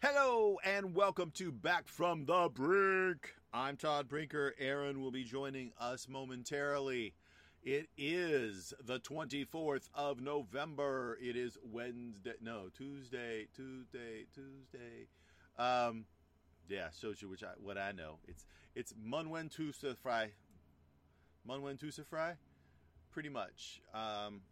Hello 0.00 0.58
and 0.64 0.94
welcome 0.94 1.32
to 1.32 1.50
Back 1.50 1.88
from 1.88 2.24
the 2.26 2.48
Brink. 2.54 3.34
I'm 3.52 3.76
Todd 3.76 4.08
Brinker. 4.08 4.54
Aaron 4.56 5.00
will 5.00 5.10
be 5.10 5.24
joining 5.24 5.72
us 5.80 6.06
momentarily. 6.08 7.14
It 7.64 7.88
is 7.96 8.72
the 8.80 9.00
24th 9.00 9.88
of 9.92 10.20
November. 10.20 11.18
It 11.20 11.34
is 11.34 11.58
Wednesday, 11.64 12.34
no, 12.40 12.68
Tuesday, 12.72 13.48
Tuesday, 13.56 14.26
Tuesday. 14.32 15.08
Um, 15.58 16.04
yeah, 16.70 16.88
shows 17.00 17.20
you 17.20 17.28
which 17.28 17.42
I, 17.42 17.48
what 17.62 17.76
I 17.76 17.92
know. 17.92 18.18
It's 18.26 18.44
it's 18.74 18.92
Munwen 18.94 19.54
Tusa 19.54 19.96
Fry. 19.96 20.30
Munwen 21.48 21.78
Fry? 22.06 22.34
Pretty 23.10 23.28
much. 23.28 23.80
Um, 23.92 24.42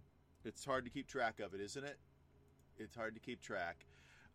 it's 0.44 0.64
hard 0.64 0.84
to 0.84 0.90
keep 0.90 1.06
track 1.06 1.40
of 1.40 1.54
it, 1.54 1.60
isn't 1.60 1.84
it? 1.84 1.98
It's 2.76 2.94
hard 2.94 3.14
to 3.14 3.20
keep 3.20 3.40
track. 3.40 3.86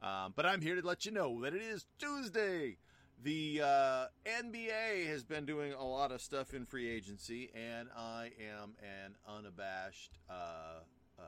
Um, 0.02 0.34
but 0.36 0.46
I'm 0.46 0.62
here 0.62 0.76
to 0.80 0.86
let 0.86 1.06
you 1.06 1.12
know 1.12 1.42
that 1.42 1.54
it 1.54 1.62
is 1.62 1.86
Tuesday. 1.98 2.78
The 3.22 3.62
uh, 3.64 4.06
NBA 4.26 5.08
has 5.08 5.24
been 5.24 5.46
doing 5.46 5.74
a 5.74 5.84
lot 5.84 6.12
of 6.12 6.22
stuff 6.22 6.54
in 6.54 6.66
free 6.66 6.90
agency, 6.90 7.50
and 7.54 7.88
I 7.96 8.32
am 8.62 8.76
an 8.82 9.16
unabashed 9.28 10.18
uh, 10.30 10.82
uh, 11.18 11.24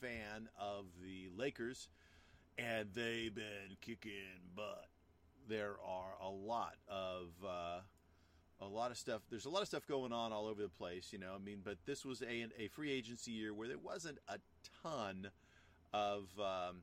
fan 0.00 0.48
of 0.58 0.86
the 1.02 1.28
Lakers, 1.36 1.88
and 2.58 2.88
they've 2.94 3.34
been 3.34 3.76
kicking 3.80 4.12
butt. 4.54 4.86
There 5.48 5.76
are 5.84 6.14
a 6.22 6.28
lot 6.28 6.74
of 6.88 7.28
uh, 7.44 7.80
a 8.60 8.66
lot 8.66 8.90
of 8.90 8.98
stuff. 8.98 9.22
There's 9.30 9.46
a 9.46 9.50
lot 9.50 9.62
of 9.62 9.68
stuff 9.68 9.86
going 9.86 10.12
on 10.12 10.32
all 10.32 10.46
over 10.46 10.60
the 10.60 10.68
place, 10.68 11.08
you 11.12 11.18
know. 11.18 11.32
I 11.34 11.38
mean, 11.38 11.60
but 11.64 11.78
this 11.86 12.04
was 12.04 12.22
a 12.22 12.46
a 12.58 12.68
free 12.68 12.90
agency 12.90 13.30
year 13.30 13.54
where 13.54 13.68
there 13.68 13.78
wasn't 13.78 14.18
a 14.28 14.38
ton 14.82 15.30
of 15.92 16.28
um, 16.38 16.82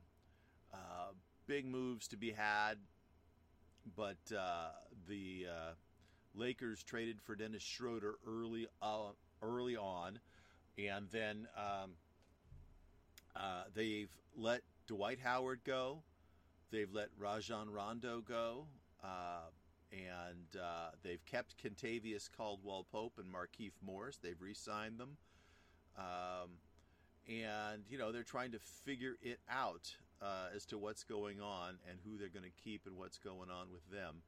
uh, 0.72 1.12
big 1.46 1.66
moves 1.66 2.08
to 2.08 2.16
be 2.16 2.32
had, 2.32 2.78
but 3.96 4.16
uh, 4.36 4.70
the 5.08 5.46
uh, 5.48 5.72
Lakers 6.34 6.82
traded 6.82 7.20
for 7.20 7.36
Dennis 7.36 7.62
Schroeder 7.62 8.16
early 8.26 8.66
uh, 8.82 9.10
early 9.42 9.76
on, 9.76 10.18
and 10.78 11.06
then 11.10 11.46
um, 11.56 11.92
uh, 13.36 13.64
they've 13.74 14.10
let 14.36 14.62
Dwight 14.86 15.18
Howard 15.22 15.60
go, 15.64 16.02
they've 16.70 16.92
let 16.92 17.08
Rajon 17.18 17.70
Rondo 17.70 18.20
go. 18.20 18.66
Uh, 19.02 19.50
and 19.92 20.60
they've 21.02 21.24
kept 21.26 21.54
Kentavious 21.62 22.28
Caldwell 22.36 22.86
Pope 22.90 23.14
and 23.18 23.32
Markieff 23.32 23.72
Morris. 23.84 24.18
They've 24.20 24.40
re-signed 24.40 24.98
them. 24.98 25.16
Um, 25.96 26.50
and 27.28 27.82
you 27.88 27.98
know 27.98 28.12
they're 28.12 28.22
trying 28.22 28.52
to 28.52 28.58
figure 28.58 29.16
it 29.22 29.40
out 29.50 29.94
uh, 30.22 30.48
as 30.54 30.64
to 30.66 30.78
what's 30.78 31.04
going 31.04 31.40
on 31.40 31.78
and 31.88 31.98
who 32.04 32.18
they're 32.18 32.28
going 32.28 32.44
to 32.44 32.62
keep 32.62 32.86
and 32.86 32.96
what's 32.96 33.18
going 33.18 33.50
on 33.50 33.68
with 33.72 33.88
them. 33.90 34.22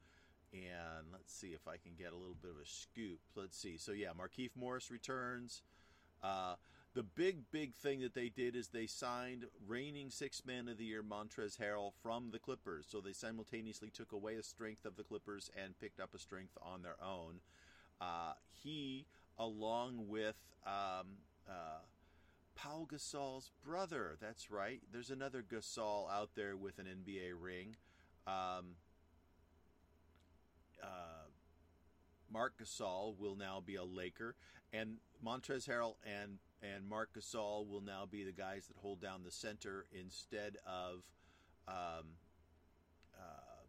And 0.53 1.07
let's 1.13 1.33
see 1.33 1.49
if 1.49 1.69
I 1.69 1.77
can 1.77 1.93
get 1.99 2.13
a 2.13 2.17
little 2.17 2.37
bit 2.41 2.51
of 2.51 2.57
a 2.57 2.67
scoop. 2.67 3.21
Let's 3.37 3.59
see. 3.59 3.77
So 3.77 3.93
yeah, 3.93 4.09
Markieff 4.19 4.51
Morris 4.57 4.91
returns. 4.91 5.63
Uh, 6.23 6.55
the 6.95 7.03
big, 7.03 7.51
big 7.53 7.75
thing 7.75 8.01
that 8.01 8.15
they 8.15 8.29
did 8.29 8.57
is 8.57 8.69
they 8.69 8.87
signed 8.87 9.45
reigning 9.67 10.11
six 10.11 10.45
man 10.45 10.69
of 10.69 10.79
the 10.79 10.85
year 10.85 11.03
Montrezl 11.03 11.59
Harrell 11.59 11.93
from 12.03 12.31
the 12.33 12.39
Clippers. 12.39 12.87
So 12.89 13.01
they 13.01 13.13
simultaneously 13.13 13.91
took 13.91 14.13
away 14.13 14.35
a 14.35 14.43
strength 14.43 14.85
of 14.85 14.97
the 14.97 15.05
Clippers 15.05 15.51
and 15.63 15.79
picked 15.79 16.01
up 16.01 16.15
a 16.15 16.19
strength 16.19 16.57
on 16.63 16.83
their 16.83 16.97
own. 17.03 17.41
Uh, 18.01 18.33
he, 18.51 19.07
along 19.39 20.09
with 20.09 20.37
um, 20.67 21.19
uh, 21.49 21.83
Pau 22.59 22.89
Gasol's 22.93 23.51
brother. 23.65 24.17
That's 24.21 24.51
right. 24.51 24.81
There's 24.93 25.11
another 25.11 25.45
Gasol 25.49 26.11
out 26.11 26.31
there 26.35 26.57
with 26.57 26.79
an 26.79 26.87
NBA 26.87 27.33
ring. 27.41 27.77
Um, 28.27 28.75
uh, 30.83 31.29
Marc 32.33 32.61
Gasol 32.61 33.17
will 33.19 33.37
now 33.37 33.63
be 33.65 33.77
a 33.77 33.85
Laker, 33.85 34.35
and 34.73 34.97
Montrezl 35.25 35.69
Harrell 35.69 35.95
and 36.05 36.39
and 36.63 36.89
Marc 36.89 37.11
Gasol 37.15 37.69
will 37.69 37.81
now 37.81 38.07
be 38.11 38.25
the 38.25 38.33
guys 38.33 38.67
that 38.67 38.77
hold 38.77 39.01
down 39.01 39.23
the 39.25 39.31
center 39.31 39.87
instead 39.93 40.57
of. 40.67 41.05
Um, 41.67 42.17
uh, 43.15 43.65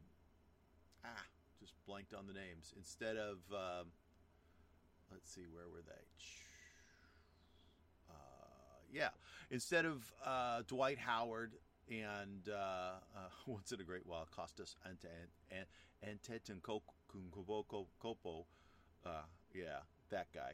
ah, 1.06 1.26
just 1.60 1.74
blanked 1.86 2.14
on 2.14 2.28
the 2.28 2.34
names. 2.34 2.74
Instead 2.78 3.18
of, 3.18 3.38
um, 3.52 3.88
let's 5.12 5.30
see, 5.30 5.46
where 5.52 5.68
were 5.70 5.82
they? 5.86 6.06
yeah. 8.92 9.10
Instead 9.52 9.86
of 9.86 10.12
uh, 10.26 10.62
Dwight 10.68 10.98
Howard 11.00 11.54
and 11.90 12.50
uh, 12.50 12.52
uh, 12.54 13.30
what's 13.46 13.72
it 13.72 13.80
a 13.80 13.84
great 13.84 14.06
while 14.06 14.28
Kostas 14.36 14.76
Antetokounmpo, 16.06 16.82
uh, 19.06 19.10
yeah, 19.54 19.80
that 20.10 20.28
guy. 20.34 20.54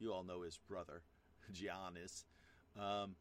You 0.00 0.12
all 0.12 0.24
know 0.24 0.42
his 0.42 0.58
brother, 0.68 1.02
Giannis. 1.52 2.24
Um, 2.78 3.14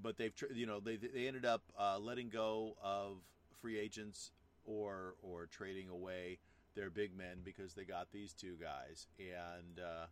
but 0.00 0.16
they've, 0.16 0.34
you 0.54 0.66
know, 0.66 0.80
they 0.80 0.96
they 0.96 1.26
ended 1.26 1.44
up 1.44 1.62
uh, 1.78 1.98
letting 1.98 2.28
go 2.28 2.76
of 2.82 3.18
free 3.60 3.78
agents 3.78 4.32
or 4.64 5.14
or 5.22 5.46
trading 5.46 5.88
away 5.88 6.38
their 6.74 6.90
big 6.90 7.16
men 7.16 7.38
because 7.44 7.74
they 7.74 7.84
got 7.84 8.10
these 8.12 8.32
two 8.32 8.56
guys 8.60 9.06
and. 9.18 9.80
Uh, 9.80 10.06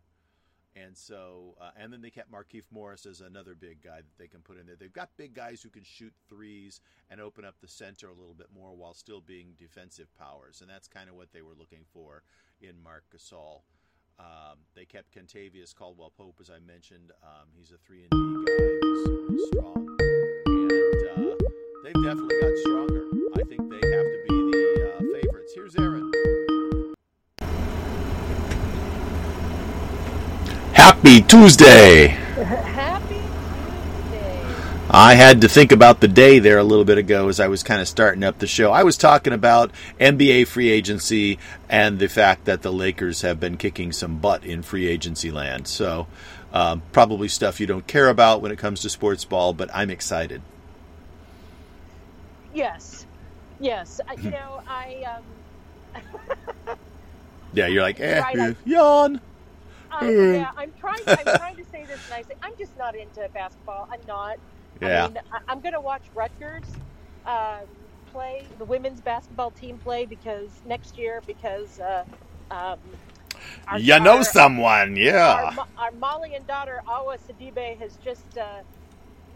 and 0.75 0.95
so, 0.95 1.55
uh, 1.59 1.71
and 1.75 1.91
then 1.91 2.01
they 2.01 2.11
kept 2.11 2.31
Markieff 2.31 2.65
Morris 2.71 3.07
as 3.07 3.21
another 3.21 3.55
big 3.55 3.81
guy 3.81 3.97
that 3.97 4.17
they 4.19 4.27
can 4.27 4.41
put 4.41 4.59
in 4.59 4.67
there. 4.67 4.75
They've 4.75 4.93
got 4.93 5.09
big 5.17 5.33
guys 5.33 5.61
who 5.61 5.69
can 5.69 5.83
shoot 5.83 6.13
threes 6.29 6.81
and 7.09 7.19
open 7.19 7.45
up 7.45 7.55
the 7.59 7.67
center 7.67 8.09
a 8.09 8.13
little 8.13 8.35
bit 8.35 8.47
more 8.53 8.75
while 8.75 8.93
still 8.93 9.21
being 9.21 9.55
defensive 9.57 10.07
powers. 10.19 10.61
And 10.61 10.69
that's 10.69 10.87
kind 10.87 11.09
of 11.09 11.15
what 11.15 11.31
they 11.31 11.41
were 11.41 11.55
looking 11.57 11.85
for 11.93 12.21
in 12.61 12.81
Marc 12.83 13.05
Gasol. 13.15 13.61
Um, 14.19 14.57
they 14.75 14.85
kept 14.85 15.13
Kentavious 15.13 15.75
Caldwell 15.75 16.11
Pope, 16.17 16.37
as 16.41 16.49
I 16.49 16.59
mentioned. 16.59 17.11
Um, 17.23 17.49
he's 17.55 17.71
a 17.71 17.77
3 17.77 18.07
and 18.09 18.45
D 18.45 18.51
guy. 18.51 18.63
He's 19.29 19.47
strong. 19.47 19.95
And 20.47 20.71
uh, 20.71 21.35
they've 21.83 22.03
definitely 22.03 22.35
got 22.41 22.57
stronger. 22.57 23.03
I 23.35 23.43
think 23.43 23.69
they 23.69 23.87
have 23.95 24.05
to 24.05 24.19
be 24.27 24.51
the 24.51 24.89
uh, 24.89 24.99
favorites. 25.21 25.53
Here's 25.53 25.75
Aaron. 25.75 26.11
Happy 30.73 31.21
Tuesday. 31.21 32.26
I 34.99 35.13
had 35.13 35.41
to 35.41 35.47
think 35.47 35.71
about 35.71 36.01
the 36.01 36.07
day 36.07 36.39
there 36.39 36.57
a 36.57 36.63
little 36.63 36.83
bit 36.83 36.97
ago 36.97 37.29
as 37.29 37.39
I 37.39 37.49
was 37.49 37.61
kind 37.61 37.79
of 37.79 37.87
starting 37.87 38.23
up 38.23 38.39
the 38.39 38.47
show. 38.47 38.71
I 38.71 38.81
was 38.81 38.97
talking 38.97 39.31
about 39.31 39.69
NBA 39.99 40.47
free 40.47 40.71
agency 40.71 41.37
and 41.69 41.99
the 41.99 42.09
fact 42.09 42.45
that 42.45 42.63
the 42.63 42.73
Lakers 42.73 43.21
have 43.21 43.39
been 43.39 43.57
kicking 43.57 43.91
some 43.91 44.17
butt 44.17 44.43
in 44.43 44.63
free 44.63 44.87
agency 44.87 45.29
land. 45.29 45.67
So, 45.67 46.07
um, 46.51 46.81
probably 46.93 47.27
stuff 47.27 47.59
you 47.59 47.67
don't 47.67 47.85
care 47.85 48.09
about 48.09 48.41
when 48.41 48.51
it 48.51 48.57
comes 48.57 48.81
to 48.81 48.89
sports 48.89 49.23
ball, 49.23 49.53
but 49.53 49.69
I'm 49.71 49.91
excited. 49.91 50.41
Yes. 52.51 53.05
Yes. 53.59 54.01
you 54.19 54.31
know, 54.31 54.63
I. 54.67 55.21
Um... 55.95 56.77
yeah, 57.53 57.67
you're 57.67 57.83
like, 57.83 57.99
eh, 57.99 58.19
right, 58.19 58.57
yawn. 58.65 59.21
Yeah, 60.01 60.49
I'm 60.57 60.73
trying. 60.79 61.01
I'm 61.05 61.37
trying 61.37 61.55
to 61.57 61.65
say 61.65 61.85
this 61.85 61.99
nicely. 62.09 62.33
I'm 62.41 62.57
just 62.57 62.75
not 62.79 62.95
into 62.95 63.29
basketball. 63.31 63.87
I'm 63.91 64.01
not. 64.07 64.39
Yeah. 64.81 65.05
I 65.05 65.07
mean, 65.07 65.17
I, 65.31 65.51
am 65.51 65.61
going 65.61 65.73
to 65.73 65.81
watch 65.81 66.03
Rutgers 66.13 66.65
um, 67.25 67.65
play 68.11 68.43
the 68.57 68.65
women's 68.65 69.01
basketball 69.01 69.51
team 69.51 69.77
play 69.77 70.05
because 70.05 70.49
next 70.65 70.97
year 70.97 71.21
because. 71.25 71.79
Uh, 71.79 72.03
um, 72.49 72.79
our, 73.67 73.79
you 73.79 73.99
know 73.99 74.17
our, 74.17 74.23
someone, 74.23 74.95
yeah. 74.95 75.53
Our, 75.57 75.67
our, 75.77 75.91
Molly 75.91 76.35
and 76.35 76.47
daughter 76.47 76.81
Awa 76.87 77.17
Sidibe 77.17 77.77
has 77.79 77.97
just 77.97 78.37
uh, 78.37 78.61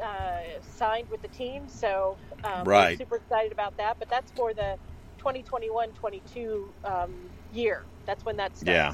uh, 0.02 0.40
signed 0.62 1.10
with 1.10 1.22
the 1.22 1.28
team, 1.30 1.68
so 1.68 2.18
um, 2.44 2.64
right. 2.64 2.92
I'm 2.92 2.98
super 2.98 3.18
excited 3.18 3.52
about 3.52 3.76
that. 3.78 3.98
But 4.00 4.10
that's 4.10 4.32
for 4.32 4.54
the 4.54 4.78
2021-22 5.20 6.68
um, 6.84 7.14
year. 7.54 7.84
That's 8.06 8.26
when 8.26 8.38
that 8.38 8.58
starts. 8.58 8.68
Yeah. 8.68 8.94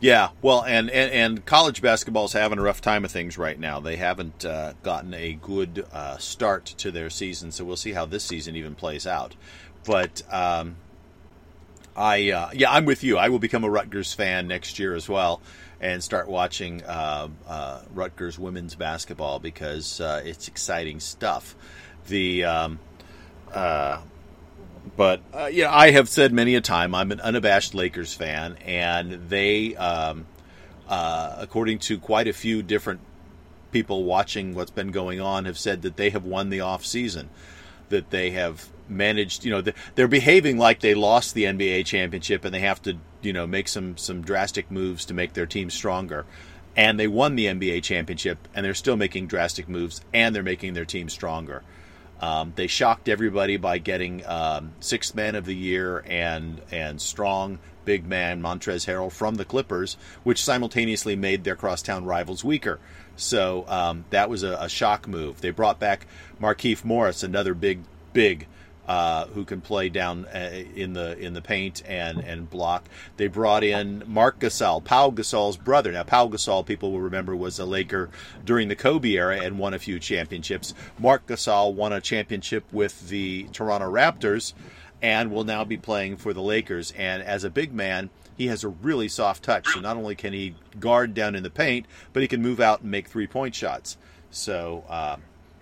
Yeah, 0.00 0.28
well, 0.42 0.62
and, 0.64 0.88
and, 0.90 1.10
and 1.10 1.44
college 1.44 1.82
basketball's 1.82 2.32
having 2.32 2.58
a 2.58 2.62
rough 2.62 2.80
time 2.80 3.04
of 3.04 3.10
things 3.10 3.36
right 3.36 3.58
now. 3.58 3.80
They 3.80 3.96
haven't 3.96 4.44
uh, 4.44 4.74
gotten 4.84 5.12
a 5.12 5.32
good 5.32 5.84
uh, 5.92 6.18
start 6.18 6.66
to 6.78 6.92
their 6.92 7.10
season, 7.10 7.50
so 7.50 7.64
we'll 7.64 7.76
see 7.76 7.92
how 7.92 8.06
this 8.06 8.22
season 8.22 8.54
even 8.54 8.76
plays 8.76 9.08
out. 9.08 9.34
But 9.84 10.22
um, 10.32 10.76
I, 11.96 12.30
uh, 12.30 12.50
yeah, 12.54 12.70
I'm 12.70 12.84
with 12.84 13.02
you. 13.02 13.18
I 13.18 13.28
will 13.28 13.40
become 13.40 13.64
a 13.64 13.70
Rutgers 13.70 14.12
fan 14.12 14.46
next 14.46 14.78
year 14.78 14.94
as 14.94 15.08
well, 15.08 15.42
and 15.80 16.02
start 16.02 16.28
watching 16.28 16.84
uh, 16.84 17.28
uh, 17.48 17.82
Rutgers 17.92 18.38
women's 18.38 18.76
basketball 18.76 19.40
because 19.40 20.00
uh, 20.00 20.22
it's 20.24 20.46
exciting 20.46 21.00
stuff. 21.00 21.56
The 22.06 22.44
um, 22.44 22.78
but 24.96 25.20
uh, 25.32 25.50
I 25.68 25.90
have 25.90 26.08
said 26.08 26.32
many 26.32 26.54
a 26.54 26.60
time 26.60 26.94
I'm 26.94 27.12
an 27.12 27.20
unabashed 27.20 27.74
Lakers 27.74 28.14
fan, 28.14 28.56
and 28.64 29.28
they, 29.28 29.76
um, 29.76 30.26
uh, 30.88 31.36
according 31.38 31.78
to 31.80 31.98
quite 31.98 32.28
a 32.28 32.32
few 32.32 32.62
different 32.62 33.00
people 33.70 34.04
watching 34.04 34.54
what's 34.54 34.70
been 34.70 34.90
going 34.90 35.20
on, 35.20 35.44
have 35.44 35.58
said 35.58 35.82
that 35.82 35.96
they 35.96 36.10
have 36.10 36.24
won 36.24 36.50
the 36.50 36.60
off 36.60 36.84
season, 36.84 37.28
that 37.90 38.10
they 38.10 38.30
have 38.30 38.68
managed. 38.88 39.44
You 39.44 39.52
know, 39.52 39.72
they're 39.94 40.08
behaving 40.08 40.58
like 40.58 40.80
they 40.80 40.94
lost 40.94 41.34
the 41.34 41.44
NBA 41.44 41.86
championship, 41.86 42.44
and 42.44 42.54
they 42.54 42.60
have 42.60 42.82
to, 42.82 42.98
you 43.22 43.32
know, 43.32 43.46
make 43.46 43.68
some 43.68 43.96
some 43.96 44.22
drastic 44.22 44.70
moves 44.70 45.04
to 45.06 45.14
make 45.14 45.34
their 45.34 45.46
team 45.46 45.70
stronger. 45.70 46.26
And 46.76 46.98
they 46.98 47.08
won 47.08 47.34
the 47.34 47.46
NBA 47.46 47.82
championship, 47.82 48.46
and 48.54 48.64
they're 48.64 48.74
still 48.74 48.96
making 48.96 49.26
drastic 49.26 49.68
moves, 49.68 50.00
and 50.12 50.34
they're 50.34 50.42
making 50.42 50.74
their 50.74 50.84
team 50.84 51.08
stronger. 51.08 51.64
Um, 52.20 52.52
they 52.56 52.66
shocked 52.66 53.08
everybody 53.08 53.56
by 53.56 53.78
getting 53.78 54.26
um, 54.26 54.72
sixth 54.80 55.14
man 55.14 55.34
of 55.34 55.44
the 55.44 55.54
year 55.54 56.04
and 56.06 56.60
and 56.70 57.00
strong 57.00 57.58
big 57.84 58.06
man 58.06 58.42
Montrezl 58.42 58.86
Harrell 58.86 59.10
from 59.10 59.36
the 59.36 59.44
Clippers, 59.44 59.96
which 60.22 60.44
simultaneously 60.44 61.16
made 61.16 61.44
their 61.44 61.56
crosstown 61.56 62.04
rivals 62.04 62.44
weaker. 62.44 62.78
So 63.16 63.64
um, 63.66 64.04
that 64.10 64.28
was 64.28 64.42
a, 64.42 64.58
a, 64.60 64.68
shock 64.68 65.08
move. 65.08 65.40
They 65.40 65.50
brought 65.50 65.80
back 65.80 66.06
Markieff 66.40 66.84
Morris, 66.84 67.22
another 67.22 67.54
big 67.54 67.80
big 68.12 68.46
uh, 68.88 69.26
who 69.26 69.44
can 69.44 69.60
play 69.60 69.90
down 69.90 70.24
uh, 70.26 70.64
in 70.74 70.94
the 70.94 71.16
in 71.18 71.34
the 71.34 71.42
paint 71.42 71.82
and 71.86 72.20
and 72.20 72.48
block. 72.48 72.88
They 73.18 73.28
brought 73.28 73.62
in 73.62 74.02
Marc 74.06 74.40
Gasol, 74.40 74.82
Pau 74.82 75.10
Gasol's 75.10 75.58
brother. 75.58 75.92
Now 75.92 76.04
Pau 76.04 76.26
Gasol, 76.26 76.64
people 76.64 76.90
will 76.90 77.02
remember, 77.02 77.36
was 77.36 77.58
a 77.58 77.66
Laker 77.66 78.08
during 78.44 78.68
the 78.68 78.74
Kobe 78.74 79.12
era 79.12 79.40
and 79.42 79.58
won 79.58 79.74
a 79.74 79.78
few 79.78 79.98
championships. 79.98 80.72
Mark 80.98 81.26
Gasol 81.26 81.74
won 81.74 81.92
a 81.92 82.00
championship 82.00 82.64
with 82.72 83.08
the 83.10 83.44
Toronto 83.52 83.92
Raptors, 83.92 84.54
and 85.02 85.30
will 85.30 85.44
now 85.44 85.64
be 85.64 85.76
playing 85.76 86.16
for 86.16 86.32
the 86.32 86.42
Lakers. 86.42 86.92
And 86.92 87.22
as 87.22 87.44
a 87.44 87.50
big 87.50 87.72
man. 87.72 88.10
He 88.36 88.46
has 88.46 88.62
a 88.62 88.68
really 88.68 89.08
soft 89.08 89.42
touch. 89.42 89.66
So 89.66 89.80
not 89.80 89.96
only 89.96 90.14
can 90.14 90.32
he 90.32 90.54
guard 90.78 91.12
down 91.12 91.34
in 91.34 91.42
the 91.42 91.50
paint, 91.50 91.86
but 92.12 92.22
he 92.22 92.28
can 92.28 92.40
move 92.40 92.60
out 92.60 92.82
and 92.82 92.90
make 92.92 93.08
three 93.08 93.26
point 93.26 93.52
shots. 93.52 93.96
So, 94.30 94.84
uh, 94.88 95.16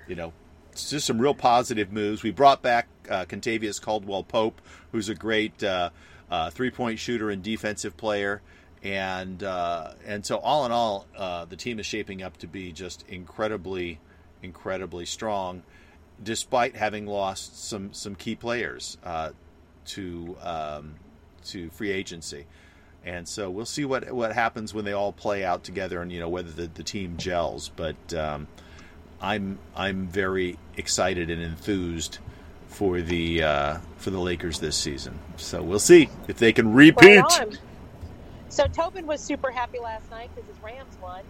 you 0.06 0.14
know, 0.14 0.34
it's 0.72 0.90
just 0.90 1.06
some 1.06 1.18
real 1.18 1.32
positive 1.32 1.90
moves. 1.90 2.22
We 2.22 2.32
brought 2.32 2.60
back 2.60 2.86
uh, 3.08 3.24
Kentavious 3.26 3.80
Caldwell 3.80 4.24
Pope, 4.24 4.60
who's 4.92 5.08
a 5.08 5.14
great 5.14 5.62
uh, 5.62 5.90
uh, 6.30 6.50
three 6.50 6.70
point 6.70 6.98
shooter 6.98 7.30
and 7.30 7.42
defensive 7.42 7.96
player. 7.96 8.42
And 8.82 9.42
uh, 9.42 9.92
and 10.06 10.24
so 10.24 10.36
all 10.38 10.66
in 10.66 10.72
all, 10.72 11.06
uh, 11.16 11.44
the 11.46 11.56
team 11.56 11.80
is 11.80 11.86
shaping 11.86 12.22
up 12.22 12.36
to 12.38 12.46
be 12.46 12.72
just 12.72 13.04
incredibly, 13.08 13.98
incredibly 14.42 15.06
strong, 15.06 15.62
despite 16.22 16.76
having 16.76 17.06
lost 17.06 17.68
some 17.68 17.92
some 17.92 18.14
key 18.14 18.36
players 18.36 18.98
uh, 19.02 19.30
to 19.86 20.36
um, 20.42 20.94
to 21.46 21.70
free 21.70 21.90
agency. 21.90 22.46
And 23.04 23.26
so 23.26 23.50
we'll 23.50 23.66
see 23.66 23.84
what 23.84 24.12
what 24.12 24.32
happens 24.32 24.74
when 24.74 24.84
they 24.84 24.92
all 24.92 25.12
play 25.12 25.44
out 25.44 25.64
together, 25.64 26.02
and 26.02 26.12
you 26.12 26.20
know 26.20 26.28
whether 26.28 26.50
the, 26.50 26.66
the 26.66 26.82
team 26.82 27.16
gels. 27.16 27.70
But 27.74 28.14
um, 28.14 28.46
I'm 29.20 29.58
I'm 29.74 30.06
very 30.06 30.58
excited 30.76 31.30
and 31.30 31.42
enthused 31.42 32.18
for 32.76 33.00
the 33.00 33.42
uh, 33.42 33.78
for 33.96 34.10
the 34.10 34.20
Lakers 34.20 34.60
this 34.60 34.76
season. 34.76 35.18
So 35.38 35.62
we'll 35.62 35.78
see 35.78 36.10
if 36.28 36.36
they 36.36 36.52
can 36.52 36.74
repeat. 36.74 37.20
Right 37.20 37.58
so 38.50 38.66
Tobin 38.66 39.06
was 39.06 39.20
super 39.22 39.50
happy 39.50 39.78
last 39.78 40.10
night 40.10 40.30
because 40.34 40.48
his 40.48 40.62
Rams 40.62 40.96
won. 41.02 41.22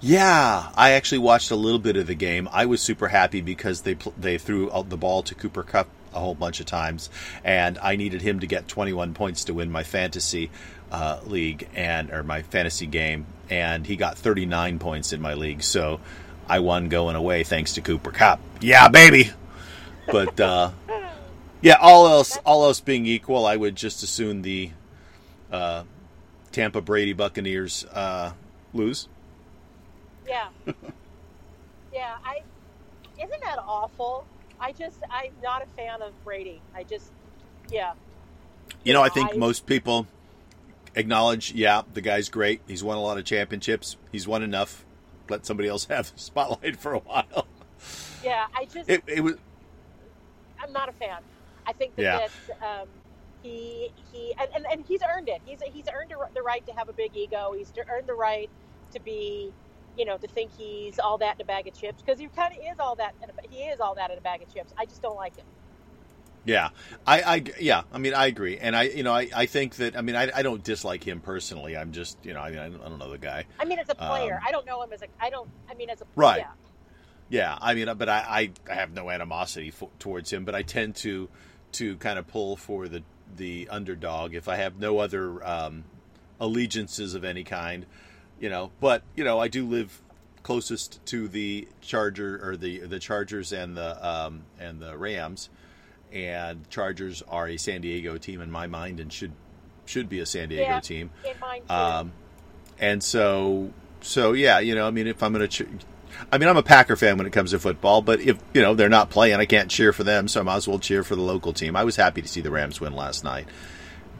Yeah, 0.00 0.70
I 0.76 0.92
actually 0.92 1.18
watched 1.18 1.52
a 1.52 1.56
little 1.56 1.78
bit 1.78 1.96
of 1.96 2.08
the 2.08 2.14
game. 2.16 2.48
I 2.52 2.66
was 2.66 2.82
super 2.82 3.06
happy 3.06 3.40
because 3.40 3.82
they 3.82 3.94
they 4.18 4.36
threw 4.36 4.68
the 4.88 4.96
ball 4.96 5.22
to 5.22 5.34
Cooper 5.36 5.62
Kupp 5.62 5.88
a 6.12 6.18
whole 6.18 6.34
bunch 6.34 6.58
of 6.58 6.66
times, 6.66 7.08
and 7.44 7.78
I 7.78 7.94
needed 7.94 8.20
him 8.20 8.40
to 8.40 8.46
get 8.48 8.66
21 8.66 9.14
points 9.14 9.44
to 9.44 9.54
win 9.54 9.70
my 9.70 9.84
fantasy 9.84 10.50
uh, 10.90 11.20
league 11.24 11.68
and 11.74 12.10
or 12.10 12.24
my 12.24 12.42
fantasy 12.42 12.86
game, 12.86 13.26
and 13.48 13.86
he 13.86 13.94
got 13.94 14.18
39 14.18 14.80
points 14.80 15.12
in 15.12 15.20
my 15.20 15.34
league. 15.34 15.62
So 15.62 16.00
I 16.48 16.58
won 16.58 16.88
going 16.88 17.14
away 17.14 17.44
thanks 17.44 17.74
to 17.74 17.80
Cooper 17.80 18.10
Kupp. 18.10 18.40
Yeah, 18.60 18.88
baby. 18.88 19.30
But 20.06 20.38
uh, 20.40 20.70
yeah, 21.60 21.76
all 21.80 22.06
else 22.06 22.38
all 22.44 22.64
else 22.64 22.80
being 22.80 23.06
equal, 23.06 23.46
I 23.46 23.56
would 23.56 23.76
just 23.76 24.02
assume 24.02 24.42
the 24.42 24.70
uh, 25.50 25.84
Tampa 26.52 26.80
Brady 26.80 27.12
Buccaneers 27.12 27.84
uh, 27.92 28.32
lose. 28.72 29.08
Yeah. 30.26 30.48
yeah, 31.92 32.16
I 32.24 32.42
isn't 33.22 33.42
that 33.42 33.58
awful? 33.58 34.26
I 34.60 34.72
just 34.72 34.98
I'm 35.10 35.32
not 35.42 35.62
a 35.62 35.66
fan 35.76 36.02
of 36.02 36.12
Brady. 36.24 36.60
I 36.74 36.82
just 36.82 37.10
yeah. 37.70 37.92
You 38.84 38.92
know, 38.92 39.02
I 39.02 39.08
think 39.08 39.34
I, 39.34 39.36
most 39.36 39.66
people 39.66 40.06
acknowledge, 40.94 41.52
yeah, 41.52 41.82
the 41.92 42.00
guy's 42.00 42.28
great. 42.28 42.62
He's 42.66 42.82
won 42.82 42.96
a 42.96 43.00
lot 43.00 43.18
of 43.18 43.24
championships. 43.24 43.96
He's 44.10 44.26
won 44.26 44.42
enough 44.42 44.84
let 45.28 45.46
somebody 45.46 45.68
else 45.68 45.84
have 45.90 46.12
the 46.12 46.18
spotlight 46.18 46.76
for 46.76 46.94
a 46.94 46.98
while. 46.98 47.46
Yeah, 48.24 48.46
I 48.54 48.64
just 48.64 48.88
it, 48.88 49.02
it 49.06 49.20
was. 49.20 49.36
I'm 50.66 50.72
not 50.72 50.88
a 50.88 50.92
fan. 50.92 51.18
I 51.66 51.72
think 51.72 51.96
that, 51.96 52.02
yeah. 52.02 52.28
that 52.58 52.82
um, 52.82 52.88
he 53.42 53.92
he 54.12 54.34
and, 54.38 54.48
and, 54.54 54.66
and, 54.70 54.84
he's 54.86 55.00
earned 55.02 55.28
it. 55.28 55.40
He's 55.44 55.60
he's 55.72 55.86
earned 55.92 56.12
the 56.34 56.42
right 56.42 56.64
to 56.66 56.72
have 56.72 56.88
a 56.88 56.92
big 56.92 57.16
ego. 57.16 57.54
He's 57.56 57.72
earned 57.90 58.06
the 58.06 58.14
right 58.14 58.50
to 58.92 59.00
be, 59.00 59.52
you 59.96 60.04
know, 60.04 60.16
to 60.16 60.26
think 60.28 60.50
he's 60.56 60.98
all 60.98 61.18
that 61.18 61.36
in 61.36 61.42
a 61.42 61.44
bag 61.44 61.66
of 61.66 61.74
chips 61.74 62.02
because 62.02 62.18
he 62.18 62.26
kind 62.28 62.52
of 62.52 62.58
is 62.58 62.78
all 62.78 62.96
that. 62.96 63.14
A, 63.22 63.48
he 63.48 63.62
is 63.64 63.80
all 63.80 63.94
that 63.94 64.10
in 64.10 64.18
a 64.18 64.20
bag 64.20 64.42
of 64.42 64.52
chips. 64.52 64.72
I 64.78 64.84
just 64.84 65.02
don't 65.02 65.16
like 65.16 65.36
him. 65.36 65.46
Yeah, 66.44 66.68
I, 67.04 67.22
I, 67.22 67.44
yeah, 67.58 67.82
I 67.92 67.98
mean, 67.98 68.14
I 68.14 68.26
agree, 68.26 68.56
and 68.58 68.76
I, 68.76 68.84
you 68.84 69.02
know, 69.02 69.12
I, 69.12 69.28
I 69.34 69.46
think 69.46 69.74
that, 69.76 69.96
I 69.96 70.00
mean, 70.00 70.14
I, 70.14 70.30
I 70.32 70.42
don't 70.42 70.62
dislike 70.62 71.02
him 71.02 71.20
personally. 71.20 71.76
I'm 71.76 71.90
just, 71.90 72.24
you 72.24 72.34
know, 72.34 72.40
I 72.40 72.50
I 72.50 72.68
don't 72.68 73.00
know 73.00 73.10
the 73.10 73.18
guy. 73.18 73.46
I 73.58 73.64
mean, 73.64 73.80
as 73.80 73.88
a 73.88 73.96
player, 73.96 74.34
um, 74.34 74.42
I 74.46 74.52
don't 74.52 74.64
know 74.64 74.80
him 74.80 74.92
as 74.92 75.02
a, 75.02 75.06
I 75.18 75.28
don't, 75.28 75.50
I 75.68 75.74
mean, 75.74 75.90
as 75.90 76.02
a 76.02 76.04
right. 76.14 76.38
Yeah, 76.38 76.65
yeah 77.28 77.56
I 77.60 77.74
mean, 77.74 77.92
but 77.96 78.08
I, 78.08 78.50
I, 78.68 78.74
have 78.74 78.92
no 78.92 79.10
animosity 79.10 79.70
for, 79.70 79.90
towards 79.98 80.32
him, 80.32 80.44
but 80.44 80.54
I 80.54 80.62
tend 80.62 80.96
to, 80.96 81.28
to 81.72 81.96
kind 81.96 82.18
of 82.18 82.26
pull 82.26 82.56
for 82.56 82.88
the, 82.88 83.02
the 83.36 83.68
underdog 83.70 84.34
if 84.34 84.48
I 84.48 84.56
have 84.56 84.78
no 84.78 84.98
other 84.98 85.44
um, 85.46 85.84
allegiances 86.40 87.14
of 87.14 87.24
any 87.24 87.44
kind, 87.44 87.86
you 88.40 88.48
know. 88.48 88.70
But 88.80 89.02
you 89.14 89.24
know, 89.24 89.38
I 89.38 89.48
do 89.48 89.66
live 89.66 90.00
closest 90.42 91.04
to 91.06 91.26
the 91.26 91.66
Charger 91.80 92.40
or 92.42 92.56
the 92.56 92.80
the 92.80 92.98
Chargers 92.98 93.52
and 93.52 93.76
the 93.76 94.06
um, 94.06 94.42
and 94.60 94.80
the 94.80 94.96
Rams 94.96 95.50
and 96.12 96.68
Chargers 96.70 97.22
are 97.28 97.48
a 97.48 97.56
San 97.56 97.80
Diego 97.80 98.16
team 98.16 98.40
in 98.40 98.50
my 98.50 98.66
mind 98.66 99.00
and 99.00 99.12
should 99.12 99.32
should 99.86 100.08
be 100.08 100.20
a 100.20 100.26
San 100.26 100.48
Diego 100.48 100.62
yeah, 100.62 100.80
team. 100.80 101.10
In 101.24 101.38
mine 101.40 101.62
too. 101.62 101.74
Um, 101.74 102.12
and 102.78 103.02
so 103.02 103.72
so 104.00 104.32
yeah, 104.32 104.60
you 104.60 104.74
know, 104.74 104.86
I 104.86 104.90
mean, 104.90 105.06
if 105.06 105.22
I'm 105.22 105.32
going 105.32 105.48
to. 105.48 105.64
Ch- 105.64 105.68
I 106.30 106.38
mean, 106.38 106.48
I'm 106.48 106.56
a 106.56 106.62
Packer 106.62 106.96
fan 106.96 107.18
when 107.18 107.26
it 107.26 107.32
comes 107.32 107.52
to 107.52 107.58
football, 107.58 108.02
but 108.02 108.20
if 108.20 108.38
you 108.52 108.62
know 108.62 108.74
they're 108.74 108.88
not 108.88 109.10
playing, 109.10 109.36
I 109.36 109.46
can't 109.46 109.70
cheer 109.70 109.92
for 109.92 110.04
them, 110.04 110.28
so 110.28 110.40
I 110.40 110.42
might 110.42 110.56
as 110.56 110.68
well 110.68 110.78
cheer 110.78 111.02
for 111.04 111.14
the 111.14 111.22
local 111.22 111.52
team. 111.52 111.76
I 111.76 111.84
was 111.84 111.96
happy 111.96 112.22
to 112.22 112.28
see 112.28 112.40
the 112.40 112.50
Rams 112.50 112.80
win 112.80 112.94
last 112.94 113.24
night. 113.24 113.46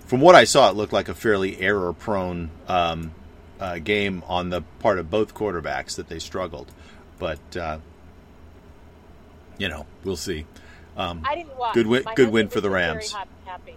From 0.07 0.21
what 0.21 0.35
I 0.35 0.45
saw, 0.45 0.71
it 0.71 0.76
looked 0.76 0.93
like 0.93 1.09
a 1.09 1.15
fairly 1.15 1.61
error-prone 1.61 2.50
um, 2.69 3.12
uh, 3.59 3.79
game 3.79 4.23
on 4.29 4.50
the 4.50 4.62
part 4.79 4.99
of 4.99 5.11
both 5.11 5.35
quarterbacks 5.35 5.97
that 5.97 6.09
they 6.09 6.21
struggled, 6.21 6.71
but 7.19 7.57
uh, 7.57 7.79
you 9.59 9.69
know, 9.69 9.87
we'll 10.05 10.17
see. 10.17 10.47
Um, 10.97 11.23
I 11.25 11.35
didn't 11.35 11.57
watch. 11.57 11.75
Good 11.75 11.87
win. 11.87 12.03
My 12.05 12.15
good 12.15 12.31
win 12.31 12.49
for 12.49 12.61
the 12.61 12.71
Rams. 12.71 13.12
happy. 13.45 13.75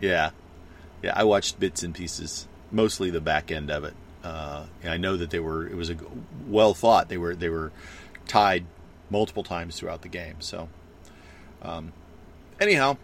Yeah, 0.00 0.30
yeah. 1.02 1.12
I 1.16 1.24
watched 1.24 1.58
bits 1.58 1.82
and 1.82 1.94
pieces, 1.94 2.46
mostly 2.70 3.10
the 3.10 3.20
back 3.20 3.50
end 3.50 3.70
of 3.70 3.84
it. 3.84 3.94
Uh, 4.26 4.66
I 4.84 4.96
know 4.96 5.16
that 5.16 5.30
they 5.30 5.40
were. 5.40 5.66
It 5.66 5.76
was 5.76 5.90
a 5.90 5.96
well 6.46 6.74
thought. 6.74 7.08
They 7.08 7.18
were. 7.18 7.34
They 7.34 7.48
were 7.48 7.72
tied 8.26 8.64
multiple 9.08 9.42
times 9.42 9.78
throughout 9.78 10.02
the 10.02 10.08
game. 10.08 10.36
So, 10.40 10.68
um, 11.62 11.92
anyhow, 12.60 12.96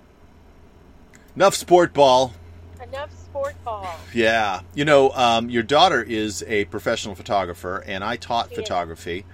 enough 1.36 1.54
sport 1.54 1.92
ball. 1.92 2.34
Enough 2.82 3.12
sport 3.12 3.54
ball. 3.64 3.88
Yeah, 4.12 4.62
you 4.74 4.84
know, 4.84 5.10
um, 5.10 5.48
your 5.48 5.62
daughter 5.62 6.02
is 6.02 6.42
a 6.48 6.64
professional 6.66 7.14
photographer, 7.14 7.84
and 7.86 8.02
I 8.02 8.16
taught 8.16 8.48
she 8.50 8.56
photography. 8.56 9.18
Is 9.18 9.24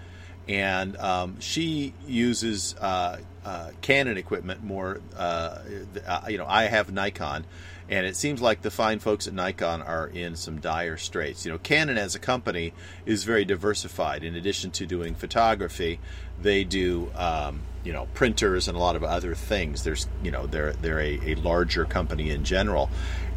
and 0.48 0.96
um, 0.96 1.40
she 1.40 1.92
uses 2.06 2.74
uh, 2.80 3.18
uh, 3.44 3.70
Canon 3.82 4.16
equipment 4.16 4.64
more. 4.64 5.00
Uh, 5.16 5.58
uh, 6.06 6.20
you 6.28 6.38
know, 6.38 6.46
I 6.46 6.64
have 6.64 6.90
Nikon, 6.90 7.44
and 7.88 8.06
it 8.06 8.16
seems 8.16 8.40
like 8.40 8.62
the 8.62 8.70
fine 8.70 8.98
folks 8.98 9.26
at 9.26 9.32
Nikon 9.34 9.82
are 9.82 10.06
in 10.06 10.36
some 10.36 10.60
dire 10.60 10.96
straits. 10.96 11.44
You 11.44 11.52
know, 11.52 11.58
Canon 11.58 11.96
as 11.96 12.14
a 12.14 12.18
company 12.18 12.74
is 13.06 13.24
very 13.24 13.44
diversified. 13.44 14.24
In 14.24 14.34
addition 14.34 14.70
to 14.72 14.86
doing 14.86 15.14
photography, 15.14 15.98
they 16.40 16.64
do 16.64 17.10
um, 17.16 17.62
you 17.84 17.92
know 17.92 18.06
printers 18.14 18.68
and 18.68 18.76
a 18.76 18.80
lot 18.80 18.96
of 18.96 19.04
other 19.04 19.34
things. 19.34 19.84
There's 19.84 20.06
you 20.22 20.30
know 20.30 20.46
they're 20.46 20.72
they're 20.74 21.00
a, 21.00 21.32
a 21.32 21.34
larger 21.36 21.84
company 21.84 22.30
in 22.30 22.44
general, 22.44 22.90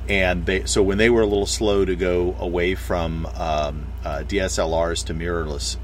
and 0.10 0.46
they 0.46 0.66
so 0.66 0.84
when 0.84 0.98
they 0.98 1.10
were 1.10 1.22
a 1.22 1.28
little 1.28 1.46
slow 1.46 1.86
to 1.86 1.96
go 1.96 2.36
away 2.40 2.76
from 2.76 3.26
um, 3.38 3.88
uh, 4.04 4.24
DSLRs 4.28 5.06
to 5.06 5.14
mirrorless 5.14 5.78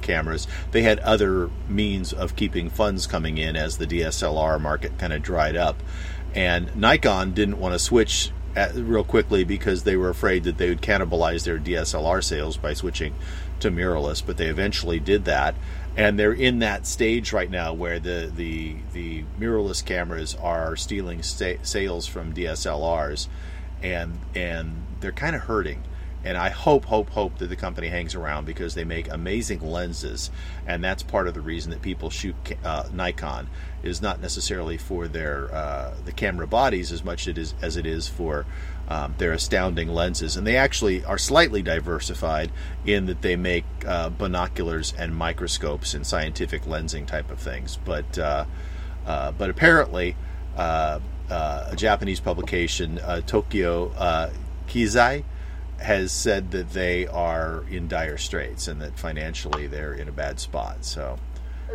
cameras. 0.00 0.46
They 0.72 0.82
had 0.82 0.98
other 1.00 1.50
means 1.68 2.12
of 2.12 2.34
keeping 2.34 2.70
funds 2.70 3.06
coming 3.06 3.38
in 3.38 3.54
as 3.54 3.76
the 3.76 3.86
DSLR 3.86 4.60
market 4.60 4.98
kind 4.98 5.12
of 5.12 5.22
dried 5.22 5.56
up. 5.56 5.82
And 6.34 6.74
Nikon 6.76 7.32
didn't 7.32 7.58
want 7.58 7.74
to 7.74 7.78
switch 7.78 8.30
at, 8.54 8.74
real 8.74 9.04
quickly 9.04 9.44
because 9.44 9.82
they 9.82 9.96
were 9.96 10.10
afraid 10.10 10.44
that 10.44 10.58
they 10.58 10.68
would 10.68 10.82
cannibalize 10.82 11.44
their 11.44 11.58
DSLR 11.58 12.22
sales 12.22 12.56
by 12.56 12.74
switching 12.74 13.14
to 13.60 13.70
mirrorless, 13.70 14.24
but 14.24 14.36
they 14.36 14.46
eventually 14.46 15.00
did 15.00 15.24
that. 15.26 15.54
And 15.96 16.18
they're 16.18 16.32
in 16.32 16.60
that 16.60 16.86
stage 16.86 17.32
right 17.32 17.50
now 17.50 17.72
where 17.72 17.98
the, 17.98 18.32
the, 18.34 18.76
the 18.92 19.24
mirrorless 19.38 19.84
cameras 19.84 20.34
are 20.36 20.76
stealing 20.76 21.22
sales 21.22 22.06
from 22.06 22.32
DSLRs, 22.32 23.28
and 23.82 24.18
and 24.34 24.84
they're 25.00 25.10
kind 25.12 25.34
of 25.34 25.42
hurting 25.42 25.82
and 26.24 26.36
I 26.36 26.50
hope, 26.50 26.84
hope, 26.84 27.10
hope 27.10 27.38
that 27.38 27.48
the 27.48 27.56
company 27.56 27.88
hangs 27.88 28.14
around 28.14 28.44
because 28.44 28.74
they 28.74 28.84
make 28.84 29.10
amazing 29.10 29.60
lenses, 29.60 30.30
and 30.66 30.84
that's 30.84 31.02
part 31.02 31.26
of 31.28 31.34
the 31.34 31.40
reason 31.40 31.70
that 31.70 31.80
people 31.80 32.10
shoot 32.10 32.34
uh, 32.62 32.88
Nikon 32.92 33.48
is 33.82 34.02
not 34.02 34.20
necessarily 34.20 34.76
for 34.76 35.08
their 35.08 35.52
uh, 35.54 35.94
the 36.04 36.12
camera 36.12 36.46
bodies 36.46 36.92
as 36.92 37.02
much 37.02 37.26
it 37.26 37.38
is, 37.38 37.54
as 37.62 37.76
it 37.76 37.86
is 37.86 38.06
for 38.06 38.44
um, 38.88 39.14
their 39.16 39.32
astounding 39.32 39.88
lenses, 39.88 40.36
and 40.36 40.46
they 40.46 40.56
actually 40.56 41.02
are 41.04 41.16
slightly 41.16 41.62
diversified 41.62 42.52
in 42.84 43.06
that 43.06 43.22
they 43.22 43.36
make 43.36 43.64
uh, 43.86 44.10
binoculars 44.10 44.92
and 44.98 45.16
microscopes 45.16 45.94
and 45.94 46.06
scientific 46.06 46.64
lensing 46.64 47.06
type 47.06 47.30
of 47.30 47.38
things, 47.38 47.78
but 47.84 48.18
uh, 48.18 48.44
uh, 49.06 49.32
but 49.32 49.50
apparently. 49.50 50.16
Uh, 50.56 51.00
a 51.30 51.76
Japanese 51.76 52.18
publication, 52.18 52.98
Toyo 53.24 53.90
Keizai, 54.66 55.22
has 55.80 56.12
said 56.12 56.50
that 56.50 56.70
they 56.70 57.06
are 57.06 57.64
in 57.70 57.88
dire 57.88 58.18
straits 58.18 58.68
and 58.68 58.80
that 58.80 58.98
financially 58.98 59.66
they're 59.66 59.94
in 59.94 60.08
a 60.08 60.12
bad 60.12 60.38
spot. 60.38 60.84
So, 60.84 61.18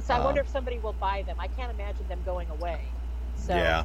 so 0.03 0.13
I 0.13 0.23
wonder 0.23 0.41
um, 0.41 0.45
if 0.45 0.51
somebody 0.51 0.79
will 0.79 0.93
buy 0.93 1.23
them. 1.23 1.37
I 1.39 1.47
can't 1.47 1.71
imagine 1.71 2.07
them 2.07 2.21
going 2.25 2.49
away. 2.49 2.81
So, 3.35 3.55
yeah. 3.55 3.83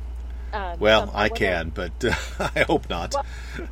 Um, 0.52 0.78
well, 0.80 1.06
so 1.06 1.12
I, 1.12 1.16
I 1.16 1.22
wonder, 1.22 1.36
can, 1.36 1.68
but 1.70 2.04
uh, 2.04 2.48
I 2.54 2.60
hope 2.64 2.90
not. 2.90 3.14
Well, 3.14 3.26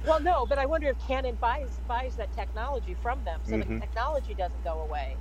well, 0.06 0.20
no, 0.20 0.46
but 0.46 0.58
I 0.58 0.66
wonder 0.66 0.88
if 0.88 0.98
Canon 1.06 1.36
buys 1.40 1.68
buys 1.88 2.14
that 2.16 2.34
technology 2.36 2.96
from 3.02 3.22
them, 3.24 3.40
so 3.44 3.54
mm-hmm. 3.54 3.74
the 3.74 3.80
technology 3.80 4.34
doesn't 4.34 4.62
go 4.62 4.80
away. 4.80 5.16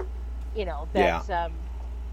You 0.56 0.66
know, 0.66 0.88
that. 0.94 1.28
Yeah. 1.28 1.46
Um, 1.46 1.54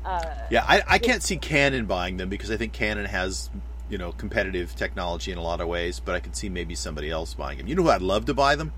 uh, 0.04 0.34
yeah, 0.50 0.64
I, 0.66 0.82
I 0.86 0.98
can't 0.98 1.22
see 1.22 1.38
Canon 1.38 1.86
buying 1.86 2.18
them 2.18 2.28
because 2.28 2.50
I 2.50 2.56
think 2.56 2.72
Canon 2.72 3.06
has 3.06 3.50
you 3.88 3.98
know 3.98 4.12
competitive 4.12 4.74
technology 4.76 5.30
in 5.30 5.38
a 5.38 5.42
lot 5.42 5.60
of 5.60 5.68
ways, 5.68 6.00
but 6.00 6.14
I 6.14 6.20
could 6.20 6.36
see 6.36 6.48
maybe 6.48 6.74
somebody 6.74 7.10
else 7.10 7.34
buying 7.34 7.58
them. 7.58 7.66
You 7.66 7.74
know 7.74 7.82
who 7.82 7.90
I'd 7.90 8.02
love 8.02 8.24
to 8.26 8.34
buy 8.34 8.56
them? 8.56 8.72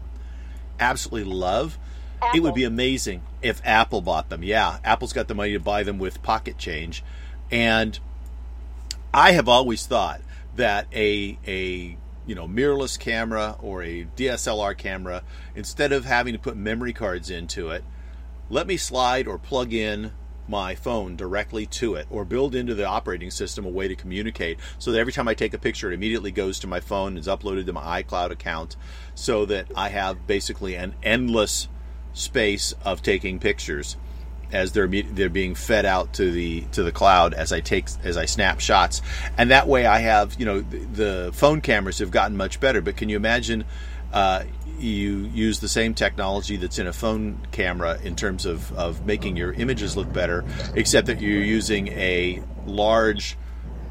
Absolutely 0.80 1.32
love. 1.32 1.78
Apple. 2.22 2.36
It 2.36 2.42
would 2.42 2.54
be 2.54 2.64
amazing 2.64 3.22
if 3.42 3.60
Apple 3.64 4.00
bought 4.00 4.30
them. 4.30 4.42
Yeah, 4.42 4.78
Apple's 4.84 5.12
got 5.12 5.28
the 5.28 5.34
money 5.34 5.52
to 5.52 5.60
buy 5.60 5.82
them 5.82 5.98
with 5.98 6.22
pocket 6.22 6.56
change, 6.56 7.04
and 7.50 7.98
I 9.12 9.32
have 9.32 9.48
always 9.48 9.86
thought 9.86 10.20
that 10.56 10.86
a 10.94 11.38
a 11.46 11.96
you 12.26 12.34
know 12.34 12.48
mirrorless 12.48 12.98
camera 12.98 13.56
or 13.60 13.82
a 13.82 14.06
DSLR 14.16 14.76
camera, 14.76 15.22
instead 15.54 15.92
of 15.92 16.04
having 16.04 16.32
to 16.32 16.38
put 16.38 16.56
memory 16.56 16.92
cards 16.92 17.30
into 17.30 17.70
it, 17.70 17.84
let 18.48 18.66
me 18.66 18.76
slide 18.76 19.26
or 19.26 19.38
plug 19.38 19.72
in 19.72 20.12
my 20.48 20.74
phone 20.74 21.16
directly 21.16 21.66
to 21.66 21.94
it 21.94 22.06
or 22.10 22.24
build 22.24 22.54
into 22.54 22.74
the 22.74 22.84
operating 22.84 23.30
system 23.30 23.64
a 23.64 23.68
way 23.68 23.88
to 23.88 23.94
communicate 23.94 24.58
so 24.78 24.92
that 24.92 24.98
every 24.98 25.12
time 25.12 25.28
I 25.28 25.34
take 25.34 25.54
a 25.54 25.58
picture, 25.58 25.90
it 25.90 25.94
immediately 25.94 26.30
goes 26.30 26.58
to 26.60 26.66
my 26.66 26.80
phone 26.80 27.08
and 27.08 27.18
is 27.18 27.26
uploaded 27.26 27.66
to 27.66 27.72
my 27.72 28.02
iCloud 28.02 28.30
account 28.30 28.76
so 29.14 29.44
that 29.46 29.66
I 29.76 29.88
have 29.88 30.26
basically 30.26 30.74
an 30.76 30.94
endless 31.02 31.68
space 32.12 32.74
of 32.84 33.02
taking 33.02 33.38
pictures 33.38 33.96
as 34.52 34.72
they're 34.72 34.86
they're 34.86 35.28
being 35.28 35.54
fed 35.54 35.84
out 35.84 36.12
to 36.14 36.30
the 36.30 36.62
to 36.72 36.82
the 36.82 36.92
cloud 36.92 37.34
as 37.34 37.52
I 37.52 37.60
take 37.60 37.88
as 38.04 38.16
I 38.16 38.26
snap 38.26 38.60
shots. 38.60 39.02
And 39.36 39.50
that 39.50 39.66
way 39.66 39.86
I 39.86 39.98
have 39.98 40.36
you 40.38 40.46
know 40.46 40.60
the, 40.60 40.78
the 40.78 41.30
phone 41.34 41.60
cameras 41.60 41.98
have 41.98 42.10
gotten 42.10 42.36
much 42.36 42.60
better 42.60 42.80
but 42.80 42.96
can 42.96 43.08
you 43.08 43.16
imagine 43.16 43.64
uh, 44.12 44.44
you 44.78 45.30
use 45.32 45.60
the 45.60 45.68
same 45.68 45.94
technology 45.94 46.56
that's 46.56 46.78
in 46.78 46.86
a 46.86 46.92
phone 46.92 47.46
camera 47.50 47.98
in 48.02 48.14
terms 48.16 48.46
of, 48.46 48.72
of 48.72 49.06
making 49.06 49.36
your 49.36 49.52
images 49.52 49.96
look 49.96 50.12
better, 50.12 50.44
except 50.74 51.06
that 51.06 51.20
you're 51.20 51.42
using 51.42 51.88
a 51.88 52.42
large 52.66 53.36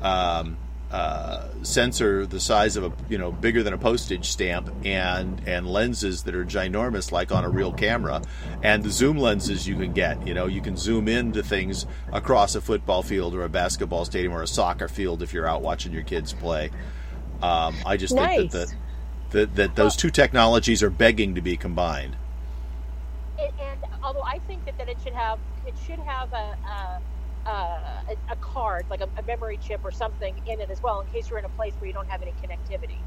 um, 0.01 0.57
uh, 0.91 1.49
sensor 1.63 2.25
the 2.27 2.39
size 2.39 2.77
of 2.77 2.83
a 2.85 2.93
you 3.09 3.17
know 3.17 3.31
bigger 3.31 3.63
than 3.63 3.73
a 3.73 3.77
postage 3.77 4.29
stamp 4.29 4.71
and 4.85 5.41
and 5.47 5.67
lenses 5.67 6.23
that 6.23 6.35
are 6.35 6.45
ginormous 6.45 7.11
like 7.11 7.31
on 7.31 7.43
a 7.43 7.49
real 7.49 7.73
camera 7.73 8.21
and 8.61 8.83
the 8.83 8.89
zoom 8.91 9.17
lenses 9.17 9.67
you 9.67 9.75
can 9.75 9.91
get 9.91 10.25
you 10.27 10.33
know 10.33 10.45
you 10.45 10.61
can 10.61 10.77
zoom 10.77 11.07
into 11.07 11.41
things 11.41 11.87
across 12.13 12.53
a 12.53 12.61
football 12.61 13.01
field 13.01 13.33
or 13.33 13.43
a 13.43 13.49
basketball 13.49 14.05
stadium 14.05 14.31
or 14.31 14.43
a 14.43 14.47
soccer 14.47 14.87
field 14.87 15.23
if 15.23 15.33
you're 15.33 15.47
out 15.47 15.63
watching 15.63 15.91
your 15.91 16.03
kids 16.03 16.31
play 16.33 16.69
um, 17.41 17.75
I 17.85 17.97
just 17.97 18.15
nice. 18.15 18.37
think 18.37 18.51
that 18.51 18.67
the 18.69 18.75
that, 19.35 19.55
that 19.55 19.75
those 19.75 19.95
two 19.95 20.09
technologies 20.09 20.81
are 20.81 20.89
begging 20.89 21.35
to 21.35 21.41
be 21.41 21.57
combined. 21.57 22.15
And, 23.39 23.51
and 23.59 23.79
although 24.01 24.23
I 24.23 24.39
think 24.47 24.65
that, 24.65 24.77
that 24.77 24.87
it 24.87 24.97
should 25.03 25.13
have 25.13 25.39
it 25.67 25.73
should 25.85 25.99
have 25.99 26.31
a, 26.31 26.57
a, 27.45 27.49
a, 27.49 28.15
a 28.31 28.35
card 28.37 28.85
like 28.89 29.01
a, 29.01 29.09
a, 29.17 29.23
memory 29.23 29.59
chip 29.61 29.81
or 29.83 29.91
something 29.91 30.35
in 30.47 30.61
it 30.61 30.69
as 30.69 30.81
well 30.81 31.01
in 31.01 31.07
case 31.07 31.29
you're 31.29 31.39
in 31.39 31.45
a 31.45 31.49
place 31.49 31.73
where 31.79 31.87
you 31.87 31.93
don't 31.93 32.07
have 32.07 32.21
any 32.21 32.33
connectivity. 32.41 32.97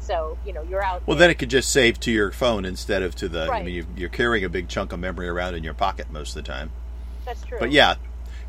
So 0.00 0.36
you 0.44 0.52
know 0.52 0.62
you're 0.62 0.82
out. 0.82 1.06
Well, 1.06 1.16
there. 1.16 1.28
then 1.28 1.30
it 1.30 1.38
could 1.38 1.50
just 1.50 1.70
save 1.70 2.00
to 2.00 2.10
your 2.10 2.32
phone 2.32 2.64
instead 2.64 3.02
of 3.02 3.14
to 3.16 3.28
the. 3.28 3.46
Right. 3.48 3.62
I 3.62 3.64
mean, 3.64 3.86
you, 3.96 4.06
are 4.06 4.10
carrying 4.10 4.44
a 4.44 4.48
big 4.48 4.68
chunk 4.68 4.92
of 4.92 4.98
memory 4.98 5.28
around 5.28 5.54
in 5.54 5.64
your 5.64 5.74
pocket 5.74 6.10
most 6.10 6.36
of 6.36 6.44
the 6.44 6.52
time. 6.52 6.70
That's 7.24 7.42
true. 7.44 7.58
But 7.58 7.72
yeah, 7.72 7.94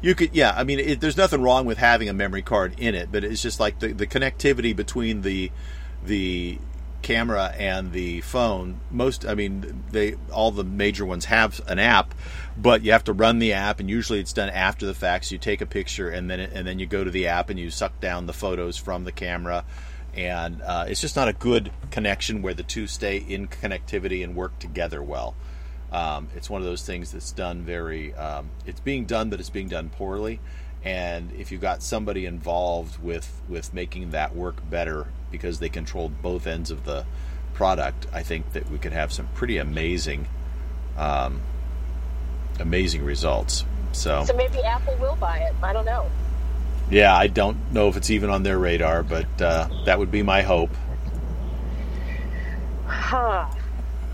you 0.01 0.13
could 0.13 0.36
yeah 0.36 0.53
i 0.56 0.63
mean 0.63 0.79
it, 0.79 1.01
there's 1.01 1.17
nothing 1.17 1.41
wrong 1.41 1.65
with 1.65 1.79
having 1.79 2.08
a 2.08 2.13
memory 2.13 2.44
card 2.44 2.79
in 2.79 2.94
it 2.94 3.12
but 3.12 3.24
it's 3.24 3.41
just 3.41 3.60
like 3.60 3.79
the, 3.79 3.88
the 3.94 4.06
connectivity 4.06 4.75
between 4.75 5.24
the 5.24 5.51
the 6.06 6.60
camera 7.01 7.54
and 7.58 7.92
the 7.92 8.20
phone 8.22 8.80
most 8.89 9.25
i 9.25 9.36
mean 9.36 9.84
they 9.92 10.16
all 10.32 10.51
the 10.51 10.63
major 10.63 11.06
ones 11.06 11.25
have 11.25 11.62
an 11.68 11.80
app 11.80 12.13
but 12.58 12.84
you 12.84 12.92
have 12.92 13.04
to 13.04 13.13
run 13.13 13.39
the 13.39 13.54
app 13.54 13.80
and 13.80 13.89
usually 13.89 14.20
it's 14.20 14.34
done 14.34 14.50
after 14.50 14.86
the 14.86 14.94
fact 14.94 15.25
so 15.25 15.34
you 15.34 15.39
take 15.39 15.62
a 15.62 15.66
picture 15.66 16.10
and 16.10 16.30
then 16.30 16.39
and 16.39 16.68
then 16.68 16.80
you 16.80 16.86
go 16.86 17.04
to 17.04 17.12
the 17.12 17.27
app 17.27 17.50
and 17.50 17.60
you 17.60 17.70
suck 17.70 18.00
down 18.00 18.25
the 18.25 18.34
photos 18.34 18.77
from 18.77 19.04
the 19.04 19.12
camera. 19.12 19.63
And 20.16 20.63
uh, 20.63 20.86
it's 20.88 21.00
just 21.00 21.16
not 21.16 21.27
a 21.27 21.34
good 21.34 21.72
connection 21.92 22.42
where 22.42 22.56
the 22.56 22.63
two 22.63 22.88
stay 22.88 23.18
in 23.18 23.48
connectivity 23.48 24.24
and 24.24 24.36
work 24.36 24.58
together 24.58 25.04
well. 25.04 25.36
Um, 25.92 26.30
it's 26.36 26.50
one 26.50 26.60
of 26.60 26.68
those 26.68 26.84
things 26.84 27.12
that's 27.12 27.32
done 27.32 27.62
very 27.62 28.16
um, 28.16 28.50
it's 28.66 28.80
being 28.80 29.06
done 29.06 29.30
but 29.30 29.39
it's 29.39 29.51
being 29.51 29.68
done 29.68 29.89
poorly. 29.89 30.39
And 30.84 31.32
if 31.34 31.51
you've 31.51 31.62
got 31.62 31.84
somebody 31.84 32.25
involved 32.25 33.01
with 33.01 33.42
with 33.48 33.74
making 33.74 34.12
that 34.12 34.36
work 34.36 34.68
better 34.70 35.08
because 35.31 35.60
they 35.60 35.69
controlled 35.69 36.22
both 36.22 36.48
ends 36.48 36.72
of 36.72 36.86
the 36.86 37.05
product, 37.53 38.05
I 38.13 38.24
think 38.24 38.53
that 38.53 38.69
we 38.69 38.77
could 38.77 38.93
have 38.93 39.12
some 39.12 39.27
pretty 39.34 39.57
amazing, 39.57 40.27
um, 40.98 41.41
amazing 42.60 43.03
results. 43.03 43.65
So, 43.93 44.24
so 44.25 44.34
maybe 44.34 44.62
Apple 44.63 44.96
will 44.98 45.15
buy 45.15 45.39
it. 45.39 45.55
I 45.63 45.74
don't 45.74 45.86
know. 45.86 46.10
Yeah, 46.89 47.15
I 47.15 47.27
don't 47.27 47.74
know 47.74 47.89
if 47.89 47.98
it's 47.98 48.12
even 48.12 48.29
on 48.29 48.43
their 48.43 48.57
radar, 48.57 49.03
but 49.03 49.41
uh, 49.41 49.67
that 49.86 50.00
would 50.00 50.12
be 50.12 50.24
my 50.24 50.41
hope. 50.41 50.69
Huh. 52.86 53.48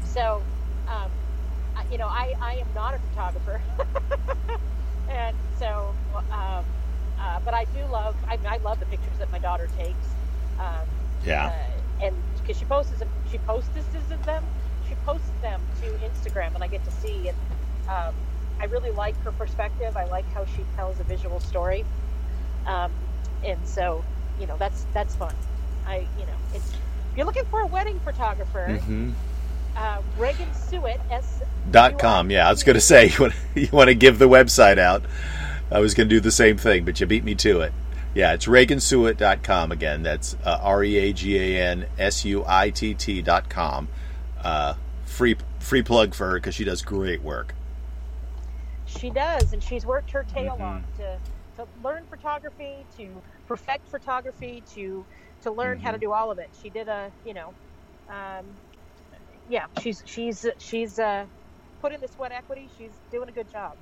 So, 0.05 0.41
um, 0.87 1.11
you 1.91 1.97
know, 1.97 2.07
I, 2.07 2.33
I 2.41 2.55
am 2.55 2.67
not 2.73 2.95
a 2.95 2.99
photographer. 2.99 3.61
and 5.09 5.35
so, 5.59 5.93
um, 6.31 6.65
uh, 7.19 7.39
but 7.45 7.53
I 7.53 7.65
do 7.65 7.83
love, 7.91 8.15
I, 8.27 8.39
I 8.47 8.57
love 8.57 8.79
the 8.79 8.85
pictures 8.87 9.17
that 9.19 9.31
my 9.31 9.39
daughter 9.39 9.69
takes. 9.77 10.07
Um, 10.59 10.87
yeah. 11.25 11.47
Uh, 11.47 12.05
and 12.05 12.15
because 12.39 12.57
she 12.57 12.65
posts 12.65 12.97
them, 12.99 13.09
she 13.31 13.37
posts 13.39 13.69
them, 14.25 14.43
she 14.87 14.95
posts 15.05 15.29
them 15.41 15.61
to 15.81 15.87
Instagram, 16.05 16.53
and 16.55 16.63
I 16.63 16.67
get 16.67 16.83
to 16.85 16.91
see. 16.91 17.29
And 17.29 17.37
um, 17.89 18.13
I 18.59 18.65
really 18.65 18.91
like 18.91 19.15
her 19.23 19.31
perspective. 19.31 19.95
I 19.97 20.05
like 20.05 20.25
how 20.33 20.45
she 20.45 20.63
tells 20.75 20.99
a 20.99 21.03
visual 21.03 21.39
story. 21.39 21.85
Um, 22.65 22.91
and 23.43 23.59
so, 23.67 24.03
you 24.39 24.47
know, 24.47 24.57
that's 24.57 24.85
that's 24.93 25.15
fun. 25.15 25.35
I, 25.85 26.07
you 26.17 26.25
know, 26.25 26.35
it's 26.53 26.73
if 27.11 27.17
you're 27.17 27.25
looking 27.25 27.45
for 27.45 27.61
a 27.61 27.67
wedding 27.67 27.99
photographer. 27.99 28.67
Mm-hmm. 28.69 29.11
Uh, 29.75 30.01
Reagan 30.19 30.53
Suitt, 30.53 30.99
S. 31.09 31.41
Dot 31.71 31.97
com. 31.97 32.29
Yeah, 32.29 32.47
I 32.47 32.51
was 32.51 32.63
going 32.63 32.75
to 32.75 32.81
say 32.81 33.09
you 33.17 33.17
want, 33.19 33.33
you 33.55 33.69
want 33.71 33.87
to 33.87 33.95
give 33.95 34.19
the 34.19 34.29
website 34.29 34.77
out. 34.77 35.03
I 35.71 35.79
was 35.79 35.95
going 35.95 36.07
to 36.07 36.15
do 36.15 36.19
the 36.19 36.31
same 36.31 36.57
thing, 36.57 36.85
but 36.85 36.99
you 36.99 37.07
beat 37.07 37.23
me 37.23 37.33
to 37.35 37.61
it. 37.61 37.73
Yeah, 38.13 38.33
it's 38.33 38.45
reagansuitt.com 38.45 39.71
again. 39.71 40.03
That's 40.03 40.35
uh, 40.45 40.59
R 40.61 40.83
E 40.83 40.97
A 40.97 41.13
G 41.13 41.37
A 41.37 41.63
N 41.63 41.87
S 41.97 42.23
U 42.25 42.43
I 42.47 42.69
T 42.69 42.93
T.com. 42.93 43.87
Uh, 44.41 44.75
free 45.05 45.35
free 45.59 45.81
plug 45.81 46.13
for 46.13 46.29
her 46.29 46.35
because 46.35 46.53
she 46.53 46.63
does 46.63 46.81
great 46.81 47.23
work. 47.23 47.55
She 48.85 49.09
does, 49.09 49.53
and 49.53 49.63
she's 49.63 49.85
worked 49.85 50.11
her 50.11 50.23
tail 50.23 50.53
mm-hmm. 50.53 50.63
off 50.63 50.81
to, 50.97 51.17
to 51.57 51.67
learn 51.83 52.05
photography, 52.09 52.85
to 52.97 53.09
perfect 53.47 53.87
photography, 53.87 54.61
to 54.75 55.05
to 55.41 55.51
learn 55.51 55.77
mm-hmm. 55.77 55.85
how 55.85 55.91
to 55.91 55.97
mm-hmm. 55.97 56.05
do 56.05 56.11
all 56.11 56.31
of 56.31 56.39
it. 56.39 56.49
She 56.61 56.69
did 56.69 56.87
a, 56.87 57.11
you 57.25 57.33
know, 57.33 57.53
um, 58.09 58.45
yeah, 59.49 59.65
she's 59.81 60.03
she's 60.05 60.45
she's 60.59 60.99
uh, 60.99 61.25
put 61.81 61.93
in 61.93 62.01
the 62.01 62.07
sweat 62.07 62.31
equity. 62.31 62.69
She's 62.77 62.91
doing 63.11 63.29
a 63.29 63.31
good 63.31 63.51
job. 63.51 63.75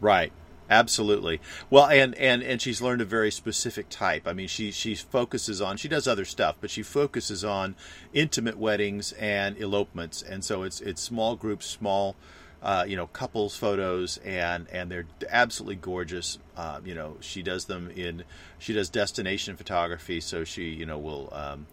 Right. 0.00 0.32
Absolutely. 0.72 1.38
Well, 1.68 1.86
and, 1.88 2.14
and, 2.14 2.42
and 2.42 2.58
she's 2.58 2.80
learned 2.80 3.02
a 3.02 3.04
very 3.04 3.30
specific 3.30 3.90
type. 3.90 4.26
I 4.26 4.32
mean, 4.32 4.48
she 4.48 4.72
she 4.72 4.94
focuses 4.94 5.60
on 5.60 5.76
she 5.76 5.86
does 5.86 6.08
other 6.08 6.24
stuff, 6.24 6.56
but 6.62 6.70
she 6.70 6.82
focuses 6.82 7.44
on 7.44 7.74
intimate 8.14 8.56
weddings 8.56 9.12
and 9.12 9.60
elopements, 9.60 10.22
and 10.22 10.42
so 10.42 10.62
it's 10.62 10.80
it's 10.80 11.02
small 11.02 11.36
groups, 11.36 11.66
small, 11.66 12.16
uh, 12.62 12.86
you 12.88 12.96
know, 12.96 13.06
couples 13.06 13.54
photos, 13.54 14.16
and 14.24 14.66
and 14.72 14.90
they're 14.90 15.04
absolutely 15.28 15.76
gorgeous. 15.76 16.38
Uh, 16.56 16.80
you 16.82 16.94
know, 16.94 17.18
she 17.20 17.42
does 17.42 17.66
them 17.66 17.90
in 17.94 18.24
she 18.58 18.72
does 18.72 18.88
destination 18.88 19.58
photography, 19.58 20.20
so 20.22 20.42
she 20.42 20.70
you 20.70 20.86
know 20.86 20.96
will. 20.98 21.28
Um, 21.32 21.66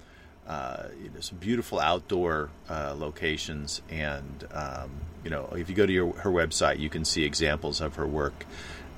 uh, 0.46 0.88
you 1.00 1.12
know, 1.12 1.20
some 1.20 1.38
beautiful 1.38 1.80
outdoor 1.80 2.50
uh, 2.72 2.96
locations, 2.98 3.84
and 3.88 4.48
um, 4.52 4.90
you 5.24 5.30
know, 5.30 5.48
if 5.56 5.70
you 5.70 5.76
go 5.76 5.86
to 5.86 5.94
your, 5.94 6.12
her 6.14 6.32
website, 6.32 6.80
you 6.80 6.90
can 6.90 7.06
see 7.06 7.24
examples 7.24 7.82
of 7.82 7.98
her 7.98 8.08
work 8.08 8.48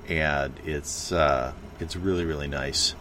and 0.08 0.52
it's 0.64 1.12
uh, 1.12 1.52
it's 1.80 1.96
really 1.96 2.24
really 2.24 2.48
nice. 2.48 2.94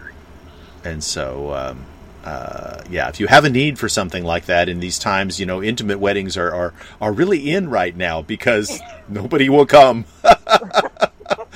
And 0.83 1.03
so, 1.03 1.53
um, 1.53 1.85
uh, 2.23 2.81
yeah, 2.89 3.07
if 3.09 3.19
you 3.19 3.27
have 3.27 3.45
a 3.45 3.49
need 3.49 3.77
for 3.77 3.87
something 3.87 4.23
like 4.23 4.45
that 4.45 4.67
in 4.67 4.79
these 4.79 4.97
times, 4.97 5.39
you 5.39 5.45
know, 5.45 5.61
intimate 5.61 5.99
weddings 5.99 6.37
are 6.37 6.53
are, 6.53 6.73
are 6.99 7.13
really 7.13 7.51
in 7.51 7.69
right 7.69 7.95
now 7.95 8.21
because 8.21 8.79
nobody 9.09 9.49
will 9.49 9.65
come. 9.65 10.05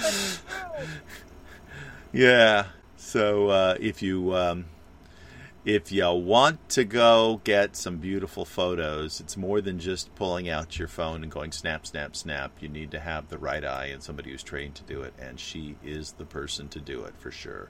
yeah. 2.14 2.66
So 2.98 3.50
uh, 3.50 3.78
if 3.80 4.02
you 4.02 4.36
um, 4.36 4.66
if 5.66 5.92
you 5.92 6.10
want 6.12 6.70
to 6.70 6.84
go 6.84 7.42
get 7.44 7.76
some 7.76 7.98
beautiful 7.98 8.46
photos, 8.46 9.20
it's 9.20 9.36
more 9.36 9.62
than 9.62 9.80
just 9.80 10.14
pulling 10.16 10.48
out 10.48 10.78
your 10.78 10.88
phone 10.88 11.24
and 11.24 11.32
going 11.32 11.52
snap, 11.52 11.88
snap, 11.88 12.16
snap. 12.16 12.52
You 12.60 12.70
need 12.70 12.92
to 12.92 13.00
have 13.00 13.30
the 13.30 13.40
right 13.40 13.66
eye 13.66 13.88
and 13.88 14.04
somebody 14.04 14.30
who's 14.30 14.44
trained 14.44 14.76
to 14.76 14.84
do 14.84 15.02
it, 15.02 15.16
and 15.20 15.40
she 15.40 15.76
is 15.84 16.12
the 16.14 16.26
person 16.26 16.68
to 16.70 16.80
do 16.80 17.04
it 17.06 17.16
for 17.18 17.32
sure. 17.32 17.70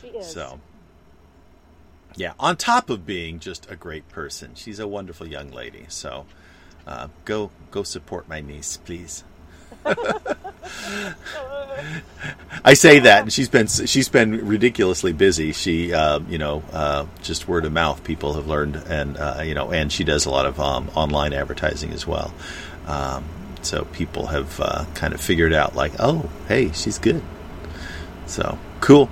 She 0.00 0.08
is. 0.08 0.26
So, 0.26 0.60
yeah, 2.14 2.34
on 2.38 2.56
top 2.56 2.90
of 2.90 3.06
being 3.06 3.38
just 3.38 3.70
a 3.70 3.76
great 3.76 4.06
person, 4.10 4.54
she's 4.54 4.78
a 4.78 4.86
wonderful 4.86 5.26
young 5.26 5.50
lady. 5.50 5.86
So, 5.88 6.26
uh, 6.86 7.08
go 7.24 7.50
go 7.70 7.84
support 7.84 8.28
my 8.28 8.42
niece, 8.42 8.76
please. 8.76 9.24
I 12.70 12.74
say 12.74 13.00
that, 13.00 13.22
and 13.22 13.32
she's 13.32 13.48
been 13.48 13.66
she's 13.66 14.08
been 14.08 14.46
ridiculously 14.46 15.12
busy. 15.12 15.50
She, 15.50 15.92
uh, 15.92 16.20
you 16.28 16.38
know, 16.38 16.62
uh, 16.72 17.06
just 17.20 17.48
word 17.48 17.64
of 17.64 17.72
mouth, 17.72 18.04
people 18.04 18.34
have 18.34 18.46
learned, 18.46 18.76
and 18.76 19.16
uh, 19.16 19.42
you 19.44 19.54
know, 19.54 19.72
and 19.72 19.90
she 19.90 20.04
does 20.04 20.24
a 20.24 20.30
lot 20.30 20.46
of 20.46 20.60
um, 20.60 20.88
online 20.94 21.32
advertising 21.32 21.90
as 21.90 22.06
well. 22.06 22.32
Um, 22.86 23.24
so 23.62 23.86
people 23.86 24.28
have 24.28 24.60
uh, 24.60 24.84
kind 24.94 25.14
of 25.14 25.20
figured 25.20 25.52
out, 25.52 25.74
like, 25.74 25.94
oh, 25.98 26.30
hey, 26.46 26.70
she's 26.70 27.00
good. 27.00 27.24
So 28.26 28.56
cool. 28.80 29.10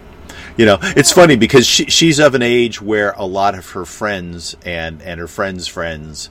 You 0.57 0.65
know, 0.65 0.79
it's 0.81 1.11
funny 1.11 1.35
because 1.35 1.67
she, 1.67 1.87
she's 1.87 2.21
of 2.21 2.37
an 2.37 2.43
age 2.43 2.81
where 2.81 3.11
a 3.17 3.27
lot 3.27 3.59
of 3.59 3.69
her 3.71 3.85
friends 3.85 4.57
and 4.65 5.03
and 5.03 5.19
her 5.19 5.27
friends' 5.27 5.67
friends 5.67 6.31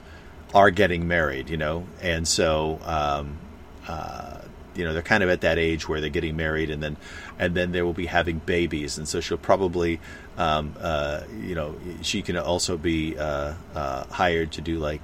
are 0.54 0.70
getting 0.70 1.06
married. 1.06 1.50
You 1.50 1.58
know, 1.58 1.86
and 2.00 2.26
so. 2.26 2.80
Um, 2.86 3.36
uh, 3.86 4.37
you 4.78 4.84
know 4.84 4.92
they're 4.92 5.02
kind 5.02 5.22
of 5.22 5.28
at 5.28 5.40
that 5.40 5.58
age 5.58 5.88
where 5.88 6.00
they're 6.00 6.08
getting 6.08 6.36
married 6.36 6.70
and 6.70 6.80
then 6.82 6.96
and 7.38 7.54
then 7.54 7.72
they 7.72 7.82
will 7.82 7.92
be 7.92 8.06
having 8.06 8.38
babies. 8.38 8.96
And 8.96 9.08
so 9.08 9.20
she'll 9.20 9.36
probably 9.36 10.00
um, 10.38 10.74
uh, 10.80 11.22
you 11.42 11.54
know 11.54 11.74
she 12.00 12.22
can 12.22 12.36
also 12.36 12.76
be 12.78 13.18
uh, 13.18 13.54
uh, 13.74 14.04
hired 14.04 14.52
to 14.52 14.60
do 14.60 14.78
like 14.78 15.00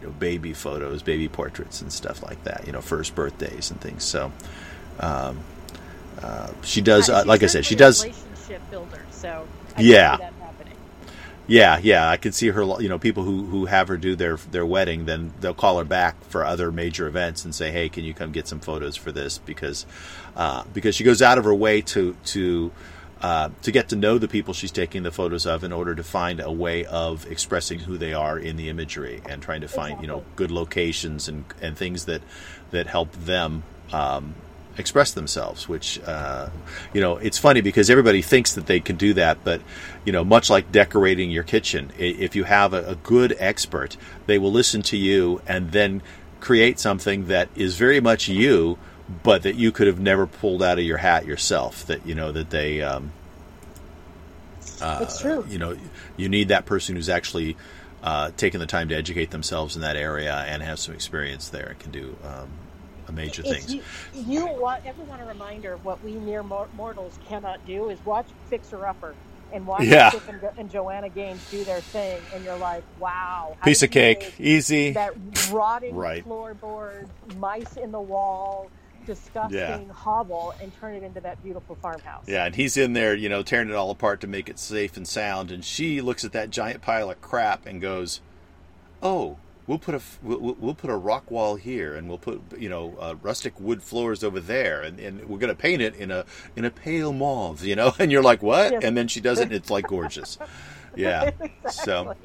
you 0.00 0.08
know 0.08 0.12
baby 0.12 0.52
photos 0.52 1.02
baby 1.02 1.28
portraits 1.28 1.80
and 1.80 1.92
stuff 1.92 2.22
like 2.22 2.42
that 2.44 2.66
you 2.66 2.72
know 2.72 2.80
first 2.80 3.14
birthdays 3.14 3.70
and 3.70 3.80
things. 3.80 4.02
So 4.02 4.32
um, 4.98 5.40
uh, 6.20 6.50
she 6.62 6.80
does 6.80 7.08
uh, 7.08 7.22
like 7.24 7.44
I 7.44 7.46
said 7.46 7.64
she 7.64 7.76
does 7.76 8.02
relationship 8.02 8.60
builder 8.70 9.00
so 9.12 9.46
I 9.76 9.82
yeah 9.82 10.30
yeah, 11.46 11.78
yeah, 11.82 12.08
I 12.08 12.16
can 12.16 12.32
see 12.32 12.48
her. 12.48 12.62
You 12.80 12.88
know, 12.88 12.98
people 12.98 13.24
who, 13.24 13.44
who 13.46 13.66
have 13.66 13.88
her 13.88 13.96
do 13.96 14.14
their 14.14 14.36
their 14.36 14.64
wedding, 14.64 15.06
then 15.06 15.32
they'll 15.40 15.54
call 15.54 15.78
her 15.78 15.84
back 15.84 16.22
for 16.24 16.44
other 16.44 16.70
major 16.70 17.06
events 17.06 17.44
and 17.44 17.54
say, 17.54 17.72
"Hey, 17.72 17.88
can 17.88 18.04
you 18.04 18.14
come 18.14 18.32
get 18.32 18.46
some 18.46 18.60
photos 18.60 18.96
for 18.96 19.10
this?" 19.10 19.38
Because 19.38 19.84
uh, 20.36 20.64
because 20.72 20.94
she 20.94 21.04
goes 21.04 21.20
out 21.20 21.38
of 21.38 21.44
her 21.44 21.54
way 21.54 21.80
to 21.82 22.16
to 22.26 22.70
uh, 23.22 23.50
to 23.62 23.70
get 23.70 23.88
to 23.88 23.96
know 23.96 24.18
the 24.18 24.28
people 24.28 24.54
she's 24.54 24.72
taking 24.72 25.02
the 25.02 25.12
photos 25.12 25.46
of 25.46 25.64
in 25.64 25.72
order 25.72 25.94
to 25.94 26.02
find 26.02 26.40
a 26.40 26.50
way 26.50 26.84
of 26.84 27.24
expressing 27.30 27.80
who 27.80 27.96
they 27.96 28.12
are 28.12 28.38
in 28.38 28.56
the 28.56 28.68
imagery 28.68 29.22
and 29.28 29.42
trying 29.42 29.60
to 29.60 29.68
find 29.68 30.00
you 30.00 30.06
know 30.06 30.24
good 30.36 30.50
locations 30.50 31.28
and 31.28 31.44
and 31.60 31.76
things 31.76 32.04
that 32.04 32.22
that 32.70 32.86
help 32.86 33.12
them 33.12 33.62
um, 33.92 34.34
express 34.78 35.12
themselves 35.12 35.68
which 35.68 36.00
uh, 36.06 36.48
you 36.92 37.00
know 37.00 37.16
it's 37.18 37.38
funny 37.38 37.60
because 37.60 37.90
everybody 37.90 38.22
thinks 38.22 38.54
that 38.54 38.66
they 38.66 38.80
can 38.80 38.96
do 38.96 39.12
that 39.14 39.38
but 39.44 39.60
you 40.04 40.12
know 40.12 40.24
much 40.24 40.48
like 40.48 40.72
decorating 40.72 41.30
your 41.30 41.42
kitchen 41.42 41.92
if 41.98 42.34
you 42.34 42.44
have 42.44 42.72
a, 42.72 42.84
a 42.88 42.94
good 42.96 43.36
expert 43.38 43.96
they 44.26 44.38
will 44.38 44.52
listen 44.52 44.82
to 44.82 44.96
you 44.96 45.40
and 45.46 45.72
then 45.72 46.02
create 46.40 46.78
something 46.78 47.26
that 47.26 47.48
is 47.54 47.76
very 47.76 48.00
much 48.00 48.28
you 48.28 48.78
but 49.22 49.42
that 49.42 49.56
you 49.56 49.70
could 49.70 49.86
have 49.86 50.00
never 50.00 50.26
pulled 50.26 50.62
out 50.62 50.78
of 50.78 50.84
your 50.84 50.98
hat 50.98 51.26
yourself 51.26 51.86
that 51.86 52.04
you 52.06 52.14
know 52.14 52.32
that 52.32 52.50
they 52.50 52.80
um, 52.80 53.12
uh, 54.80 55.00
it's 55.02 55.20
true. 55.20 55.44
you 55.48 55.58
know 55.58 55.76
you 56.16 56.28
need 56.28 56.48
that 56.48 56.64
person 56.64 56.96
who's 56.96 57.08
actually 57.08 57.56
uh, 58.02 58.30
taken 58.36 58.58
the 58.58 58.66
time 58.66 58.88
to 58.88 58.96
educate 58.96 59.30
themselves 59.30 59.76
in 59.76 59.82
that 59.82 59.96
area 59.96 60.34
and 60.34 60.62
have 60.62 60.78
some 60.78 60.94
experience 60.94 61.48
there 61.50 61.68
and 61.68 61.78
can 61.78 61.90
do 61.90 62.16
um, 62.24 62.48
major 63.10 63.42
things. 63.42 63.74
You, 63.74 63.82
you 64.14 64.46
want 64.46 64.86
ever 64.86 65.02
want 65.02 65.22
a 65.22 65.24
reminder 65.24 65.72
of 65.72 65.84
what 65.84 66.02
we 66.04 66.12
mere 66.12 66.42
mortals 66.42 67.18
cannot 67.26 67.64
do 67.66 67.88
is 67.88 67.98
watch 68.04 68.26
Fixer 68.48 68.86
Upper 68.86 69.14
and 69.52 69.66
watch 69.66 69.84
yeah. 69.84 70.10
And, 70.28 70.40
and, 70.56 70.70
Joanna 70.70 71.08
Gaines 71.08 71.48
do 71.50 71.62
their 71.64 71.80
thing, 71.80 72.20
and 72.34 72.44
you're 72.44 72.56
like, 72.56 72.82
wow, 72.98 73.56
piece 73.64 73.82
of 73.82 73.90
cake, 73.90 74.34
easy. 74.38 74.92
That 74.92 75.14
rotting 75.50 75.94
right. 75.94 76.24
floorboard, 76.24 77.08
mice 77.36 77.76
in 77.76 77.92
the 77.92 78.00
wall, 78.00 78.70
disgusting 79.06 79.58
yeah. 79.58 79.92
hovel, 79.92 80.54
and 80.60 80.72
turn 80.80 80.94
it 80.94 81.02
into 81.02 81.20
that 81.20 81.42
beautiful 81.42 81.76
farmhouse. 81.76 82.24
Yeah, 82.26 82.46
and 82.46 82.54
he's 82.54 82.76
in 82.76 82.92
there, 82.92 83.14
you 83.14 83.28
know, 83.28 83.42
tearing 83.42 83.68
it 83.68 83.74
all 83.74 83.90
apart 83.90 84.20
to 84.22 84.26
make 84.26 84.48
it 84.48 84.58
safe 84.58 84.96
and 84.96 85.06
sound, 85.06 85.50
and 85.50 85.64
she 85.64 86.00
looks 86.00 86.24
at 86.24 86.32
that 86.32 86.50
giant 86.50 86.82
pile 86.82 87.10
of 87.10 87.20
crap 87.20 87.66
and 87.66 87.80
goes, 87.80 88.20
"Oh, 89.02 89.36
we'll 89.72 89.78
put 89.78 89.94
a 89.94 90.02
we'll, 90.22 90.54
we'll 90.60 90.74
put 90.74 90.90
a 90.90 90.96
rock 90.96 91.30
wall 91.30 91.56
here, 91.56 91.94
and 91.94 92.06
we'll 92.06 92.18
put 92.18 92.42
you 92.58 92.68
know 92.68 92.94
uh, 93.00 93.14
rustic 93.22 93.58
wood 93.58 93.82
floors 93.82 94.22
over 94.22 94.38
there, 94.38 94.82
and, 94.82 95.00
and 95.00 95.24
we're 95.26 95.38
going 95.38 95.48
to 95.48 95.60
paint 95.60 95.80
it 95.80 95.96
in 95.96 96.10
a 96.10 96.26
in 96.56 96.66
a 96.66 96.70
pale 96.70 97.12
mauve, 97.12 97.64
you 97.64 97.74
know. 97.74 97.94
And 98.02 98.10
you're 98.10 98.22
like, 98.22 98.42
what? 98.42 98.72
Yes. 98.72 98.84
And 98.84 98.96
then 98.96 99.06
she 99.06 99.20
does 99.20 99.38
it, 99.38 99.44
and 99.44 99.52
it's 99.52 99.70
like 99.70 99.86
gorgeous. 99.86 100.38
Yeah. 100.94 101.30
exactly. 101.40 101.64
So. 101.70 102.16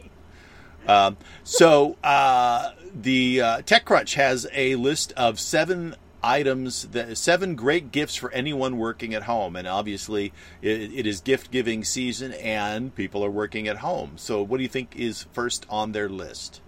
Um, 0.89 1.15
so 1.45 1.95
uh, 2.03 2.71
the 2.93 3.41
uh, 3.41 3.61
TechCrunch 3.61 4.15
has 4.15 4.45
a 4.53 4.75
list 4.75 5.13
of 5.13 5.39
seven 5.39 5.95
items 6.21 6.89
that 6.89 7.17
seven 7.17 7.55
great 7.55 7.93
gifts 7.93 8.15
for 8.17 8.29
anyone 8.33 8.77
working 8.77 9.13
at 9.13 9.23
home 9.23 9.55
and 9.55 9.67
obviously 9.67 10.33
it, 10.61 10.91
it 10.91 11.07
is 11.07 11.21
gift 11.21 11.51
giving 11.51 11.83
season 11.83 12.33
and 12.33 12.93
people 12.95 13.23
are 13.23 13.29
working 13.29 13.67
at 13.67 13.77
home 13.77 14.13
so 14.17 14.41
what 14.41 14.57
do 14.57 14.63
you 14.63 14.69
think 14.69 14.95
is 14.97 15.27
first 15.31 15.65
on 15.69 15.93
their 15.93 16.09
list 16.09 16.59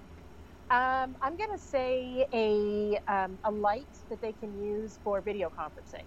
um, 0.70 1.16
I'm 1.22 1.36
going 1.36 1.52
to 1.52 1.58
say 1.58 2.28
a, 2.32 3.00
um, 3.12 3.38
a 3.44 3.52
light 3.52 3.88
that 4.10 4.22
they 4.22 4.34
can 4.34 4.64
use 4.64 5.00
for 5.04 5.20
video 5.22 5.52
conferencing. 5.58 6.04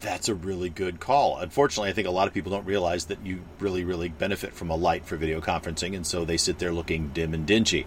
That's 0.00 0.28
a 0.28 0.34
really 0.34 0.68
good 0.68 1.00
call. 1.00 1.38
Unfortunately, 1.38 1.88
I 1.88 1.94
think 1.94 2.06
a 2.06 2.10
lot 2.10 2.28
of 2.28 2.34
people 2.34 2.52
don't 2.52 2.66
realize 2.66 3.06
that 3.06 3.24
you 3.24 3.40
really, 3.58 3.84
really 3.84 4.10
benefit 4.10 4.52
from 4.52 4.68
a 4.68 4.76
light 4.76 5.06
for 5.06 5.16
video 5.16 5.40
conferencing, 5.40 5.96
and 5.96 6.06
so 6.06 6.26
they 6.26 6.36
sit 6.36 6.58
there 6.58 6.72
looking 6.72 7.08
dim 7.08 7.32
and 7.32 7.46
dingy. 7.46 7.86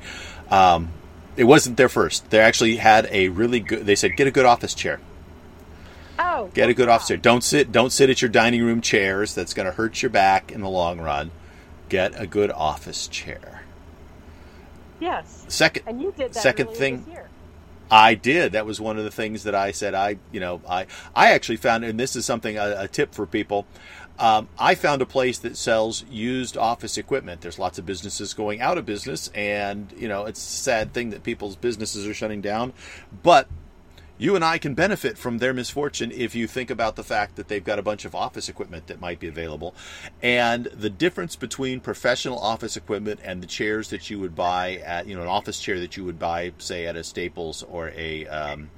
Um, 0.49 0.89
it 1.35 1.43
wasn't 1.43 1.77
their 1.77 1.89
first. 1.89 2.31
They 2.31 2.39
actually 2.39 2.77
had 2.77 3.07
a 3.11 3.29
really 3.29 3.59
good. 3.59 3.85
They 3.85 3.95
said, 3.95 4.17
"Get 4.17 4.25
a 4.25 4.31
good 4.31 4.45
office 4.45 4.73
chair." 4.73 4.99
Oh, 6.17 6.49
get 6.55 6.69
a 6.69 6.73
good 6.73 6.89
office 6.89 7.09
chair. 7.09 7.17
Don't 7.17 7.43
sit. 7.43 7.71
Don't 7.71 7.91
sit 7.91 8.09
at 8.09 8.19
your 8.23 8.29
dining 8.29 8.63
room 8.63 8.81
chairs. 8.81 9.35
That's 9.35 9.53
going 9.53 9.67
to 9.67 9.73
hurt 9.73 10.01
your 10.01 10.09
back 10.09 10.51
in 10.51 10.61
the 10.61 10.69
long 10.69 10.99
run. 10.99 11.29
Get 11.89 12.19
a 12.19 12.25
good 12.25 12.49
office 12.49 13.07
chair. 13.07 13.66
Yes. 14.99 15.45
Second. 15.47 15.83
And 15.87 16.01
you 16.01 16.13
did 16.15 16.33
that 16.33 16.41
second 16.41 16.71
thing. 16.71 17.05
I 17.89 18.15
did. 18.15 18.51
That 18.51 18.65
was 18.65 18.81
one 18.81 18.97
of 18.97 19.05
the 19.05 19.11
things 19.11 19.43
that 19.43 19.55
I 19.55 19.71
said. 19.71 19.93
I, 19.93 20.17
you 20.31 20.39
know, 20.39 20.61
I, 20.67 20.87
I 21.15 21.31
actually 21.31 21.57
found, 21.57 21.85
and 21.85 21.99
this 21.99 22.15
is 22.15 22.25
something 22.25 22.57
a, 22.57 22.75
a 22.79 22.87
tip 22.87 23.13
for 23.13 23.25
people. 23.25 23.65
Um, 24.19 24.49
I 24.57 24.75
found 24.75 25.01
a 25.01 25.05
place 25.05 25.37
that 25.39 25.55
sells 25.55 26.03
used 26.09 26.57
office 26.57 26.97
equipment. 26.97 27.41
There's 27.41 27.59
lots 27.59 27.77
of 27.77 27.85
businesses 27.85 28.33
going 28.33 28.61
out 28.61 28.77
of 28.77 28.85
business, 28.85 29.29
and 29.29 29.93
you 29.95 30.07
know, 30.07 30.25
it's 30.25 30.39
a 30.39 30.51
sad 30.59 30.93
thing 30.93 31.11
that 31.11 31.23
people's 31.23 31.55
businesses 31.55 32.07
are 32.07 32.13
shutting 32.13 32.41
down. 32.41 32.73
But 33.23 33.47
you 34.17 34.35
and 34.35 34.43
I 34.43 34.57
can 34.57 34.73
benefit 34.73 35.17
from 35.17 35.37
their 35.37 35.53
misfortune 35.53 36.11
if 36.11 36.35
you 36.35 36.47
think 36.47 36.69
about 36.69 36.95
the 36.95 37.03
fact 37.03 37.35
that 37.35 37.47
they've 37.47 37.63
got 37.63 37.79
a 37.79 37.83
bunch 37.83 38.05
of 38.05 38.15
office 38.15 38.49
equipment 38.49 38.87
that 38.87 38.99
might 38.99 39.19
be 39.19 39.27
available. 39.27 39.75
And 40.21 40.65
the 40.65 40.89
difference 40.89 41.35
between 41.35 41.79
professional 41.79 42.39
office 42.39 42.75
equipment 42.75 43.19
and 43.23 43.41
the 43.41 43.47
chairs 43.47 43.89
that 43.89 44.09
you 44.09 44.19
would 44.19 44.35
buy 44.35 44.77
at, 44.77 45.07
you 45.07 45.15
know, 45.15 45.21
an 45.21 45.27
office 45.27 45.59
chair 45.59 45.79
that 45.79 45.97
you 45.97 46.03
would 46.05 46.19
buy, 46.19 46.53
say, 46.57 46.87
at 46.87 46.95
a 46.95 47.03
Staples 47.03 47.63
or 47.63 47.89
a, 47.95 48.25
um, 48.27 48.69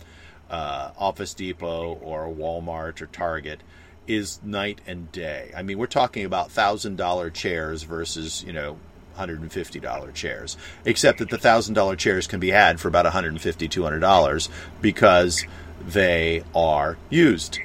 uh, 0.50 0.92
Office 0.98 1.34
Depot 1.34 2.00
or 2.02 2.26
a 2.26 2.32
Walmart 2.32 3.02
or 3.02 3.06
Target 3.06 3.62
is 4.08 4.40
night 4.44 4.82
and 4.88 5.12
day. 5.12 5.52
I 5.56 5.62
mean, 5.62 5.78
we're 5.78 5.86
talking 5.86 6.26
about 6.26 6.52
thousand 6.52 6.96
dollar 6.96 7.30
chairs 7.30 7.84
versus 7.84 8.44
you 8.44 8.52
know 8.52 8.78
$150 9.20 10.14
chairs, 10.14 10.58
except 10.86 11.20
that 11.20 11.30
the 11.30 11.38
$1,000 11.38 11.98
chairs 11.98 12.28
can 12.28 12.40
be 12.40 12.50
had 12.50 12.80
for 12.80 12.88
about 12.88 13.06
$150, 13.06 13.40
$200 13.40 14.50
because 14.82 15.46
they 15.86 16.44
are 16.56 16.98
used. 17.10 17.60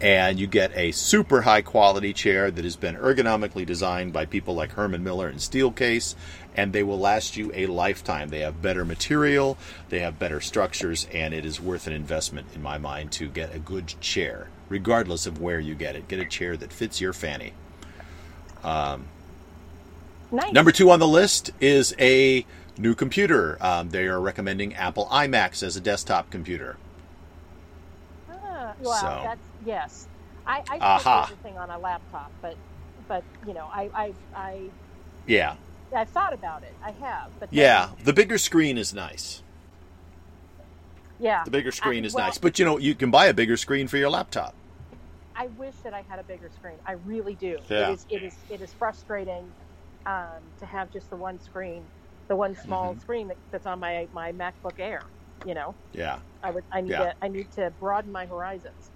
And 0.00 0.40
you 0.40 0.46
get 0.46 0.74
a 0.74 0.92
super 0.92 1.42
high 1.42 1.60
quality 1.60 2.14
chair 2.14 2.50
that 2.50 2.64
has 2.64 2.76
been 2.76 2.96
ergonomically 2.96 3.66
designed 3.66 4.14
by 4.14 4.24
people 4.24 4.54
like 4.54 4.72
Herman 4.72 5.04
Miller 5.04 5.28
and 5.28 5.38
Steelcase, 5.38 6.14
and 6.56 6.72
they 6.72 6.82
will 6.82 6.98
last 6.98 7.36
you 7.36 7.52
a 7.54 7.66
lifetime. 7.66 8.30
They 8.30 8.40
have 8.40 8.62
better 8.62 8.86
material, 8.86 9.58
they 9.90 9.98
have 9.98 10.18
better 10.18 10.40
structures, 10.40 11.06
and 11.12 11.34
it 11.34 11.44
is 11.44 11.60
worth 11.60 11.86
an 11.86 11.92
investment, 11.92 12.46
in 12.54 12.62
my 12.62 12.78
mind, 12.78 13.12
to 13.12 13.28
get 13.28 13.54
a 13.54 13.58
good 13.58 13.88
chair, 14.00 14.48
regardless 14.70 15.26
of 15.26 15.38
where 15.38 15.60
you 15.60 15.74
get 15.74 15.96
it. 15.96 16.08
Get 16.08 16.18
a 16.18 16.24
chair 16.24 16.56
that 16.56 16.72
fits 16.72 17.00
your 17.02 17.12
fanny. 17.12 17.52
Um, 18.64 19.04
Nice. 20.32 20.52
Number 20.52 20.70
two 20.72 20.90
on 20.90 21.00
the 21.00 21.08
list 21.08 21.50
is 21.60 21.94
a 21.98 22.46
new 22.78 22.94
computer. 22.94 23.58
Um, 23.60 23.90
they 23.90 24.06
are 24.06 24.20
recommending 24.20 24.74
Apple 24.74 25.06
iMacs 25.10 25.62
as 25.62 25.76
a 25.76 25.80
desktop 25.80 26.30
computer. 26.30 26.76
Ah, 28.30 28.74
well, 28.80 29.00
So- 29.00 29.20
that's 29.24 29.40
yes. 29.66 30.06
I, 30.46 30.62
I 30.70 30.78
Aha. 30.78 31.24
everything 31.30 31.58
on 31.58 31.70
a 31.70 31.78
laptop, 31.78 32.32
but 32.40 32.56
but 33.08 33.22
you 33.46 33.54
know, 33.54 33.68
I 33.72 33.90
I 33.94 34.14
I 34.34 34.60
Yeah, 35.26 35.56
I've 35.94 36.08
thought 36.08 36.32
about 36.32 36.62
it. 36.62 36.74
I 36.82 36.92
have, 36.92 37.30
but 37.38 37.52
yeah. 37.52 37.90
The 38.04 38.12
bigger 38.12 38.38
screen 38.38 38.78
is 38.78 38.94
nice. 38.94 39.42
yeah. 41.18 41.44
The 41.44 41.50
bigger 41.50 41.70
screen 41.72 42.04
I- 42.04 42.06
is 42.06 42.14
well- 42.14 42.26
nice, 42.26 42.38
but 42.38 42.58
you 42.58 42.64
know 42.64 42.78
you 42.78 42.94
can 42.94 43.10
buy 43.10 43.26
a 43.26 43.34
bigger 43.34 43.56
screen 43.56 43.86
for 43.88 43.96
your 43.98 44.10
laptop. 44.10 44.54
I 45.36 45.46
wish 45.58 45.74
that 45.84 45.94
I 45.94 46.02
had 46.08 46.18
a 46.18 46.22
bigger 46.24 46.50
screen. 46.58 46.76
I 46.86 46.92
really 46.92 47.34
do. 47.34 47.58
Yeah. 47.68 47.90
It 47.90 47.92
is 47.92 48.06
it 48.10 48.22
is 48.22 48.36
it 48.48 48.60
is 48.60 48.72
frustrating 48.72 49.50
um, 50.10 50.52
to 50.60 50.66
have 50.66 50.90
just 50.92 51.10
the 51.10 51.16
one 51.16 51.40
screen, 51.40 51.90
the 52.28 52.36
one 52.36 52.56
small 52.56 52.96
Mhm. 52.96 53.00
screen 53.00 53.28
that, 53.28 53.38
that's 53.52 53.66
on 53.66 53.80
my 53.80 54.08
my 54.12 54.32
MacBook 54.32 54.80
Air. 54.80 55.10
You 55.44 55.54
know, 55.54 55.76
Yeah, 55.92 56.20
I 56.42 56.50
would 56.52 56.64
I 56.72 56.82
need 56.82 56.90
Yeah. 56.92 56.98
to 56.98 57.14
I 57.22 57.28
need 57.28 57.50
to 57.52 57.72
broaden 57.80 58.12
my 58.12 58.26
horizons. 58.26 58.92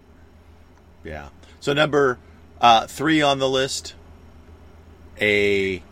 yeah. 1.04 1.30
So 1.60 1.72
number 1.72 2.18
uh, 2.60 2.86
three 2.86 3.22
on 3.22 3.38
the 3.38 3.48
list, 3.48 3.94
a 5.20 5.82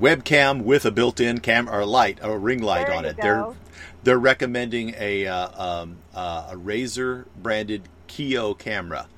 webcam 0.00 0.62
with 0.64 0.84
a 0.86 0.90
built-in 0.90 1.40
camera 1.40 1.78
or 1.80 1.86
light, 1.86 2.18
a 2.22 2.36
ring 2.38 2.62
light 2.62 2.88
There 2.88 2.96
on 2.96 3.04
it. 3.04 3.20
They're 3.20 3.48
they're 4.02 4.18
recommending 4.18 4.94
a 4.98 5.26
uh, 5.26 5.82
um, 5.82 5.98
uh, 6.14 6.50
a 6.52 6.56
Razer 6.56 7.26
branded 7.36 7.88
Kiyo 8.08 8.58
camera, 8.58 9.08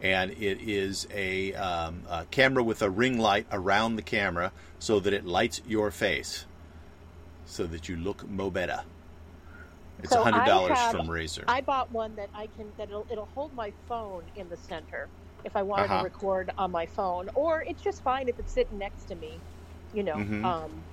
and 0.00 0.30
it 0.32 0.60
is 0.60 1.06
a, 1.12 1.54
um, 1.54 2.06
a 2.08 2.26
camera 2.26 2.62
with 2.64 2.82
a 2.82 2.90
ring 2.90 3.18
light 3.18 3.46
around 3.50 3.96
the 3.96 4.02
camera 4.02 4.52
so 4.78 5.00
that 5.00 5.12
it 5.12 5.24
lights 5.24 5.60
your 5.64 5.90
face, 5.90 6.46
so 7.44 7.66
that 7.66 7.88
you 7.88 7.96
look 7.96 8.26
mo 8.28 8.50
better. 8.50 8.84
It's 10.02 10.14
So 10.14 10.22
hundred 10.22 10.44
dollars 10.44 10.82
from 10.82 11.06
Razer. 11.06 11.48
I 11.48 11.60
bought 11.62 11.90
one 11.90 12.16
that 12.16 12.30
I 12.34 12.48
can 12.48 12.74
that 12.78 12.88
it'll, 12.88 13.06
it'll 13.10 13.26
hold 13.26 13.54
my 13.54 13.72
phone 13.88 14.28
in 14.34 14.48
the 14.48 14.56
center 14.56 15.10
if 15.44 15.56
I 15.56 15.62
wanted 15.62 15.90
Uh-huh. 15.90 15.94
to 15.94 15.98
record 16.00 16.50
on 16.58 16.70
my 16.70 16.86
phone, 16.86 17.28
or 17.34 17.62
it's 17.66 17.82
just 17.82 18.02
fine 18.02 18.28
if 18.28 18.38
it's 18.38 18.52
sitting 18.52 18.78
next 18.78 19.06
to 19.06 19.14
me, 19.16 19.44
you 19.92 20.02
know, 20.04 20.20
Mhm. 20.20 20.42
um, 20.42 20.86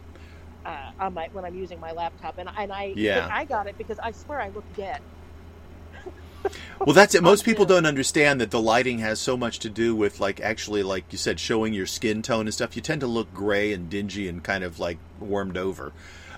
uh, 0.65 0.91
on 0.99 1.13
my 1.15 1.29
when 1.31 1.45
I'm 1.45 1.55
using 1.55 1.79
my 1.79 1.93
laptop. 1.93 2.35
And 2.39 2.49
and 2.57 2.73
I 2.73 2.95
Yeah. 2.95 3.31
I 3.31 3.45
got 3.45 3.67
it 3.67 3.77
because 3.77 3.99
I 4.03 4.11
swear 4.11 4.41
I 4.41 4.49
look 4.49 4.67
dead. 4.73 5.01
Well, 6.79 6.93
that's 6.93 7.15
it. 7.15 7.23
Most 7.23 7.45
people 7.45 7.65
do. 7.65 7.75
don't 7.75 7.85
understand 7.85 8.41
that 8.41 8.51
the 8.51 8.61
lighting 8.61 8.99
has 8.99 9.19
so 9.19 9.35
much 9.35 9.59
to 9.59 9.69
do 9.69 9.95
with, 9.95 10.19
like, 10.19 10.39
actually, 10.39 10.83
like 10.83 11.05
you 11.11 11.17
said, 11.17 11.39
showing 11.39 11.73
your 11.73 11.85
skin 11.87 12.21
tone 12.21 12.45
and 12.45 12.53
stuff. 12.53 12.75
You 12.75 12.81
tend 12.81 13.01
to 13.01 13.07
look 13.07 13.33
gray 13.33 13.73
and 13.73 13.89
dingy 13.89 14.27
and 14.27 14.43
kind 14.43 14.63
of 14.63 14.79
like 14.79 14.97
warmed 15.19 15.57
over 15.57 15.93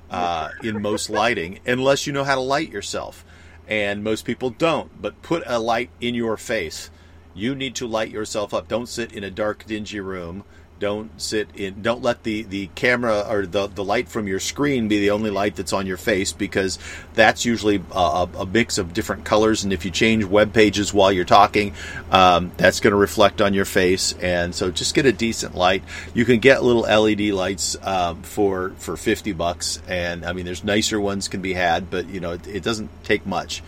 uh, 0.10 0.50
in 0.64 0.82
most 0.82 1.10
lighting, 1.10 1.60
unless 1.66 2.08
you 2.08 2.14
know 2.14 2.24
how 2.24 2.36
to 2.36 2.42
light 2.42 2.72
yourself. 2.72 3.26
And 3.68 4.04
most 4.04 4.24
people 4.24 4.50
don't. 4.50 5.02
But 5.02 5.22
put 5.22 5.44
a 5.46 5.60
light 5.60 5.90
in 6.00 6.16
your 6.16 6.38
face. 6.38 6.90
You 7.34 7.54
need 7.54 7.76
to 7.76 7.88
light 7.88 8.10
yourself 8.10 8.54
up. 8.54 8.68
Don't 8.68 8.88
sit 8.88 9.12
in 9.12 9.24
a 9.24 9.30
dark, 9.30 9.66
dingy 9.66 10.00
room. 10.00 10.44
Don't 10.80 11.20
sit 11.20 11.50
in. 11.56 11.82
Don't 11.82 12.04
let 12.04 12.24
the, 12.24 12.44
the 12.44 12.68
camera 12.76 13.26
or 13.28 13.46
the, 13.46 13.68
the 13.68 13.84
light 13.84 14.10
from 14.10 14.28
your 14.28 14.40
screen 14.40 14.88
be 14.88 15.00
the 15.00 15.10
only 15.12 15.32
light 15.32 15.56
that's 15.56 15.74
on 15.74 15.88
your 15.88 15.98
face 15.98 16.34
because 16.34 16.78
that's 17.16 17.46
usually 17.46 17.82
a, 17.92 18.28
a, 18.38 18.46
mix 18.46 18.78
of 18.78 18.94
different 18.94 19.26
colors. 19.26 19.64
And 19.64 19.74
if 19.74 19.86
you 19.86 19.92
change 19.92 20.24
web 20.26 20.54
pages 20.54 20.94
while 20.94 21.12
you're 21.12 21.26
talking, 21.26 21.74
um, 22.12 22.52
that's 22.58 22.80
going 22.80 22.92
to 22.92 22.98
reflect 22.98 23.42
on 23.42 23.56
your 23.56 23.66
face. 23.66 24.14
And 24.14 24.54
so 24.54 24.70
just 24.70 24.94
get 24.94 25.06
a 25.08 25.12
decent 25.12 25.56
light. 25.56 25.84
You 26.14 26.26
can 26.26 26.40
get 26.40 26.64
little 26.64 26.84
LED 26.84 27.32
lights 27.32 27.76
um, 27.82 28.22
for 28.22 28.72
for 28.78 28.98
fifty 28.98 29.34
bucks, 29.34 29.82
and 29.88 30.26
I 30.26 30.34
mean 30.34 30.46
there's 30.46 30.64
nicer 30.64 31.00
ones 31.00 31.28
can 31.28 31.42
be 31.42 31.54
had, 31.54 31.90
but 31.90 32.08
you 32.08 32.20
know 32.20 32.32
it, 32.32 32.48
it 32.48 32.64
doesn't 32.64 32.90
take 33.04 33.26
much. 33.26 33.64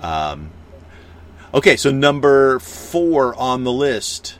Um, 0.00 0.50
okay, 1.52 1.76
so 1.76 1.90
number 1.90 2.58
four 2.58 3.34
on 3.34 3.64
the 3.64 3.72
list 3.72 4.38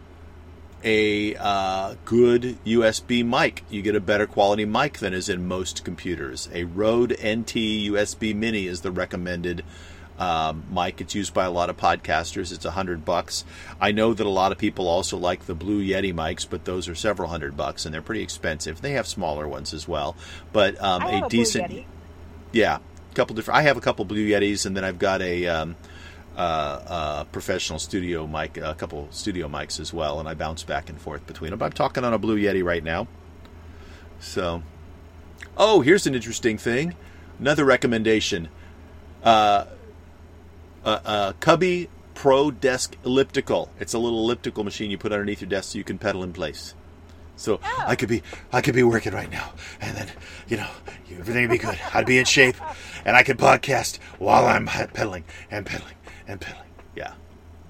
a 0.84 1.34
uh, 1.36 1.94
good 2.04 2.58
USB 2.64 3.24
mic. 3.24 3.64
You 3.70 3.82
get 3.82 3.94
a 3.94 4.00
better 4.00 4.26
quality 4.26 4.64
mic 4.64 4.98
than 4.98 5.14
is 5.14 5.28
in 5.28 5.46
most 5.46 5.84
computers. 5.84 6.48
A 6.52 6.64
Rode 6.64 7.12
NT 7.12 7.54
USB 7.90 8.34
Mini 8.34 8.66
is 8.66 8.80
the 8.80 8.90
recommended 8.90 9.64
um, 10.18 10.64
mic. 10.70 11.00
It's 11.00 11.14
used 11.14 11.34
by 11.34 11.44
a 11.44 11.50
lot 11.50 11.70
of 11.70 11.76
podcasters. 11.76 12.52
It's 12.52 12.64
a 12.64 12.72
hundred 12.72 13.04
bucks. 13.04 13.44
I 13.80 13.92
know 13.92 14.14
that 14.14 14.26
a 14.26 14.30
lot 14.30 14.52
of 14.52 14.58
people 14.58 14.88
also 14.88 15.16
like 15.16 15.46
the 15.46 15.54
Blue 15.54 15.82
Yeti 15.84 16.12
mics, 16.14 16.46
but 16.48 16.64
those 16.64 16.88
are 16.88 16.94
several 16.94 17.28
hundred 17.28 17.56
bucks 17.56 17.84
and 17.84 17.94
they're 17.94 18.02
pretty 18.02 18.22
expensive. 18.22 18.80
They 18.80 18.92
have 18.92 19.06
smaller 19.06 19.48
ones 19.48 19.72
as 19.74 19.88
well, 19.88 20.16
but 20.52 20.80
um, 20.82 21.02
a 21.02 21.10
have 21.10 21.14
a 21.14 21.20
Blue 21.20 21.28
decent, 21.28 21.70
Yeti. 21.70 21.84
yeah, 22.52 22.78
a 23.10 23.14
couple 23.14 23.34
different. 23.34 23.58
I 23.58 23.62
have 23.62 23.76
a 23.76 23.80
couple 23.80 24.04
Blue 24.04 24.26
Yetis, 24.26 24.66
and 24.66 24.76
then 24.76 24.84
I've 24.84 24.98
got 24.98 25.22
a. 25.22 25.46
Um, 25.46 25.76
uh, 26.36 26.40
uh, 26.40 27.24
professional 27.24 27.78
studio 27.78 28.26
mic, 28.26 28.56
a 28.56 28.74
couple 28.74 29.08
studio 29.10 29.48
mics 29.48 29.78
as 29.78 29.92
well, 29.92 30.18
and 30.18 30.28
I 30.28 30.34
bounce 30.34 30.62
back 30.62 30.88
and 30.88 31.00
forth 31.00 31.26
between 31.26 31.50
them. 31.50 31.62
I'm 31.62 31.72
talking 31.72 32.04
on 32.04 32.12
a 32.12 32.18
Blue 32.18 32.38
Yeti 32.38 32.64
right 32.64 32.82
now. 32.82 33.06
So, 34.20 34.62
oh, 35.56 35.80
here's 35.80 36.06
an 36.06 36.14
interesting 36.14 36.56
thing. 36.58 36.94
Another 37.38 37.64
recommendation: 37.64 38.48
uh, 39.22 39.66
uh, 40.84 40.98
uh, 41.04 41.32
Cubii 41.40 41.88
Pro 42.14 42.50
Desk 42.50 42.96
Elliptical. 43.04 43.70
It's 43.80 43.94
a 43.94 43.98
little 43.98 44.20
elliptical 44.20 44.64
machine 44.64 44.90
you 44.90 44.98
put 44.98 45.12
underneath 45.12 45.40
your 45.40 45.50
desk 45.50 45.72
so 45.72 45.78
you 45.78 45.84
can 45.84 45.98
pedal 45.98 46.22
in 46.22 46.32
place. 46.32 46.74
So 47.36 47.60
Oh. 47.62 47.84
I 47.86 47.96
could 47.96 48.08
be 48.08 48.22
I 48.52 48.60
could 48.60 48.74
be 48.74 48.82
working 48.82 49.12
right 49.12 49.30
now, 49.30 49.52
and 49.80 49.96
then 49.96 50.08
you 50.48 50.56
know 50.58 50.68
everything 51.10 51.42
would 51.42 51.50
be 51.50 51.58
good. 51.58 51.78
I'd 51.92 52.06
be 52.06 52.18
in 52.18 52.24
shape, 52.24 52.56
and 53.04 53.16
I 53.16 53.22
could 53.22 53.38
podcast 53.38 53.98
while 54.18 54.46
I'm 54.46 54.66
pedaling 54.66 55.24
and 55.50 55.66
pedaling 55.66 55.94
and 56.26 56.40
pedaling. 56.40 56.68
Yeah, 56.96 57.14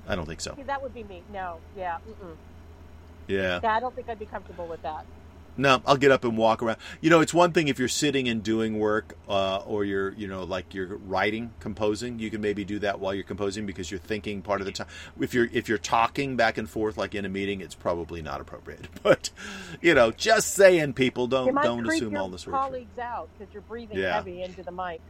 I 0.08 0.14
don't 0.16 0.26
think 0.26 0.40
so. 0.40 0.54
See, 0.56 0.62
that 0.62 0.82
would 0.82 0.94
be 0.94 1.04
me. 1.04 1.22
No, 1.32 1.58
yeah, 1.76 1.98
mm-mm. 2.08 2.36
Yeah, 3.28 3.60
yeah. 3.62 3.74
I 3.76 3.80
don't 3.80 3.94
think 3.94 4.08
I'd 4.08 4.18
be 4.18 4.26
comfortable 4.26 4.66
with 4.66 4.82
that. 4.82 5.06
no, 5.56 5.80
I'll 5.86 5.96
get 5.98 6.10
up 6.10 6.24
and 6.24 6.36
walk 6.36 6.62
around. 6.62 6.78
You 7.00 7.10
know, 7.10 7.20
it's 7.20 7.32
one 7.34 7.52
thing 7.52 7.68
if 7.68 7.78
you're 7.78 7.86
sitting 7.86 8.26
and 8.26 8.42
doing 8.42 8.78
work, 8.78 9.16
uh, 9.28 9.58
or 9.58 9.84
you're 9.84 10.12
you 10.14 10.26
know 10.26 10.42
like 10.44 10.74
you're 10.74 10.96
writing, 10.96 11.52
composing. 11.60 12.18
You 12.18 12.30
can 12.30 12.40
maybe 12.40 12.64
do 12.64 12.78
that 12.80 12.98
while 13.00 13.14
you're 13.14 13.22
composing 13.24 13.64
because 13.66 13.90
you're 13.90 14.00
thinking 14.00 14.42
part 14.42 14.60
of 14.60 14.66
the 14.66 14.72
time. 14.72 14.88
If 15.20 15.34
you're 15.34 15.48
if 15.52 15.68
you're 15.68 15.78
talking 15.78 16.36
back 16.36 16.58
and 16.58 16.68
forth 16.68 16.96
like 16.96 17.14
in 17.14 17.24
a 17.24 17.28
meeting, 17.28 17.60
it's 17.60 17.74
probably 17.76 18.22
not 18.22 18.40
appropriate. 18.40 18.88
But 19.02 19.30
you 19.80 19.94
know, 19.94 20.10
just 20.10 20.54
saying, 20.54 20.94
people 20.94 21.26
don't 21.28 21.54
don't 21.54 21.86
assume 21.88 22.16
all 22.16 22.28
this 22.28 22.44
colleagues 22.44 22.98
out 22.98 23.28
because 23.38 23.52
you're 23.54 23.62
breathing 23.62 23.98
Yeah. 23.98 24.14
heavy 24.14 24.42
into 24.42 24.62
the 24.64 24.72
mic. 24.72 25.00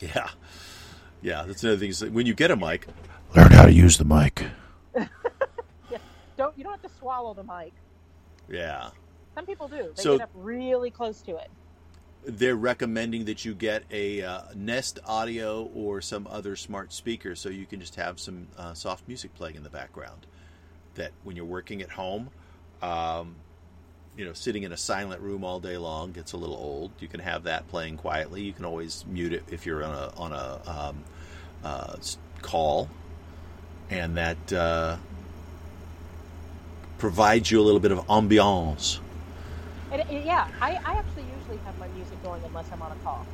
Yeah. 0.00 0.30
Yeah, 1.22 1.44
that's 1.46 1.62
another 1.62 1.78
thing. 1.78 1.90
Is 1.90 2.00
that 2.00 2.12
when 2.12 2.26
you 2.26 2.34
get 2.34 2.50
a 2.50 2.56
mic, 2.56 2.86
learn 3.34 3.52
how 3.52 3.64
to 3.66 3.72
use 3.72 3.96
the 3.98 4.04
mic. 4.04 4.44
Don't 6.36 6.56
you 6.56 6.64
don't 6.64 6.72
have 6.72 6.82
to 6.82 6.98
swallow 6.98 7.34
the 7.34 7.44
mic. 7.44 7.72
Yeah. 8.48 8.90
Some 9.34 9.46
people 9.46 9.68
do. 9.68 9.92
They 9.94 10.02
So- 10.02 10.18
get 10.18 10.24
up 10.24 10.30
really 10.34 10.90
close 10.90 11.20
to 11.22 11.36
it. 11.36 11.50
They're 12.24 12.56
recommending 12.56 13.24
that 13.24 13.44
you 13.44 13.52
get 13.54 13.82
a 13.90 14.22
uh, 14.22 14.42
Nest 14.54 15.00
Audio 15.06 15.64
or 15.74 16.00
some 16.00 16.28
other 16.30 16.54
smart 16.54 16.92
speaker 16.92 17.34
so 17.34 17.48
you 17.48 17.66
can 17.66 17.80
just 17.80 17.96
have 17.96 18.20
some 18.20 18.46
uh, 18.56 18.74
soft 18.74 19.08
music 19.08 19.34
playing 19.34 19.56
in 19.56 19.64
the 19.64 19.70
background. 19.70 20.26
That 20.94 21.10
when 21.24 21.34
you're 21.36 21.44
working 21.44 21.82
at 21.82 21.90
home, 21.90 22.30
um, 22.80 23.36
you 24.16 24.24
know, 24.24 24.32
sitting 24.32 24.62
in 24.62 24.72
a 24.72 24.76
silent 24.76 25.20
room 25.20 25.42
all 25.44 25.58
day 25.60 25.76
long 25.76 26.12
gets 26.12 26.32
a 26.32 26.36
little 26.36 26.56
old. 26.56 26.90
You 27.00 27.08
can 27.08 27.20
have 27.20 27.44
that 27.44 27.68
playing 27.68 27.96
quietly. 27.96 28.42
You 28.42 28.52
can 28.52 28.64
always 28.64 29.04
mute 29.08 29.32
it 29.32 29.44
if 29.50 29.64
you're 29.66 29.82
on 29.84 29.94
a 29.94 30.12
on 30.16 30.32
a 30.32 30.60
um, 30.70 31.04
uh, 31.64 31.96
call, 32.42 32.88
and 33.90 34.16
that 34.16 34.52
uh, 34.52 34.96
provides 36.98 37.50
you 37.50 37.60
a 37.60 37.64
little 37.64 37.80
bit 37.80 37.92
of 37.92 38.00
ambiance. 38.06 38.98
And, 39.90 40.02
and 40.02 40.24
yeah, 40.24 40.48
I, 40.60 40.72
I 40.84 40.94
actually 40.94 41.24
usually 41.38 41.58
have 41.64 41.78
my 41.78 41.88
music 41.88 42.22
going 42.22 42.42
unless 42.44 42.66
I'm 42.72 42.82
on 42.82 42.92
a 42.92 42.96
call. 42.96 43.26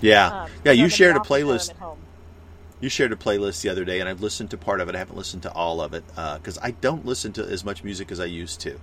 Yeah, 0.00 0.42
Um, 0.44 0.50
yeah. 0.64 0.72
You 0.72 0.88
shared 0.88 1.16
a 1.16 1.20
office 1.20 1.30
or 1.30 1.34
I'm 1.34 1.46
playlist. 1.46 1.96
you 2.80 2.88
shared 2.88 3.12
a 3.12 3.16
playlist 3.16 3.62
the 3.62 3.68
other 3.68 3.84
day, 3.84 4.00
and 4.00 4.08
I've 4.08 4.22
listened 4.22 4.50
to 4.50 4.56
part 4.58 4.80
of 4.80 4.88
it. 4.88 4.94
I 4.94 4.98
haven't 4.98 5.16
listened 5.16 5.42
to 5.42 5.52
all 5.52 5.80
of 5.80 5.92
it 5.92 6.06
because 6.06 6.58
uh, 6.58 6.62
I 6.62 6.70
don't 6.72 7.04
listen 7.04 7.32
to 7.34 7.44
as 7.44 7.64
much 7.64 7.84
music 7.84 8.10
as 8.10 8.20
I 8.20 8.26
used 8.26 8.60
to. 8.62 8.78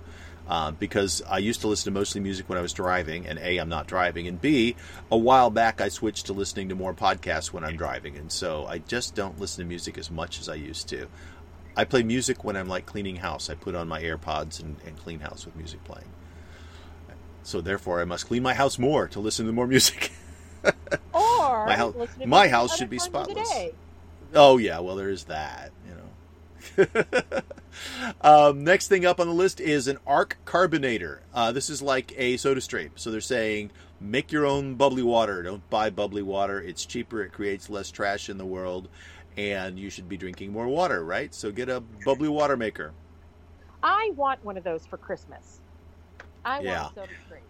Uh, 0.48 0.70
because 0.70 1.20
I 1.28 1.38
used 1.38 1.60
to 1.60 1.68
listen 1.68 1.92
to 1.92 1.98
mostly 1.98 2.22
music 2.22 2.48
when 2.48 2.56
I 2.56 2.62
was 2.62 2.72
driving, 2.72 3.26
and 3.26 3.38
A, 3.38 3.58
I'm 3.58 3.68
not 3.68 3.86
driving, 3.86 4.26
and 4.26 4.40
B, 4.40 4.76
a 5.10 5.18
while 5.18 5.50
back 5.50 5.82
I 5.82 5.90
switched 5.90 6.26
to 6.26 6.32
listening 6.32 6.70
to 6.70 6.74
more 6.74 6.94
podcasts 6.94 7.52
when 7.52 7.64
I'm 7.64 7.76
driving, 7.76 8.16
and 8.16 8.32
so 8.32 8.64
I 8.66 8.78
just 8.78 9.14
don't 9.14 9.38
listen 9.38 9.62
to 9.62 9.68
music 9.68 9.98
as 9.98 10.10
much 10.10 10.40
as 10.40 10.48
I 10.48 10.54
used 10.54 10.88
to. 10.88 11.06
I 11.76 11.84
play 11.84 12.02
music 12.02 12.44
when 12.44 12.56
I'm 12.56 12.66
like 12.66 12.86
cleaning 12.86 13.16
house. 13.16 13.50
I 13.50 13.54
put 13.54 13.74
on 13.74 13.88
my 13.88 14.02
AirPods 14.02 14.58
and, 14.60 14.76
and 14.86 14.96
clean 14.96 15.20
house 15.20 15.44
with 15.44 15.54
music 15.54 15.84
playing. 15.84 16.08
So 17.42 17.60
therefore, 17.60 18.00
I 18.00 18.04
must 18.04 18.26
clean 18.26 18.42
my 18.42 18.54
house 18.54 18.78
more 18.78 19.06
to 19.08 19.20
listen 19.20 19.46
to 19.46 19.52
more 19.52 19.66
music. 19.66 20.12
or 20.64 20.72
my 21.66 21.76
house, 21.76 21.94
my 22.26 22.48
house 22.48 22.76
should 22.76 22.90
be 22.90 22.98
spotless. 22.98 23.48
Oh 24.34 24.56
yeah, 24.58 24.80
well 24.80 24.96
there 24.96 25.10
is 25.10 25.24
that, 25.24 25.70
you 25.88 25.94
know. 25.94 26.07
um, 28.20 28.64
next 28.64 28.88
thing 28.88 29.04
up 29.04 29.20
on 29.20 29.26
the 29.26 29.34
list 29.34 29.60
is 29.60 29.88
an 29.88 29.98
Aarke 30.06 30.34
Carbonator. 30.44 31.22
Uh, 31.34 31.52
this 31.52 31.70
is 31.70 31.82
like 31.82 32.12
a 32.16 32.36
soda 32.36 32.60
stream. 32.60 32.90
So 32.96 33.10
they're 33.10 33.20
saying 33.20 33.70
make 34.00 34.32
your 34.32 34.46
own 34.46 34.74
bubbly 34.74 35.02
water. 35.02 35.42
Don't 35.42 35.68
buy 35.70 35.90
bubbly 35.90 36.22
water. 36.22 36.60
It's 36.60 36.84
cheaper. 36.84 37.22
It 37.22 37.32
creates 37.32 37.70
less 37.70 37.90
trash 37.90 38.28
in 38.28 38.38
the 38.38 38.46
world, 38.46 38.88
and 39.36 39.78
you 39.78 39.90
should 39.90 40.08
be 40.08 40.16
drinking 40.16 40.52
more 40.52 40.68
water, 40.68 41.04
right? 41.04 41.34
So 41.34 41.50
get 41.50 41.68
a 41.68 41.80
bubbly 42.04 42.28
water 42.28 42.56
maker. 42.56 42.92
I 43.82 44.12
want 44.16 44.44
one 44.44 44.56
of 44.56 44.64
those 44.64 44.86
for 44.86 44.96
Christmas. 44.96 45.60
I 46.44 46.60
yeah. 46.60 46.82
want 46.82 46.92
a 46.92 46.94
soda 46.94 47.12
stream. 47.26 47.42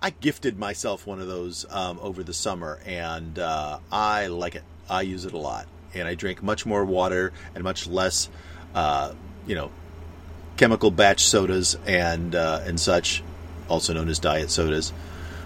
I 0.00 0.10
gifted 0.10 0.58
myself 0.58 1.06
one 1.06 1.20
of 1.20 1.28
those 1.28 1.64
um, 1.70 1.98
over 2.02 2.22
the 2.22 2.34
summer, 2.34 2.78
and 2.84 3.38
uh, 3.38 3.78
I 3.90 4.26
like 4.26 4.54
it. 4.54 4.64
I 4.88 5.02
use 5.02 5.24
it 5.24 5.32
a 5.32 5.38
lot, 5.38 5.66
and 6.00 6.08
I 6.08 6.14
drink 6.14 6.42
much 6.42 6.66
more 6.66 6.84
water 6.84 7.32
and 7.54 7.64
much 7.64 7.86
less, 7.86 8.28
uh, 8.74 9.12
you 9.46 9.54
know, 9.54 9.70
chemical 10.56 10.90
batch 10.90 11.24
sodas 11.24 11.76
and 11.86 12.34
uh, 12.34 12.62
and 12.64 12.78
such, 12.78 13.22
also 13.68 13.92
known 13.92 14.08
as 14.08 14.18
diet 14.18 14.50
sodas. 14.50 14.92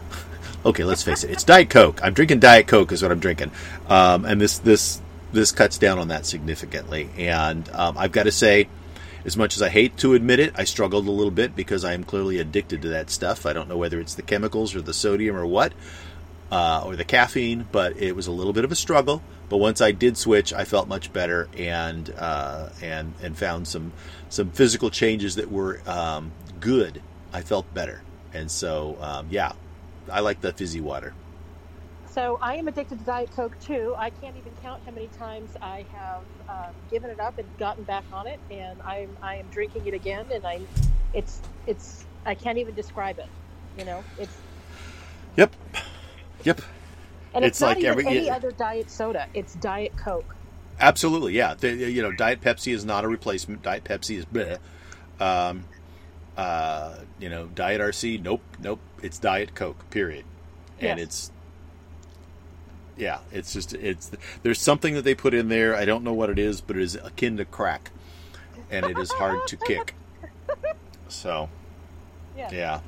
okay, 0.65 0.85
let's 0.85 1.03
face 1.03 1.25
it, 1.25 1.31
it's 1.31 1.45
Diet 1.45 1.71
Coke. 1.71 2.01
I'm 2.03 2.15
drinking 2.15 2.41
Diet 2.41 2.67
Coke 2.67 2.93
is 2.93 3.03
what 3.03 3.13
I'm 3.13 3.21
drinking, 3.21 3.51
um, 3.89 4.25
and 4.25 4.41
this 4.41 4.59
this 4.59 5.01
this 5.33 5.53
cuts 5.53 5.79
down 5.79 5.99
on 5.99 6.09
that 6.09 6.27
significantly. 6.27 7.11
And 7.17 7.69
um, 7.71 7.99
I've 7.99 8.13
got 8.13 8.25
to 8.25 8.33
say, 8.33 8.69
as 9.25 9.37
much 9.37 9.57
as 9.57 9.63
I 9.63 9.69
hate 9.69 9.97
to 9.99 10.15
admit 10.15 10.41
it, 10.41 10.55
I 10.57 10.65
struggled 10.65 11.07
a 11.07 11.11
little 11.11 11.31
bit 11.31 11.55
because 11.55 11.85
I 11.85 11.93
am 11.93 12.05
clearly 12.05 12.39
addicted 12.39 12.83
to 12.83 12.89
that 12.89 13.11
stuff. 13.11 13.45
I 13.47 13.53
don't 13.53 13.69
know 13.69 13.77
whether 13.77 14.01
it's 14.01 14.15
the 14.15 14.23
chemicals 14.23 14.75
or 14.75 14.81
the 14.81 14.95
sodium 14.95 15.37
or 15.37 15.47
what, 15.47 15.73
uh, 16.51 16.83
or 16.85 16.97
the 16.97 17.05
caffeine, 17.05 17.67
but 17.71 17.97
it 17.97 18.15
was 18.17 18.27
a 18.27 18.33
little 18.33 18.53
bit 18.53 18.65
of 18.65 18.73
a 18.73 18.77
struggle. 18.77 19.23
But 19.49 19.59
once 19.59 19.81
I 19.81 19.93
did 19.93 20.17
switch, 20.17 20.53
I 20.53 20.65
felt 20.65 20.89
much 20.89 21.13
better 21.13 21.49
and 21.57 22.13
uh, 22.19 22.69
and 22.83 23.15
and 23.23 23.37
found 23.37 23.67
some 23.67 23.93
some 24.29 24.51
physical 24.51 24.91
changes 24.91 25.37
that 25.37 25.51
were 25.51 25.81
um, 25.87 26.33
good. 26.61 27.03
I 27.33 27.43
felt 27.43 27.73
better, 27.75 28.03
and 28.33 28.51
so 28.51 28.97
um, 29.01 29.29
yeah, 29.31 29.53
I 30.11 30.21
like 30.21 30.41
the 30.41 30.53
fizzy 30.53 30.81
water. 30.81 31.15
So 32.11 32.39
I 32.43 32.57
am 32.57 32.67
addicted 32.69 32.99
to 32.99 33.05
Diet 33.05 33.31
Coke 33.31 33.59
too. 33.61 33.95
I 33.97 34.11
can't 34.11 34.37
even 34.37 34.53
count 34.63 34.83
how 34.85 34.91
many 34.91 35.09
times 35.19 35.51
I 35.63 35.85
have 35.93 36.23
um, 36.49 36.75
given 36.91 37.11
it 37.11 37.21
up 37.21 37.39
and 37.39 37.47
gotten 37.59 37.85
back 37.85 38.05
on 38.13 38.27
it, 38.27 38.41
and 38.51 38.81
I'm 38.83 39.17
I 39.23 39.37
am 39.37 39.47
drinking 39.51 39.87
it 39.87 39.95
again, 39.95 40.27
and 40.33 40.45
I, 40.45 40.61
it's 41.15 41.41
it's 41.67 42.05
I 42.27 42.35
can't 42.35 42.59
even 42.59 42.75
describe 42.75 43.19
it. 43.19 43.29
You 43.79 43.85
know, 43.85 44.05
it's. 44.19 44.37
Yep. 45.37 45.55
Yep. 46.45 46.61
And 47.35 47.45
it's, 47.45 47.59
it's 47.59 47.63
like 47.63 47.85
every, 47.85 48.07
any 48.07 48.31
other 48.31 48.51
diet 48.51 48.91
soda. 48.91 49.27
It's 49.35 49.55
Diet 49.55 49.97
Coke. 49.97 50.35
Absolutely, 50.81 51.35
yeah. 51.35 51.55
The, 51.55 51.75
you 51.75 52.03
know, 52.03 52.13
Diet 52.13 52.41
Pepsi 52.41 52.73
is 52.73 52.85
not 52.85 53.05
a 53.05 53.09
replacement. 53.09 53.63
Diet 53.63 53.85
Pepsi 53.85 54.17
is 54.19 54.25
bleh. 54.25 54.59
Um, 55.21 55.65
uh, 56.37 56.95
you 57.19 57.29
know, 57.29 57.47
Diet 57.47 57.81
RC, 57.81 58.23
nope, 58.23 58.43
nope. 58.61 58.81
It's 59.03 59.19
Diet 59.19 59.55
Coke, 59.55 59.91
period. 59.91 60.25
And 60.81 60.99
yes. 60.99 61.07
it's 61.07 61.33
yeah, 62.97 63.19
it's 63.33 63.53
just 63.53 63.75
it's 63.75 64.11
there's 64.43 64.61
something 64.61 64.95
that 64.95 65.03
they 65.03 65.15
put 65.15 65.35
in 65.35 65.49
there. 65.49 65.75
I 65.75 65.85
don't 65.85 66.05
know 66.05 66.13
what 66.13 66.31
it 66.31 66.39
is, 66.39 66.61
but 66.61 66.77
it 66.77 66.83
is 66.83 66.95
akin 66.97 67.37
to 67.37 67.45
crack, 67.45 67.91
and 68.71 68.85
it 68.87 68.99
is 68.99 69.11
hard 69.13 69.47
to 69.49 69.57
kick. 69.57 69.95
So, 71.11 71.49
yeah. 72.37 72.51
yeah. 72.53 72.81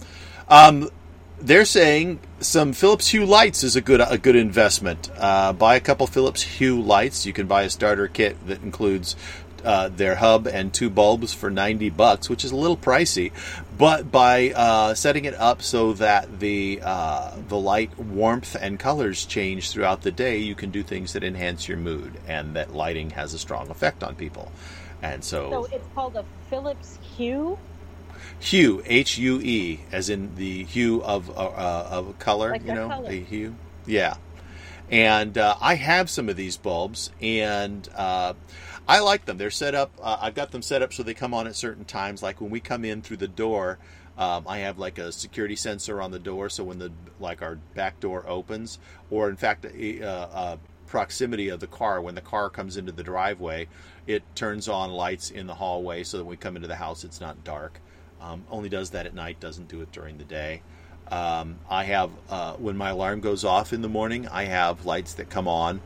Um, 0.49 0.91
they're 1.40 1.64
saying 1.64 2.20
some 2.40 2.72
Philips 2.72 3.09
Hue 3.09 3.24
lights 3.24 3.62
is 3.62 3.76
a 3.76 3.81
good 3.81 4.00
a 4.00 4.18
good 4.18 4.37
investment. 4.37 5.11
Uh, 5.16 5.53
buy 5.53 5.76
a 5.76 5.81
couple 5.81 6.07
Philips 6.07 6.42
Hue 6.42 6.81
lights. 6.81 7.26
You 7.26 7.33
can 7.33 7.46
buy 7.46 7.62
a 7.62 7.70
starter 7.70 8.09
kit 8.09 8.46
that 8.46 8.62
includes 8.62 9.16
uh, 9.64 9.88
their 9.88 10.14
hub 10.14 10.46
and 10.46 10.72
two 10.72 10.88
bulbs 10.88 11.35
for 11.35 11.50
90 11.50 11.90
bucks, 11.90 12.29
which 12.31 12.44
is 12.44 12.50
a 12.50 12.57
little 12.57 12.76
pricey. 12.76 13.33
But 13.76 14.11
by 14.11 14.50
uh, 14.50 14.94
setting 14.94 15.24
it 15.24 15.35
up 15.35 15.62
so 15.62 15.92
that 15.94 16.40
the 16.40 16.81
uh, 16.83 17.37
the 17.48 17.59
light 17.59 17.98
warmth 17.98 18.57
and 18.61 18.79
colors 18.79 19.24
change 19.24 19.70
throughout 19.70 20.03
the 20.03 20.12
day, 20.12 20.38
you 20.38 20.55
can 20.55 20.70
do 20.70 20.83
things 20.83 21.12
that 21.14 21.24
enhance 21.24 21.68
your 21.68 21.79
mood, 21.79 22.12
and 22.26 22.57
that 22.57 22.74
lighting 22.74 23.11
has 23.11 23.35
a 23.35 23.38
strong 23.38 23.70
effect 23.70 24.03
on 24.03 24.14
people. 24.14 24.53
And 25.03 25.24
so, 25.24 25.50
so 25.50 25.64
it's 25.74 25.87
called 25.94 26.16
a 26.16 26.24
Philips 26.50 26.98
Hue. 27.16 27.59
Hue, 28.40 28.83
H 28.87 29.18
U 29.18 29.40
E, 29.40 29.81
as 29.92 30.09
in 30.09 30.35
the 30.35 30.64
hue 30.64 31.03
of 31.03 31.31
uh, 31.31 31.33
uh, 31.33 31.88
of 31.90 32.18
color. 32.18 32.50
Like 32.50 32.64
you 32.64 32.74
know, 32.74 32.88
color. 32.88 33.09
the 33.09 33.20
hue. 33.20 33.55
Yeah, 33.87 34.16
and 34.90 35.37
uh, 35.37 35.57
I 35.61 35.74
have 35.74 36.11
some 36.11 36.29
of 36.29 36.37
these 36.37 36.57
bulbs, 36.57 37.11
and 37.20 37.88
I 38.90 38.98
like 38.98 39.24
them. 39.24 39.38
They're 39.38 39.53
set 39.53 39.76
up. 39.76 39.92
Uh, 40.03 40.18
I've 40.20 40.35
got 40.35 40.50
them 40.50 40.62
set 40.62 40.83
up 40.83 40.92
so 40.92 41.05
they 41.05 41.14
come 41.14 41.33
on 41.33 41.46
at 41.46 41.55
certain 41.55 41.85
times. 41.85 42.24
Like 42.24 42.40
when 42.40 42.50
we 42.50 42.59
come 42.59 42.85
in 42.85 43.03
through 43.03 43.18
the 43.18 43.29
door, 43.29 43.79
um, 44.18 44.46
I 44.48 44.59
have 44.59 44.79
like 44.79 44.98
a 44.98 45.12
security 45.12 45.55
sensor 45.55 46.03
on 46.03 46.11
the 46.11 46.18
door, 46.18 46.48
so 46.50 46.64
when 46.64 46.81
the 46.81 46.90
like 47.20 47.40
our 47.40 47.57
back 47.74 48.00
door 48.00 48.24
opens, 48.26 48.81
or 49.09 49.31
in 49.31 49.37
fact, 49.37 49.64
a, 49.64 50.00
a 50.00 50.59
proximity 50.88 51.50
of 51.50 51.61
the 51.61 51.68
car 51.68 52.00
when 52.00 52.16
the 52.16 52.20
car 52.20 52.50
comes 52.50 52.76
into 52.76 52.90
the 52.90 53.05
driveway, 53.05 53.68
it 54.09 54.24
turns 54.35 54.68
on 54.68 54.90
lights 54.90 55.31
in 55.31 55.46
the 55.46 55.55
hallway 55.55 56.03
so 56.03 56.16
that 56.16 56.24
when 56.24 56.31
we 56.31 56.37
come 56.37 56.57
into 56.57 56.66
the 56.66 56.74
house, 56.74 57.05
it's 57.05 57.20
not 57.20 57.44
dark. 57.44 57.81
Um, 58.21 58.45
only 58.51 58.69
does 58.69 58.91
that 58.91 59.07
at 59.07 59.15
night, 59.15 59.41
doesn't 59.41 59.69
do 59.69 59.81
it 59.81 59.93
during 59.93 60.19
the 60.19 60.25
day. 60.25 60.63
Um, 61.11 61.59
I 61.69 61.85
have 61.85 62.11
uh, 62.29 62.55
when 62.55 62.77
my 62.77 62.91
alarm 62.91 63.21
goes 63.21 63.45
off 63.45 63.73
in 63.73 63.83
the 63.83 63.89
morning, 63.89 64.29
I 64.29 64.45
have 64.45 64.87
lights 64.87 65.15
that 65.15 65.29
come 65.29 65.49
on 65.49 65.81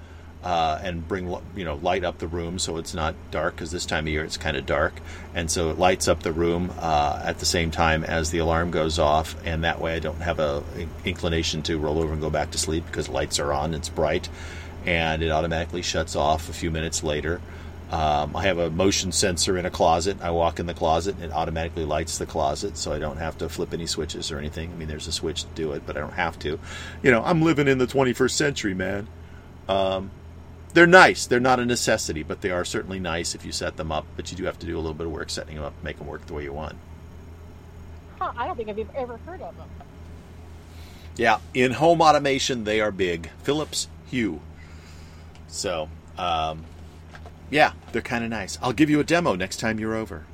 uh, 0.44 0.79
and 0.83 1.07
bring 1.09 1.35
you 1.57 1.64
know 1.64 1.77
light 1.77 2.05
up 2.05 2.18
the 2.18 2.27
room 2.29 2.59
so 2.59 2.77
it's 2.77 2.92
not 2.92 3.14
dark 3.31 3.57
because 3.57 3.70
this 3.70 3.87
time 3.87 4.05
of 4.05 4.09
year 4.09 4.25
it's 4.25 4.37
kind 4.37 4.57
of 4.57 4.66
dark. 4.66 4.92
And 5.35 5.51
so 5.51 5.70
it 5.70 5.79
lights 5.79 6.07
up 6.07 6.23
the 6.23 6.33
room 6.33 6.70
uh, 6.79 7.23
at 7.25 7.38
the 7.38 7.47
same 7.47 7.70
time 7.70 8.05
as 8.05 8.31
the 8.31 8.38
alarm 8.38 8.70
goes 8.70 8.99
off 8.99 9.35
and 9.47 9.64
that 9.64 9.81
way 9.81 9.94
I 9.94 9.99
don't 10.01 10.20
have 10.20 10.38
a 10.38 10.62
inclination 11.05 11.62
to 11.62 11.79
roll 11.79 11.99
over 11.99 12.12
and 12.12 12.20
go 12.20 12.31
back 12.31 12.51
to 12.51 12.59
sleep 12.59 12.85
because 12.87 13.09
lights 13.09 13.38
are 13.40 13.53
on 13.53 13.73
it's 13.73 13.88
bright. 13.88 14.29
And 14.85 15.23
it 15.23 15.31
automatically 15.31 15.81
shuts 15.81 16.14
off 16.14 16.51
a 16.51 16.53
few 16.53 16.70
minutes 16.70 17.03
later 17.03 17.40
um, 17.90 18.35
I 18.35 18.44
have 18.44 18.59
a 18.59 18.70
motion 18.70 19.12
sensor 19.12 19.59
in 19.59 19.66
a 19.66 19.70
closet. 19.70 20.16
I 20.23 20.31
walk 20.31 20.59
in 20.59 20.66
the 20.66 20.75
closet 20.75 21.16
and 21.16 21.25
it 21.25 21.33
automatically 21.33 21.85
lights 21.85 22.18
the 22.18 22.27
closet 22.27 22.77
so 22.77 22.92
I 22.92 22.99
don't 22.99 23.18
have 23.18 23.38
to 23.38 23.49
flip 23.49 23.73
any 23.73 23.87
switches 23.87 24.33
or 24.33 24.38
anything. 24.38 24.73
I 24.73 24.75
mean, 24.75 24.88
there's 24.88 25.07
a 25.07 25.12
switch 25.12 25.42
to 25.42 25.49
do 25.55 25.73
it, 25.73 25.83
but 25.87 25.97
I 25.97 26.01
don't 26.01 26.14
have 26.14 26.38
to. 26.40 26.59
You 27.03 27.11
know, 27.11 27.23
I'm 27.23 27.42
living 27.42 27.68
in 27.68 27.79
the 27.79 27.87
21st 27.87 28.31
century, 28.31 28.75
man. 28.75 29.07
Um, 29.68 30.11
they're 30.73 30.87
nice. 30.88 31.27
They're 31.27 31.40
not 31.40 31.61
a 31.61 31.66
necessity, 31.66 32.25
but 32.25 32.40
they 32.40 32.51
are 32.51 32.64
certainly 32.64 32.99
nice 32.99 33.35
if 33.35 33.44
you 33.44 33.53
set 33.53 33.77
them 33.77 33.92
up. 33.92 34.07
But 34.16 34.31
you 34.31 34.37
do 34.37 34.44
have 34.44 34.59
to 34.59 34.66
do 34.66 34.75
a 34.75 34.81
little 34.81 34.94
bit 34.94 35.07
of 35.07 35.12
work 35.12 35.31
setting 35.31 35.55
them 35.55 35.64
up, 35.64 35.75
make 35.83 35.99
them 35.99 36.09
work 36.09 36.27
the 36.27 36.35
way 36.35 36.42
you 36.42 36.53
want. 36.53 36.75
Huh, 38.18 38.33
I 38.37 38.47
don't 38.47 38.57
think 38.57 38.68
I've 38.68 38.97
ever 38.97 39.18
heard 39.18 39.40
of 39.40 39.57
them. 39.57 39.68
Yeah, 41.16 41.38
in 41.53 41.73
home 41.73 42.01
automation, 42.01 42.64
they 42.64 42.81
are 42.81 42.90
big. 42.90 43.31
Philips 43.42 43.88
Hue. 44.07 44.40
So, 45.47 45.88
um, 46.18 46.64
yeah, 47.50 47.72
they're 47.92 48.02
kind 48.02 48.24
of 48.24 48.30
nice. 48.30 48.59
I'll 48.62 48.72
give 48.72 48.90
you 48.90 49.00
a 49.00 49.04
demo 49.04 49.35
next 49.35 49.59
time 49.59 49.78
you're 49.78 49.94
over. 49.94 50.24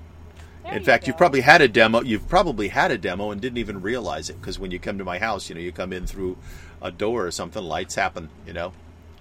There 0.63 0.73
in 0.73 0.81
you 0.81 0.85
fact, 0.85 1.05
go. 1.05 1.09
you've 1.09 1.17
probably 1.17 1.41
had 1.41 1.63
a 1.63 1.69
demo. 1.69 2.03
You've 2.03 2.29
probably 2.29 2.69
had 2.69 2.91
a 2.91 2.99
demo 2.99 3.31
and 3.31 3.41
didn't 3.41 3.59
even 3.59 3.81
realize 3.81 4.31
it 4.31 4.41
because 4.41 4.59
when 4.59 4.71
you 4.71 4.79
come 4.79 4.99
to 4.99 5.05
my 5.05 5.19
house, 5.19 5.49
you 5.49 5.55
know, 5.55 5.61
you 5.61 5.73
come 5.73 5.93
in 5.93 6.07
through 6.07 6.37
a 6.83 6.91
door 6.91 7.27
or 7.27 7.31
something, 7.31 7.63
lights 7.63 7.95
happen. 7.95 8.29
You 8.47 8.53
know, 8.53 8.73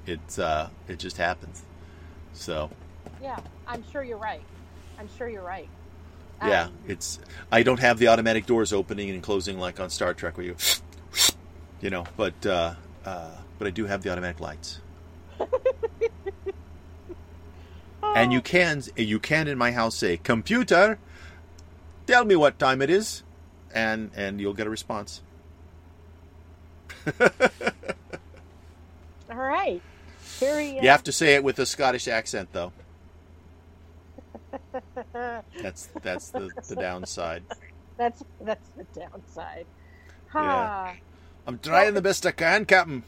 it's 0.06 0.38
uh, 0.40 0.70
it 0.88 1.00
just 1.00 1.18
happens. 1.18 1.64
So. 2.34 2.70
Yeah, 3.22 3.40
I'm 3.68 3.84
sure 3.92 4.04
you're 4.04 4.18
right. 4.18 4.42
I'm 5.00 5.10
sure 5.18 5.30
you're 5.30 5.44
right. 5.44 5.68
Yeah, 6.46 6.66
um, 6.66 6.74
it's. 6.88 7.20
I 7.52 7.64
don't 7.64 7.80
have 7.80 8.00
the 8.00 8.08
automatic 8.08 8.46
doors 8.46 8.72
opening 8.72 9.10
and 9.10 9.22
closing 9.22 9.60
like 9.60 9.80
on 9.80 9.90
Star 9.90 10.14
Trek, 10.14 10.38
where 10.38 10.46
you, 10.46 10.56
you 11.82 11.90
know, 11.90 12.06
but 12.16 12.46
uh, 12.46 12.76
uh, 13.06 13.32
but 13.58 13.68
I 13.68 13.72
do 13.72 13.86
have 13.86 14.04
the 14.04 14.12
automatic 14.12 14.40
lights. 14.40 14.80
And 18.16 18.34
you 18.34 18.42
can 18.42 18.84
you 18.96 19.20
can 19.20 19.48
in 19.48 19.58
my 19.58 19.72
house 19.72 19.96
say, 19.96 20.18
"Computer, 20.18 20.98
tell 22.08 22.26
me 22.26 22.36
what 22.36 22.60
time 22.60 22.82
it 22.82 22.90
is," 22.90 23.24
and 23.74 24.12
and 24.16 24.42
you'll 24.42 24.54
get 24.54 24.68
a 24.68 24.70
response. 24.70 25.22
All 29.30 29.38
right. 29.38 29.82
Very. 30.40 30.80
Uh, 30.80 30.82
You 30.84 30.90
have 30.90 31.04
to 31.04 31.12
say 31.12 31.36
it 31.36 31.44
with 31.44 31.60
a 31.60 31.66
Scottish 31.66 32.08
accent, 32.08 32.50
though. 32.52 32.72
That's 35.62 35.88
that's 36.02 36.30
the, 36.30 36.50
the 36.68 36.76
downside. 36.76 37.44
that's 37.98 38.24
that's 38.42 38.70
the 38.70 38.86
downside. 39.00 39.66
Yeah. 40.34 40.94
I'm 41.46 41.60
trying 41.60 41.94
the 41.94 42.02
best 42.02 42.26
I 42.26 42.32
can, 42.32 42.66
Captain. 42.66 43.04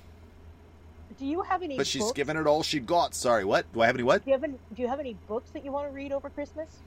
Do 1.21 1.27
you 1.27 1.43
have 1.43 1.61
any? 1.61 1.77
But 1.77 1.85
she's 1.85 2.01
books? 2.01 2.13
given 2.13 2.35
it 2.35 2.47
all 2.47 2.63
she 2.63 2.79
got. 2.79 3.13
Sorry, 3.13 3.45
what? 3.45 3.71
Do 3.73 3.81
I 3.81 3.85
have 3.85 3.95
any 3.95 4.01
what? 4.01 4.25
Do 4.25 4.31
you 4.31 4.33
have 4.33 4.43
any, 4.43 4.55
Do 4.73 4.81
you 4.81 4.87
have 4.87 4.99
any 4.99 5.15
books 5.27 5.51
that 5.51 5.63
you 5.63 5.71
want 5.71 5.87
to 5.87 5.93
read 5.93 6.11
over 6.11 6.31
Christmas? 6.31 6.79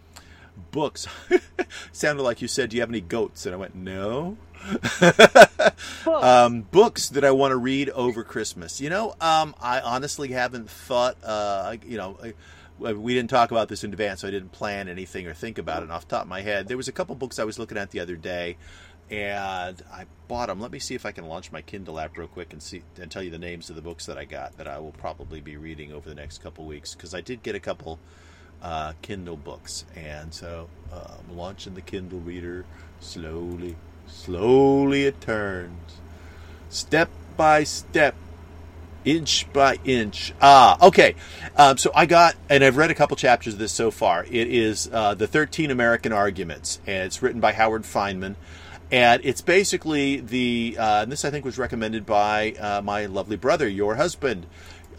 Books. 0.73 1.07
Sounded 1.93 2.25
like 2.25 2.43
you 2.43 2.49
said, 2.49 2.71
"Do 2.71 2.77
you 2.77 2.83
have 2.83 2.91
any 2.91 3.01
goats?" 3.01 3.47
And 3.47 3.55
I 3.55 3.59
went, 3.59 3.77
"No." 3.77 4.37
Books. 4.69 6.07
um, 6.07 6.63
books 6.63 7.11
that 7.11 7.25
I 7.25 7.31
want 7.31 7.53
to 7.53 7.57
read 7.57 7.91
over 7.91 8.25
Christmas. 8.25 8.81
You 8.81 8.91
know, 8.91 9.15
um, 9.21 9.55
I 9.61 9.79
honestly 9.79 10.31
haven't 10.33 10.69
thought. 10.69 11.17
Uh, 11.23 11.77
you 11.87 11.97
know, 11.97 12.19
I, 12.21 12.93
we 12.93 13.15
didn't 13.15 13.31
talk 13.31 13.53
about 13.53 13.69
this 13.69 13.85
in 13.85 13.93
advance, 13.93 14.23
so 14.23 14.29
I 14.29 14.33
didn't 14.33 14.51
plan 14.51 14.89
anything 14.89 15.29
or 15.29 15.33
think 15.35 15.59
about 15.59 15.83
it 15.83 15.85
and 15.85 15.93
off 15.93 16.09
the 16.09 16.17
top 16.17 16.23
of 16.23 16.29
my 16.29 16.41
head. 16.41 16.67
There 16.67 16.77
was 16.77 16.89
a 16.89 16.93
couple 16.93 17.15
books 17.15 17.39
I 17.39 17.45
was 17.45 17.57
looking 17.57 17.79
at 17.79 17.93
the 17.93 18.01
other 18.01 18.17
day, 18.17 18.57
and 19.11 19.83
I 19.93 20.07
bought 20.29 20.49
them. 20.49 20.61
Let 20.61 20.71
me 20.71 20.79
see 20.79 20.95
if 20.95 21.05
I 21.07 21.13
can 21.13 21.27
launch 21.27 21.53
my 21.53 21.63
Kindle 21.63 22.01
app 22.01 22.17
real 22.17 22.29
quick 22.29 22.53
and 22.53 22.63
see 22.63 22.83
and 23.01 23.11
tell 23.11 23.23
you 23.23 23.31
the 23.31 23.39
names 23.39 23.71
of 23.71 23.77
the 23.77 23.83
books 23.83 24.07
that 24.07 24.19
I 24.19 24.25
got 24.25 24.57
that 24.57 24.67
I 24.67 24.79
will 24.79 24.93
probably 24.93 25.41
be 25.41 25.57
reading 25.57 25.93
over 25.93 26.09
the 26.09 26.15
next 26.15 26.43
couple 26.43 26.65
weeks 26.65 26.95
because 26.95 27.15
I 27.15 27.21
did 27.21 27.43
get 27.43 27.55
a 27.55 27.61
couple 27.61 27.99
uh, 28.63 28.95
Kindle 29.03 29.37
books, 29.37 29.85
and 29.95 30.33
so 30.33 30.69
uh, 30.93 31.17
I'm 31.19 31.37
launching 31.37 31.75
the 31.75 31.83
Kindle 31.83 32.21
reader 32.21 32.65
slowly, 33.01 33.77
slowly. 34.07 35.05
It 35.05 35.21
turns, 35.21 35.99
step 36.71 37.11
by 37.37 37.65
step, 37.65 38.15
inch 39.05 39.53
by 39.53 39.79
inch. 39.85 40.33
Ah, 40.41 40.79
okay. 40.87 41.15
Um, 41.57 41.77
so 41.77 41.91
I 41.95 42.07
got, 42.07 42.37
and 42.49 42.65
I've 42.65 42.79
read 42.79 42.91
a 42.91 42.95
couple 42.95 43.19
chapters 43.19 43.53
of 43.53 43.59
this 43.59 43.73
so 43.73 43.91
far. 43.91 44.25
It 44.25 44.49
is 44.49 44.89
uh, 44.91 45.15
the 45.15 45.27
Thirteen 45.27 45.71
American 45.71 46.13
Arguments, 46.13 46.81
and 46.87 47.05
it's 47.05 47.23
written 47.23 47.43
by 47.43 47.53
Howard 47.53 47.83
Fineman. 47.83 48.37
And 48.95 49.23
it's 49.25 49.41
basically 49.41 50.21
the, 50.21 50.77
uh, 50.79 51.05
this 51.07 51.25
I 51.25 51.31
think 51.31 51.45
was 51.45 51.59
recommended 51.59 52.07
by 52.07 52.53
uh, 52.53 52.81
my 52.81 53.07
lovely 53.07 53.35
brother, 53.35 53.67
your 53.67 53.97
husband. 53.97 54.47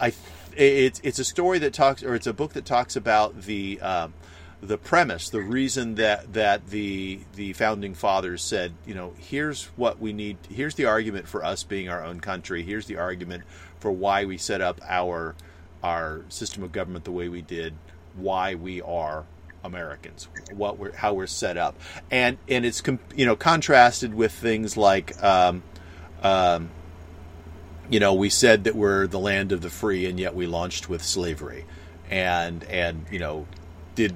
I, 0.02 0.12
it's 0.58 1.00
it's 1.02 1.18
a 1.18 1.24
story 1.24 1.60
that 1.60 1.74
talks, 1.74 2.04
or 2.04 2.14
it's 2.14 2.28
a 2.28 2.34
book 2.34 2.52
that 2.54 2.66
talks 2.66 2.98
about 2.98 3.44
the 3.44 3.80
um, 3.80 4.14
the 4.62 4.78
premise, 4.78 5.30
the 5.30 5.40
reason 5.40 5.96
that 5.96 6.34
that 6.34 6.68
the 6.68 7.22
the 7.36 7.54
founding 7.54 7.94
fathers 7.94 8.44
said, 8.44 8.74
you 8.86 8.96
know, 8.96 9.14
here's 9.18 9.68
what 9.78 9.98
we 9.98 10.12
need. 10.12 10.40
Here's 10.50 10.76
the 10.76 10.88
argument 10.88 11.30
for 11.30 11.46
us 11.46 11.64
being 11.64 11.88
our 11.88 12.04
own 12.04 12.20
country. 12.20 12.64
Here's 12.64 12.88
the 12.88 12.98
argument 12.98 13.44
for 13.80 13.94
why 13.94 14.26
we 14.26 14.38
set 14.38 14.60
up 14.60 14.82
our 14.90 15.36
our 15.82 16.26
system 16.28 16.64
of 16.64 16.74
government 16.74 17.06
the 17.06 17.14
way 17.14 17.30
we 17.30 17.42
did. 17.42 17.74
Why 18.14 18.56
we 18.56 18.82
are 18.82 19.24
Americans, 19.66 20.28
what 20.54 20.78
we're 20.78 20.94
how 20.94 21.14
we're 21.14 21.28
set 21.28 21.58
up, 21.58 21.76
and 22.12 22.38
and 22.48 22.66
it's 22.66 22.82
you 23.16 23.26
know 23.26 23.36
contrasted 23.36 24.14
with 24.14 24.32
things 24.32 24.78
like. 24.78 25.22
Um, 25.24 25.64
um, 26.24 26.70
you 27.90 28.00
know, 28.00 28.14
we 28.14 28.30
said 28.30 28.64
that 28.64 28.76
we're 28.76 29.08
the 29.08 29.20
land 29.20 29.52
of 29.52 29.62
the 29.62 29.70
free, 29.70 30.06
and 30.08 30.20
yet 30.20 30.34
we 30.34 30.48
launched 30.48 30.90
with 30.90 31.04
slavery, 31.04 31.66
and 32.10 32.64
and 32.64 33.06
you 33.12 33.20
know, 33.20 33.46
did 33.94 34.16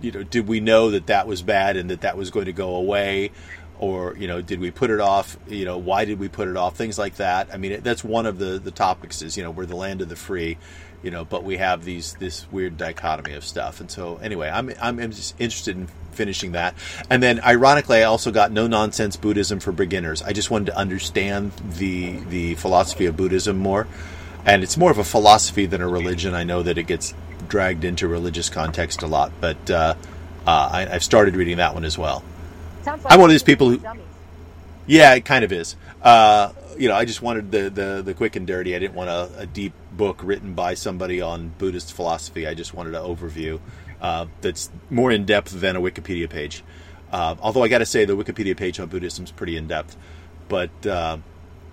you 0.00 0.10
know 0.10 0.22
did 0.22 0.48
we 0.48 0.60
know 0.60 0.90
that 0.90 1.06
that 1.08 1.26
was 1.26 1.42
bad 1.42 1.76
and 1.76 1.90
that 1.90 2.00
that 2.00 2.16
was 2.16 2.30
going 2.30 2.46
to 2.46 2.52
go 2.52 2.76
away, 2.76 3.30
or 3.78 4.16
you 4.16 4.26
know, 4.26 4.40
did 4.40 4.60
we 4.60 4.70
put 4.70 4.90
it 4.90 5.00
off? 5.00 5.36
You 5.48 5.64
know, 5.64 5.76
why 5.76 6.04
did 6.04 6.18
we 6.18 6.28
put 6.28 6.48
it 6.48 6.56
off? 6.56 6.76
Things 6.76 6.98
like 6.98 7.16
that. 7.16 7.48
I 7.52 7.58
mean, 7.58 7.80
that's 7.82 8.02
one 8.02 8.26
of 8.26 8.38
the 8.38 8.58
the 8.58 8.70
topics 8.70 9.20
is 9.22 9.36
you 9.36 9.42
know 9.42 9.50
we're 9.50 9.66
the 9.66 9.76
land 9.76 10.00
of 10.00 10.08
the 10.08 10.16
free, 10.16 10.56
you 11.02 11.10
know, 11.10 11.24
but 11.24 11.44
we 11.44 11.56
have 11.56 11.84
these 11.84 12.14
this 12.14 12.46
weird 12.52 12.76
dichotomy 12.76 13.34
of 13.34 13.44
stuff, 13.44 13.80
and 13.80 13.90
so 13.90 14.16
anyway, 14.18 14.50
I'm 14.52 14.72
I'm 14.80 14.98
just 15.10 15.34
interested 15.38 15.76
in 15.76 15.88
finishing 16.12 16.52
that. 16.52 16.74
And 17.08 17.22
then 17.22 17.40
ironically 17.40 17.98
I 17.98 18.02
also 18.02 18.30
got 18.30 18.52
no 18.52 18.66
nonsense 18.66 19.16
Buddhism 19.16 19.60
for 19.60 19.72
beginners. 19.72 20.22
I 20.22 20.32
just 20.32 20.50
wanted 20.50 20.66
to 20.66 20.76
understand 20.76 21.52
the 21.78 22.18
the 22.28 22.54
philosophy 22.56 23.06
of 23.06 23.16
Buddhism 23.16 23.58
more. 23.58 23.86
And 24.44 24.62
it's 24.62 24.76
more 24.76 24.90
of 24.90 24.98
a 24.98 25.04
philosophy 25.04 25.66
than 25.66 25.82
a 25.82 25.88
religion. 25.88 26.34
I 26.34 26.44
know 26.44 26.62
that 26.62 26.78
it 26.78 26.84
gets 26.84 27.12
dragged 27.48 27.84
into 27.84 28.08
religious 28.08 28.48
context 28.48 29.02
a 29.02 29.06
lot, 29.06 29.32
but 29.38 29.70
uh, 29.70 29.94
uh, 30.46 30.70
I, 30.72 30.88
I've 30.90 31.04
started 31.04 31.36
reading 31.36 31.58
that 31.58 31.74
one 31.74 31.84
as 31.84 31.98
well. 31.98 32.22
Like 32.86 33.00
I'm 33.04 33.20
one 33.20 33.28
of 33.28 33.34
these 33.34 33.42
people 33.42 33.68
who- 33.68 33.78
dummies. 33.78 34.04
Yeah, 34.86 35.14
it 35.14 35.24
kind 35.26 35.44
of 35.44 35.52
is. 35.52 35.76
Uh, 36.02 36.52
you 36.78 36.88
know, 36.88 36.94
I 36.94 37.04
just 37.04 37.20
wanted 37.20 37.52
the, 37.52 37.68
the, 37.70 38.02
the 38.02 38.14
quick 38.14 38.34
and 38.34 38.46
dirty. 38.46 38.74
I 38.74 38.78
didn't 38.78 38.94
want 38.94 39.10
a, 39.10 39.30
a 39.40 39.46
deep 39.46 39.74
book 39.92 40.20
written 40.22 40.54
by 40.54 40.74
somebody 40.74 41.20
on 41.20 41.52
Buddhist 41.58 41.92
philosophy. 41.92 42.46
I 42.46 42.54
just 42.54 42.74
wanted 42.74 42.94
an 42.94 43.02
overview 43.02 43.60
uh, 44.00 44.26
that's 44.40 44.70
more 44.88 45.10
in 45.10 45.24
depth 45.24 45.52
than 45.52 45.76
a 45.76 45.80
Wikipedia 45.80 46.28
page. 46.28 46.62
Uh, 47.12 47.34
although 47.40 47.62
I 47.62 47.68
got 47.68 47.78
to 47.78 47.86
say, 47.86 48.04
the 48.04 48.16
Wikipedia 48.16 48.56
page 48.56 48.78
on 48.78 48.88
Buddhism 48.88 49.24
is 49.24 49.30
pretty 49.30 49.56
in 49.56 49.66
depth. 49.66 49.96
But 50.48 50.86
uh, 50.86 51.18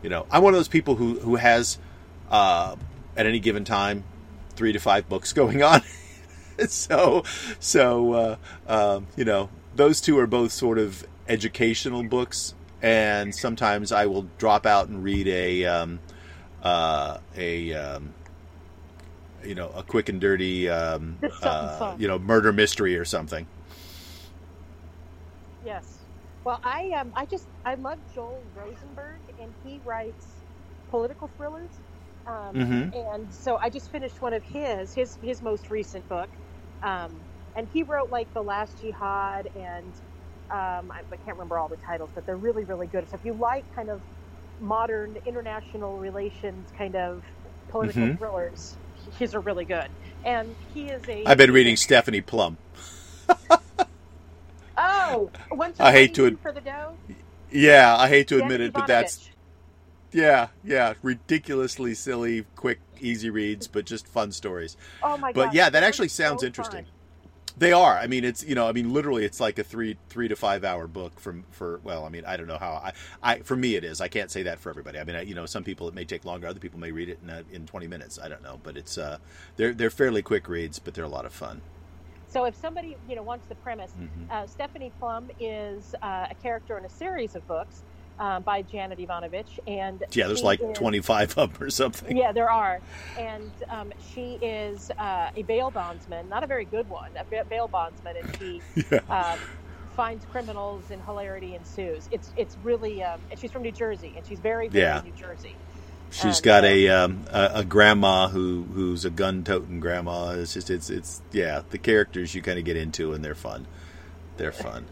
you 0.02 0.10
know, 0.10 0.26
I'm 0.32 0.44
one 0.44 0.54
of 0.54 0.60
those 0.60 0.68
people 0.68 0.96
who 0.96 1.20
who 1.20 1.36
has 1.36 1.78
uh, 2.30 2.76
at 3.16 3.26
any 3.26 3.40
given 3.40 3.64
time 3.64 4.04
three 4.56 4.74
to 4.74 4.80
five 4.80 5.08
books 5.08 5.34
going 5.42 5.64
on. 5.64 5.82
so 6.68 7.24
so 7.60 8.14
uh, 8.14 8.36
um, 8.68 9.08
you 9.16 9.26
know, 9.26 9.50
those 9.76 10.02
two 10.02 10.18
are 10.20 10.28
both 10.28 10.52
sort 10.52 10.80
of 10.80 11.06
educational 11.28 12.04
books, 12.04 12.56
and 12.82 13.34
sometimes 13.34 13.92
I 13.92 14.06
will 14.06 14.28
drop 14.38 14.66
out 14.66 14.88
and 14.88 15.04
read 15.04 15.28
a 15.28 15.66
um, 15.66 16.00
uh, 16.64 17.18
a 17.36 17.74
um, 17.74 18.14
you 19.44 19.56
know 19.56 19.70
a 19.70 19.84
quick 19.84 20.10
and 20.10 20.22
dirty 20.22 20.70
um, 20.70 21.18
uh, 21.42 21.96
you 22.00 22.08
know 22.08 22.20
murder 22.20 22.52
mystery 22.54 22.98
or 22.98 23.06
something. 23.06 23.48
Yes. 25.62 26.06
Well, 26.44 26.60
I 26.64 26.92
um, 27.00 27.12
I 27.16 27.26
just 27.26 27.48
I 27.66 27.76
love 27.76 28.00
Joel 28.14 28.44
Rosenberg, 28.54 29.22
and 29.38 29.54
he 29.64 29.82
writes 29.86 30.44
political 30.90 31.28
thrillers. 31.36 31.82
Um, 32.26 32.56
Mhm. 32.56 32.94
And 32.94 33.34
so 33.34 33.58
I 33.62 33.70
just 33.70 33.92
finished 33.92 34.22
one 34.22 34.34
of 34.34 34.44
his 34.44 34.94
his 34.94 35.18
his 35.22 35.42
most 35.42 35.70
recent 35.70 36.08
book, 36.08 36.30
um, 36.84 37.28
and 37.56 37.68
he 37.68 37.84
wrote 37.84 38.10
like 38.10 38.34
the 38.34 38.42
Last 38.44 38.80
Jihad, 38.80 39.50
and 39.56 39.94
um, 40.50 40.92
I, 40.92 41.02
I 41.12 41.18
can't 41.18 41.38
remember 41.38 41.60
all 41.60 41.70
the 41.70 41.78
titles, 41.78 42.12
but 42.14 42.26
they're 42.26 42.38
really 42.38 42.64
really 42.66 42.88
good. 42.88 43.10
So 43.10 43.16
if 43.18 43.24
you 43.26 43.34
like 43.34 43.66
kind 43.76 43.90
of 43.90 44.04
modern 44.60 45.18
international 45.26 46.00
relations 46.00 46.70
kind 46.78 46.96
of 46.96 47.24
political 47.70 48.08
Mhm. 48.08 48.18
thrillers, 48.18 48.78
his 49.18 49.36
are 49.36 49.42
really 49.42 49.66
good. 49.66 49.90
And 50.24 50.58
he 50.74 50.90
is 50.90 51.08
a 51.10 51.26
I've 51.26 51.38
been 51.38 51.52
reading 51.52 51.76
Stephanie 51.78 52.22
Plum. 52.22 52.58
Oh, 54.78 55.32
once 55.52 55.80
I 55.80 55.92
hate 55.92 56.14
to 56.16 56.28
ad- 56.28 56.38
for 56.42 56.52
the 56.54 56.62
dough. 56.62 57.00
Yeah, 57.52 57.96
I 57.98 58.10
hate 58.10 58.28
to 58.30 58.38
admit 58.38 58.62
Janet 58.62 58.62
it, 58.62 58.74
but 58.74 58.88
that's 58.88 59.32
yeah, 60.14 60.50
yeah, 60.64 60.96
ridiculously 61.04 61.94
silly, 61.96 62.46
quick, 62.56 62.82
easy 63.00 63.30
reads, 63.30 63.68
but 63.68 63.86
just 63.86 64.08
fun 64.08 64.32
stories. 64.32 64.78
Oh 65.02 65.18
my 65.18 65.34
But 65.34 65.54
yeah, 65.54 65.70
that 65.70 65.84
actually 65.84 66.10
sounds 66.10 66.44
so 66.44 66.48
interesting. 66.48 66.58
fun. 66.58 66.88
They 67.60 67.72
are. 67.72 67.98
I 67.98 68.06
mean, 68.06 68.24
it's 68.24 68.44
you 68.44 68.54
know, 68.54 68.68
I 68.68 68.72
mean, 68.72 68.94
literally, 68.94 69.26
it's 69.26 69.40
like 69.40 69.58
a 69.58 69.64
three 69.64 69.98
three 70.10 70.28
to 70.28 70.36
five 70.36 70.64
hour 70.64 70.86
book 70.88 71.20
from 71.20 71.44
for. 71.50 71.80
Well, 71.84 72.06
I 72.06 72.10
mean, 72.10 72.24
I 72.26 72.38
don't 72.38 72.46
know 72.48 72.60
how. 72.60 72.74
I, 72.74 72.94
I 73.24 73.40
for 73.40 73.56
me 73.56 73.76
it 73.76 73.84
is. 73.84 74.00
I 74.00 74.08
can't 74.08 74.30
say 74.30 74.44
that 74.44 74.60
for 74.60 74.70
everybody. 74.70 75.00
I 75.00 75.04
mean, 75.04 75.16
I, 75.16 75.22
you 75.22 75.34
know, 75.34 75.48
some 75.48 75.64
people 75.64 75.88
it 75.88 75.96
may 75.96 76.06
take 76.06 76.24
longer. 76.24 76.46
Other 76.48 76.60
people 76.60 76.80
may 76.80 76.92
read 76.92 77.10
it 77.10 77.20
in 77.24 77.30
uh, 77.32 77.42
in 77.52 77.66
twenty 77.66 77.88
minutes. 77.88 78.20
I 78.22 78.28
don't 78.30 78.44
know, 78.44 78.60
but 78.62 78.78
it's 78.78 78.98
uh, 78.98 79.18
they're 79.56 79.74
they're 79.74 79.90
fairly 79.90 80.22
quick 80.22 80.48
reads, 80.48 80.78
but 80.78 80.94
they're 80.94 81.04
a 81.06 81.10
lot 81.10 81.26
of 81.26 81.34
fun. 81.34 81.62
So 82.28 82.44
if 82.46 82.56
somebody 82.56 82.96
you 83.10 83.16
know 83.16 83.24
wants 83.24 83.48
the 83.48 83.56
premise, 83.56 83.92
Mhm. 84.00 84.30
uh, 84.32 84.46
Stephanie 84.46 84.92
Plum 85.00 85.30
is 85.40 85.96
uh, 86.04 86.28
a 86.30 86.36
character 86.36 86.78
in 86.78 86.86
a 86.86 86.90
series 86.90 87.36
of 87.36 87.48
books 87.48 87.82
um, 88.20 88.44
by 88.44 88.62
Janet 88.64 89.00
Evanovich, 89.00 89.60
and 89.68 90.04
Yeah, 90.12 90.28
there's 90.28 90.44
like 90.44 90.62
is- 90.62 90.78
twenty 90.78 91.00
five 91.02 91.38
of 91.38 91.54
them 91.54 91.64
or 91.68 91.70
something. 91.70 92.16
Yeah, 92.18 92.32
there 92.32 92.50
are, 92.50 92.80
and 93.18 93.52
um, 93.70 93.92
she 94.14 94.36
is 94.42 94.92
uh, 94.98 95.32
a 95.36 95.44
bail 95.44 95.70
bondsman, 95.72 96.28
not 96.30 96.44
a 96.44 96.48
very 96.48 96.66
good 96.66 96.90
one, 96.90 97.12
a 97.18 97.44
bail 97.46 97.68
bondsman, 97.68 98.16
and 98.18 98.38
she 98.38 98.62
Yeah. 98.92 99.00
um, 99.10 99.40
finds 99.96 100.26
criminals 100.26 100.84
and 100.92 101.02
hilarity 101.04 101.56
ensues. 101.56 102.08
It's 102.12 102.32
it's 102.38 102.56
really, 102.64 103.04
um, 103.04 103.20
and 103.32 103.40
she's 103.40 103.52
from 103.52 103.62
New 103.64 103.72
Jersey, 103.72 104.14
and 104.16 104.26
she's 104.26 104.40
very 104.40 104.68
very 104.68 104.84
Yeah. 104.86 105.02
New 105.04 105.12
Jersey. 105.12 105.56
She's 106.10 106.38
Um, 106.38 106.44
got 106.44 106.64
a, 106.64 106.88
um, 106.90 107.26
a 107.32 107.52
a 107.56 107.64
grandma 107.66 108.30
who 108.30 108.66
who's 108.74 109.04
a 109.06 109.10
gun 109.10 109.44
toting 109.44 109.80
grandma. 109.82 110.30
It's 110.32 110.54
just 110.54 110.70
it's 110.70 110.90
it's 110.90 111.22
yeah 111.34 111.64
the 111.70 111.78
characters 111.78 112.34
you 112.34 112.42
kind 112.42 112.58
of 112.58 112.64
get 112.66 112.78
into 112.78 113.12
and 113.14 113.26
they're 113.26 113.36
fun. 113.36 113.68
They're 114.38 114.52
fun. 114.54 114.86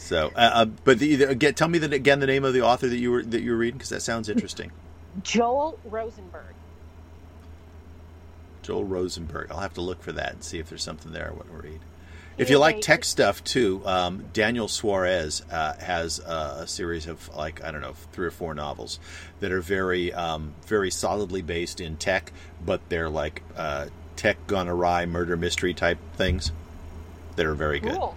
So, 0.00 0.32
uh, 0.34 0.50
uh, 0.52 0.64
but 0.64 0.98
the, 0.98 1.24
again, 1.24 1.54
tell 1.54 1.68
me 1.68 1.78
the, 1.78 1.94
again 1.94 2.20
the 2.20 2.26
name 2.26 2.44
of 2.44 2.54
the 2.54 2.62
author 2.62 2.88
that 2.88 2.96
you 2.96 3.12
were 3.12 3.22
that 3.22 3.42
you 3.42 3.52
were 3.52 3.56
reading 3.56 3.78
because 3.78 3.90
that 3.90 4.02
sounds 4.02 4.28
interesting. 4.28 4.72
Joel 5.22 5.78
Rosenberg. 5.84 6.54
Joel 8.62 8.84
Rosenberg. 8.84 9.50
I'll 9.50 9.60
have 9.60 9.74
to 9.74 9.80
look 9.80 10.02
for 10.02 10.12
that 10.12 10.32
and 10.32 10.42
see 10.42 10.58
if 10.58 10.68
there's 10.68 10.82
something 10.82 11.12
there 11.12 11.28
I 11.28 11.32
want 11.32 11.48
to 11.48 11.68
read. 11.68 11.80
if 12.38 12.48
you 12.50 12.58
like 12.58 12.80
tech 12.80 13.04
stuff 13.04 13.44
too, 13.44 13.82
um, 13.84 14.24
Daniel 14.32 14.68
Suarez 14.68 15.42
uh, 15.50 15.74
has 15.74 16.18
a 16.18 16.66
series 16.66 17.06
of 17.06 17.28
like 17.36 17.62
I 17.62 17.70
don't 17.70 17.82
know 17.82 17.94
three 18.12 18.26
or 18.26 18.30
four 18.30 18.54
novels 18.54 18.98
that 19.40 19.52
are 19.52 19.60
very 19.60 20.12
um, 20.12 20.54
very 20.66 20.90
solidly 20.90 21.42
based 21.42 21.80
in 21.80 21.96
tech, 21.96 22.32
but 22.64 22.80
they're 22.88 23.10
like 23.10 23.42
uh, 23.56 23.86
tech 24.16 24.46
gone 24.46 24.68
awry 24.68 25.06
murder 25.06 25.36
mystery 25.36 25.74
type 25.74 25.98
things 26.16 26.52
that 27.36 27.46
are 27.46 27.54
very 27.54 27.80
good. 27.80 27.92
Cool. 27.92 28.16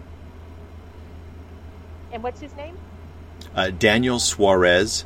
And 2.14 2.24
what's 2.24 2.39
his 2.39 2.55
name? 2.55 2.78
Uh, 3.53 3.72
Daniel 3.72 4.20
Suarez. 4.20 5.03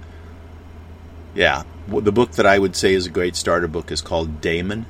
Yeah, 1.34 1.64
the 1.88 2.12
book 2.12 2.34
that 2.34 2.46
I 2.46 2.60
would 2.60 2.76
say 2.76 2.94
is 2.94 3.08
a 3.08 3.10
great 3.10 3.36
starter 3.36 3.68
book 3.68 3.92
is 3.92 4.02
called 4.02 4.42
Daemon 4.42 4.86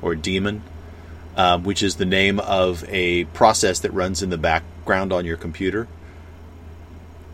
or 0.00 0.14
Demon 0.14 0.62
um, 1.36 1.64
which 1.64 1.82
is 1.82 1.96
the 1.96 2.06
name 2.06 2.40
of 2.40 2.84
a 2.88 3.24
process 3.26 3.80
that 3.80 3.92
runs 3.92 4.22
in 4.22 4.30
the 4.30 4.38
background 4.38 5.12
on 5.12 5.24
your 5.24 5.36
computer. 5.36 5.86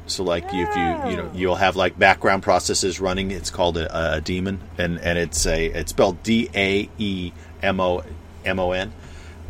So, 0.07 0.25
like, 0.25 0.45
if 0.47 0.77
you 0.77 1.11
you 1.11 1.17
know 1.17 1.31
you'll 1.33 1.55
have 1.55 1.77
like 1.77 1.97
background 1.97 2.43
processes 2.43 3.01
running. 3.01 3.31
It's 3.31 3.51
called 3.51 3.77
a, 3.79 4.17
a 4.17 4.21
daemon, 4.21 4.61
and 4.77 4.99
and 4.99 5.17
it's 5.17 5.47
a 5.47 5.67
it's 5.67 5.91
spelled 5.91 6.23
D 6.25 6.51
A 6.55 6.91
E 6.99 7.33
M 7.63 7.79
O 7.81 8.03
M 8.45 8.59
O 8.59 8.73
N, 8.73 8.93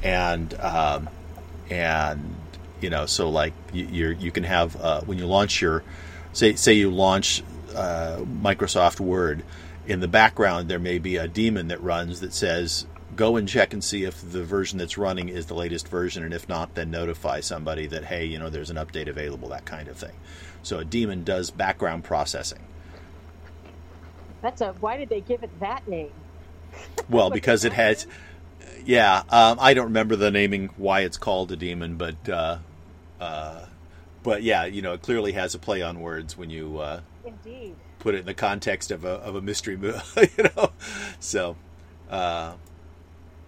and 0.02 0.52
um, 0.54 1.08
and 1.70 2.36
you 2.82 2.90
know 2.90 3.06
so 3.06 3.30
like 3.30 3.52
you 3.72 4.08
you 4.18 4.30
can 4.30 4.44
have 4.44 4.76
uh, 4.80 5.00
when 5.02 5.18
you 5.18 5.26
launch 5.26 5.60
your 5.60 5.82
say 6.32 6.54
say 6.54 6.74
you 6.74 6.90
launch 6.90 7.42
uh, 7.74 8.18
Microsoft 8.18 9.00
Word 9.00 9.44
in 9.86 10.00
the 10.00 10.08
background 10.08 10.68
there 10.68 10.78
may 10.78 10.98
be 10.98 11.16
a 11.16 11.26
daemon 11.26 11.68
that 11.68 11.82
runs 11.82 12.20
that 12.20 12.32
says 12.32 12.86
go 13.16 13.36
and 13.36 13.48
check 13.48 13.72
and 13.72 13.82
see 13.82 14.04
if 14.04 14.20
the 14.32 14.42
version 14.42 14.78
that's 14.78 14.96
running 14.96 15.28
is 15.28 15.46
the 15.46 15.54
latest 15.54 15.88
version, 15.88 16.24
and 16.24 16.32
if 16.32 16.48
not, 16.48 16.74
then 16.74 16.90
notify 16.90 17.40
somebody 17.40 17.86
that 17.86 18.04
hey, 18.04 18.24
you 18.24 18.38
know, 18.38 18.50
there's 18.50 18.70
an 18.70 18.76
update 18.76 19.08
available, 19.08 19.48
that 19.50 19.64
kind 19.64 19.88
of 19.88 19.96
thing. 19.96 20.14
So 20.62 20.78
a 20.78 20.84
daemon 20.84 21.24
does 21.24 21.50
background 21.50 22.04
processing. 22.04 22.60
That's 24.40 24.60
a. 24.60 24.72
Why 24.74 24.96
did 24.96 25.08
they 25.08 25.20
give 25.20 25.42
it 25.42 25.60
that 25.60 25.86
name? 25.88 26.10
Well, 27.10 27.30
because 27.30 27.64
it 27.64 27.74
has. 27.74 28.06
Yeah, 28.84 29.22
um, 29.28 29.58
I 29.60 29.74
don't 29.74 29.86
remember 29.86 30.16
the 30.16 30.30
naming 30.30 30.70
why 30.76 31.00
it's 31.00 31.18
called 31.18 31.52
a 31.52 31.56
demon 31.56 31.96
but 31.96 32.28
uh, 32.28 32.58
uh, 33.22 33.66
but 34.24 34.42
yeah, 34.42 34.64
you 34.64 34.82
know, 34.82 34.94
it 34.94 35.02
clearly 35.02 35.32
has 35.32 35.54
a 35.54 35.58
play 35.58 35.80
on 35.80 36.00
words 36.00 36.36
when 36.36 36.50
you 36.50 36.78
uh, 36.78 37.00
indeed 37.24 37.76
put 38.00 38.16
it 38.16 38.18
in 38.18 38.26
the 38.26 38.34
context 38.34 38.90
of 38.90 39.04
a 39.04 39.10
of 39.10 39.36
a 39.36 39.40
mystery 39.40 39.76
movie, 39.76 40.00
you 40.36 40.44
know. 40.56 40.72
So, 41.20 41.56
uh, 42.10 42.54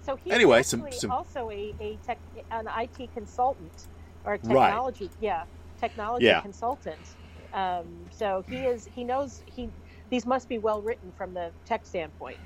so 0.03 0.17
he's 0.17 0.33
anyway, 0.33 0.63
some, 0.63 0.87
some, 0.93 1.11
also 1.11 1.51
a, 1.51 1.75
a 1.81 1.99
tech, 2.07 2.19
an 2.53 2.69
IT 2.79 3.13
consultant 3.15 3.89
or 4.25 4.35
a 4.35 4.39
technology, 4.39 5.07
right. 5.07 5.17
yeah, 5.21 5.45
technology 5.81 6.27
yeah. 6.27 6.41
consultant. 6.41 7.17
Um, 7.53 7.87
so 8.11 8.45
he 8.49 8.59
is 8.59 8.89
he 8.95 9.03
knows 9.03 9.43
he 9.47 9.69
these 10.11 10.25
must 10.25 10.49
be 10.49 10.59
well 10.59 10.81
written 10.83 11.13
from 11.17 11.35
the 11.35 11.51
tech 11.65 11.85
standpoint. 11.85 12.39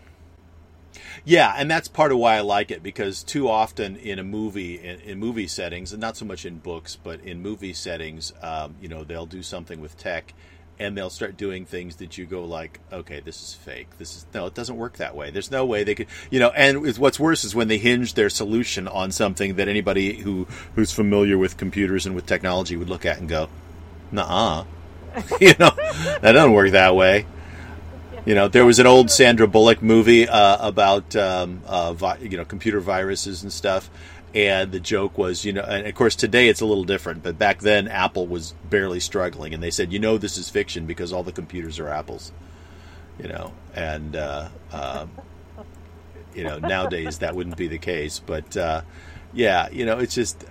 Yeah, 1.25 1.53
and 1.57 1.71
that's 1.71 1.89
part 1.89 2.13
of 2.13 2.19
why 2.19 2.37
I 2.37 2.41
like 2.41 2.71
it 2.71 2.83
because 2.83 3.23
too 3.23 3.49
often 3.49 3.97
in 3.97 4.19
a 4.19 4.25
movie, 4.25 4.77
in, 4.77 5.01
in 5.01 5.19
movie 5.19 5.47
settings, 5.47 5.93
and 5.93 6.01
not 6.01 6.17
so 6.17 6.25
much 6.25 6.45
in 6.45 6.59
books, 6.59 6.97
but 6.97 7.21
in 7.21 7.43
movie 7.43 7.73
settings, 7.75 8.33
um, 8.43 8.77
you 8.81 8.89
know, 8.89 9.05
they'll 9.05 9.27
do 9.27 9.43
something 9.43 9.81
with 9.81 9.97
tech, 9.99 10.35
and 10.79 10.97
they'll 10.97 11.11
start 11.11 11.37
doing 11.37 11.67
things 11.67 11.97
that 11.97 12.17
you 12.17 12.25
go 12.25 12.45
like, 12.45 12.81
okay, 12.93 13.21
this 13.21 13.43
is 13.43 13.55
fake. 13.55 13.89
This 13.99 14.17
is 14.17 14.27
no, 14.33 14.47
it 14.47 14.55
doesn't 14.55 14.77
work 14.77 14.99
that 14.99 15.15
way. 15.15 15.31
There's 15.31 15.51
no 15.51 15.67
way 15.67 15.85
they 15.85 15.95
could, 15.95 16.07
you 16.31 16.39
know. 16.39 16.51
And 16.51 16.97
what's 16.99 17.19
worse 17.19 17.45
is 17.45 17.55
when 17.55 17.69
they 17.69 17.79
hinge 17.79 18.15
their 18.15 18.31
solution 18.31 18.87
on 18.87 19.11
something 19.11 19.57
that 19.57 19.69
anybody 19.69 20.15
who 20.15 20.47
who's 20.75 20.93
familiar 20.93 21.37
with 21.37 21.57
computers 21.57 22.07
and 22.07 22.15
with 22.15 22.27
technology 22.27 22.77
would 22.77 22.89
look 22.89 23.05
at 23.05 23.19
and 23.19 23.29
go, 23.29 23.49
nah, 24.13 24.65
you 25.41 25.55
know, 25.59 25.71
that 26.21 26.33
doesn't 26.33 26.53
work 26.53 26.73
that 26.73 26.95
way. 26.95 27.27
You 28.29 28.35
know, 28.35 28.47
there 28.47 28.67
was 28.67 28.79
an 28.79 28.87
old 28.87 29.11
Sandra 29.11 29.49
Bullock 29.49 29.81
movie 29.81 30.29
uh, 30.29 30.59
about 30.69 31.17
um, 31.17 31.63
uh, 31.65 31.95
vi- 31.95 32.19
you 32.19 32.37
know 32.37 32.45
computer 32.45 32.79
viruses 32.79 33.43
and 33.43 33.51
stuff, 33.51 33.89
and 34.35 34.71
the 34.71 34.81
joke 34.81 35.17
was, 35.17 35.47
you 35.47 35.55
know, 35.55 35.63
and 35.63 35.87
of 35.87 35.95
course 35.95 36.15
today 36.15 36.51
it's 36.51 36.61
a 36.61 36.67
little 36.67 36.85
different, 36.85 37.23
but 37.23 37.39
back 37.39 37.61
then 37.61 37.89
Apple 37.89 38.27
was 38.27 38.53
barely 38.69 39.01
struggling, 39.01 39.55
and 39.55 39.63
they 39.63 39.71
said, 39.71 39.95
you 39.95 39.99
know, 39.99 40.19
this 40.19 40.37
is 40.37 40.51
fiction 40.51 40.85
because 40.85 41.11
all 41.11 41.23
the 41.23 41.33
computers 41.33 41.79
are 41.79 41.89
Apples, 41.89 42.31
you 43.19 43.29
know, 43.29 43.55
and 43.75 44.15
uh, 44.15 44.51
um, 44.73 45.11
you 46.35 46.45
know 46.45 46.59
nowadays 46.59 47.21
that 47.21 47.35
wouldn't 47.35 47.57
be 47.57 47.67
the 47.67 47.79
case, 47.79 48.19
but 48.19 48.55
uh, 48.59 48.83
yeah, 49.33 49.71
you 49.71 49.87
know, 49.87 50.01
it's 50.01 50.15
just 50.15 50.45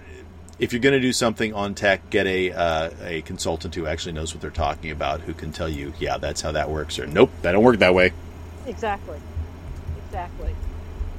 if 0.60 0.74
you're 0.74 0.82
going 0.82 0.94
to 0.94 1.00
do 1.00 1.14
something 1.14 1.54
on 1.54 1.76
tech, 1.76 2.10
get 2.10 2.26
a 2.26 2.52
uh, 2.52 2.90
a 3.04 3.22
consultant 3.22 3.76
who 3.76 3.86
actually 3.86 4.14
knows 4.14 4.34
what 4.34 4.42
they're 4.42 4.50
talking 4.50 4.92
about, 4.92 5.22
who 5.22 5.34
can 5.34 5.52
tell 5.52 5.70
you, 5.70 5.94
yeah, 6.00 6.18
that's 6.18 6.42
how 6.42 6.52
that 6.52 6.70
works, 6.70 6.98
or 6.98 7.06
nope, 7.08 7.32
that 7.42 7.52
don't 7.52 7.64
work 7.64 7.80
that 7.80 7.94
way. 7.94 8.12
Exactly, 8.66 9.20
exactly. 10.06 10.54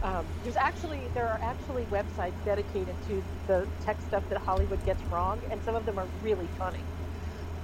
Um, 0.03 0.24
there's 0.43 0.57
actually 0.57 1.01
there 1.14 1.26
are 1.26 1.41
actually 1.43 1.84
websites 1.84 2.45
dedicated 2.45 2.95
to 3.07 3.22
the 3.47 3.66
tech 3.84 4.01
stuff 4.01 4.22
that 4.28 4.39
Hollywood 4.39 4.84
gets 4.84 5.03
wrong, 5.05 5.41
and 5.51 5.62
some 5.62 5.74
of 5.74 5.86
them 5.86 5.99
are 5.99 6.09
really 6.22 6.49
funny. 6.59 6.82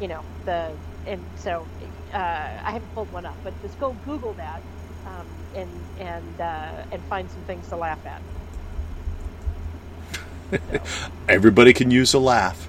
You 0.01 0.09
know 0.09 0.25
the 0.45 0.73
and 1.07 1.25
so 1.37 1.67
uh, 2.13 2.19
I 2.19 2.71
haven't 2.71 2.93
pulled 2.95 3.11
one 3.13 3.27
up, 3.27 3.39
but 3.43 3.53
just 3.63 3.79
go 3.79 3.93
Google 4.05 4.35
that 4.35 4.63
um, 5.07 5.27
and 5.55 5.71
and 5.99 6.41
uh, 6.41 6.85
and 6.93 7.03
find 7.05 7.31
some 7.31 7.43
things 7.43 7.69
to 7.69 7.77
laugh 7.77 8.05
at. 8.07 8.23
Everybody 11.29 11.73
can 11.73 11.91
use 11.91 12.15
a 12.15 12.19
laugh. 12.19 12.69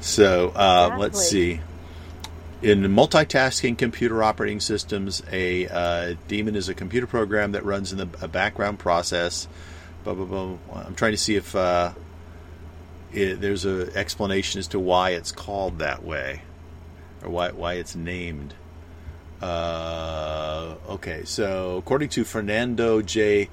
So 0.00 0.48
uh, 0.48 0.86
exactly. 0.86 1.00
let's 1.00 1.28
see. 1.28 1.60
In 2.62 2.82
multitasking 2.82 3.76
computer 3.76 4.22
operating 4.22 4.60
systems, 4.60 5.22
a 5.32 5.66
uh, 5.66 6.14
daemon 6.28 6.54
is 6.54 6.68
a 6.68 6.74
computer 6.74 7.06
program 7.06 7.52
that 7.52 7.64
runs 7.64 7.92
in 7.92 7.98
the, 7.98 8.08
a 8.20 8.28
background 8.28 8.78
process. 8.78 9.48
Blah, 10.04 10.14
blah, 10.14 10.24
blah. 10.24 10.58
I'm 10.86 10.94
trying 10.94 11.12
to 11.12 11.18
see 11.18 11.36
if 11.36 11.54
uh, 11.56 11.92
it, 13.12 13.40
there's 13.40 13.64
an 13.64 13.90
explanation 13.94 14.58
as 14.60 14.68
to 14.68 14.78
why 14.78 15.10
it's 15.10 15.32
called 15.32 15.78
that 15.78 16.04
way, 16.04 16.42
or 17.22 17.30
why 17.30 17.50
why 17.50 17.74
it's 17.74 17.94
named. 17.94 18.54
Uh, 19.40 20.76
okay, 20.88 21.24
so 21.24 21.76
according 21.76 22.08
to 22.10 22.24
Fernando 22.24 23.02
J. 23.02 23.48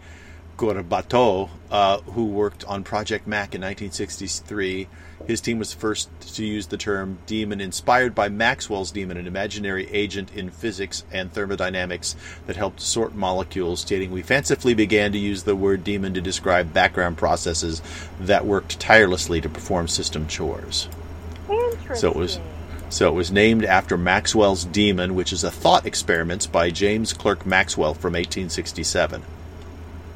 Corbato, 0.60 1.49
uh, 1.72 1.99
who 2.01 2.26
worked 2.26 2.64
on 2.66 2.84
Project 2.84 3.26
Mac 3.28 3.55
in 3.55 3.62
1963 3.62 4.88
his 5.28 5.41
team 5.41 5.60
was 5.60 5.74
the 5.74 5.80
first 5.80 6.10
to 6.36 6.43
use 6.45 6.68
the 6.68 6.78
term 6.78 7.20
demon, 7.28 7.62
inspired 7.62 8.16
by 8.16 8.30
Maxwell's 8.30 8.89
demon, 8.89 9.18
an 9.18 9.28
imaginary 9.28 9.88
agent 9.91 10.34
in 10.34 10.49
physics 10.49 11.03
and 11.12 11.32
thermodynamics 11.32 12.16
that 12.47 12.55
helped 12.55 12.82
sort 12.82 13.14
molecules, 13.14 13.82
stating, 13.82 14.12
We 14.12 14.22
fancifully 14.22 14.74
began 14.74 15.12
to 15.12 15.20
use 15.20 15.43
the 15.43 15.55
word 15.55 15.84
daemon 15.84 16.14
to 16.16 16.22
describe 16.22 16.74
background 16.74 17.18
processes 17.18 17.82
that 18.20 18.45
worked 18.45 18.80
tirelessly 18.80 19.41
to 19.41 19.49
perform 19.49 19.88
system 19.88 20.28
chores. 20.28 20.89
Interesting. 21.47 21.95
So 21.95 22.10
it 22.10 22.16
was. 22.16 22.39
So 22.91 23.07
it 23.07 23.14
was 23.14 23.32
named 23.32 23.66
after 23.66 23.99
Maxwell's 23.99 24.66
Demon, 24.66 25.14
which 25.14 25.32
is 25.32 25.43
a 25.43 25.51
thought 25.51 25.86
experiment 25.86 26.51
by 26.51 26.72
James 26.72 27.14
Clerk 27.14 27.45
Maxwell 27.45 27.93
from 27.93 28.14
1867, 28.14 29.22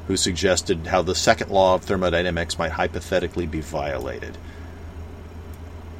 who 0.06 0.16
suggested 0.16 0.86
how 0.86 1.02
the 1.02 1.14
second 1.14 1.50
law 1.50 1.74
of 1.74 1.82
thermodynamics 1.82 2.58
might 2.58 2.72
hypothetically 2.72 3.46
be 3.46 3.60
violated. 3.60 4.36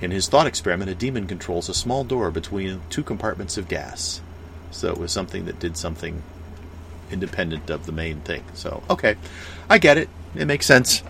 In 0.01 0.11
his 0.11 0.29
thought 0.29 0.47
experiment, 0.47 0.91
a 0.91 0.95
demon 0.95 1.27
controls 1.27 1.69
a 1.69 1.75
small 1.75 2.05
door 2.05 2.31
between 2.31 2.83
two 2.91 3.03
compartments 3.03 3.57
of 3.57 3.69
gas. 3.69 4.21
So 4.71 4.89
it 4.89 4.99
was 4.99 5.13
something 5.13 5.47
that 5.47 5.59
did 5.59 5.77
something 5.77 6.23
independent 7.11 7.71
of 7.71 7.87
the 7.87 7.93
main 7.93 8.21
thing. 8.21 8.45
So, 8.55 8.83
okay, 8.91 9.17
I 9.71 9.79
get 9.79 9.97
it. 9.97 10.09
It 10.35 10.47
makes 10.47 10.67
sense. 10.67 11.03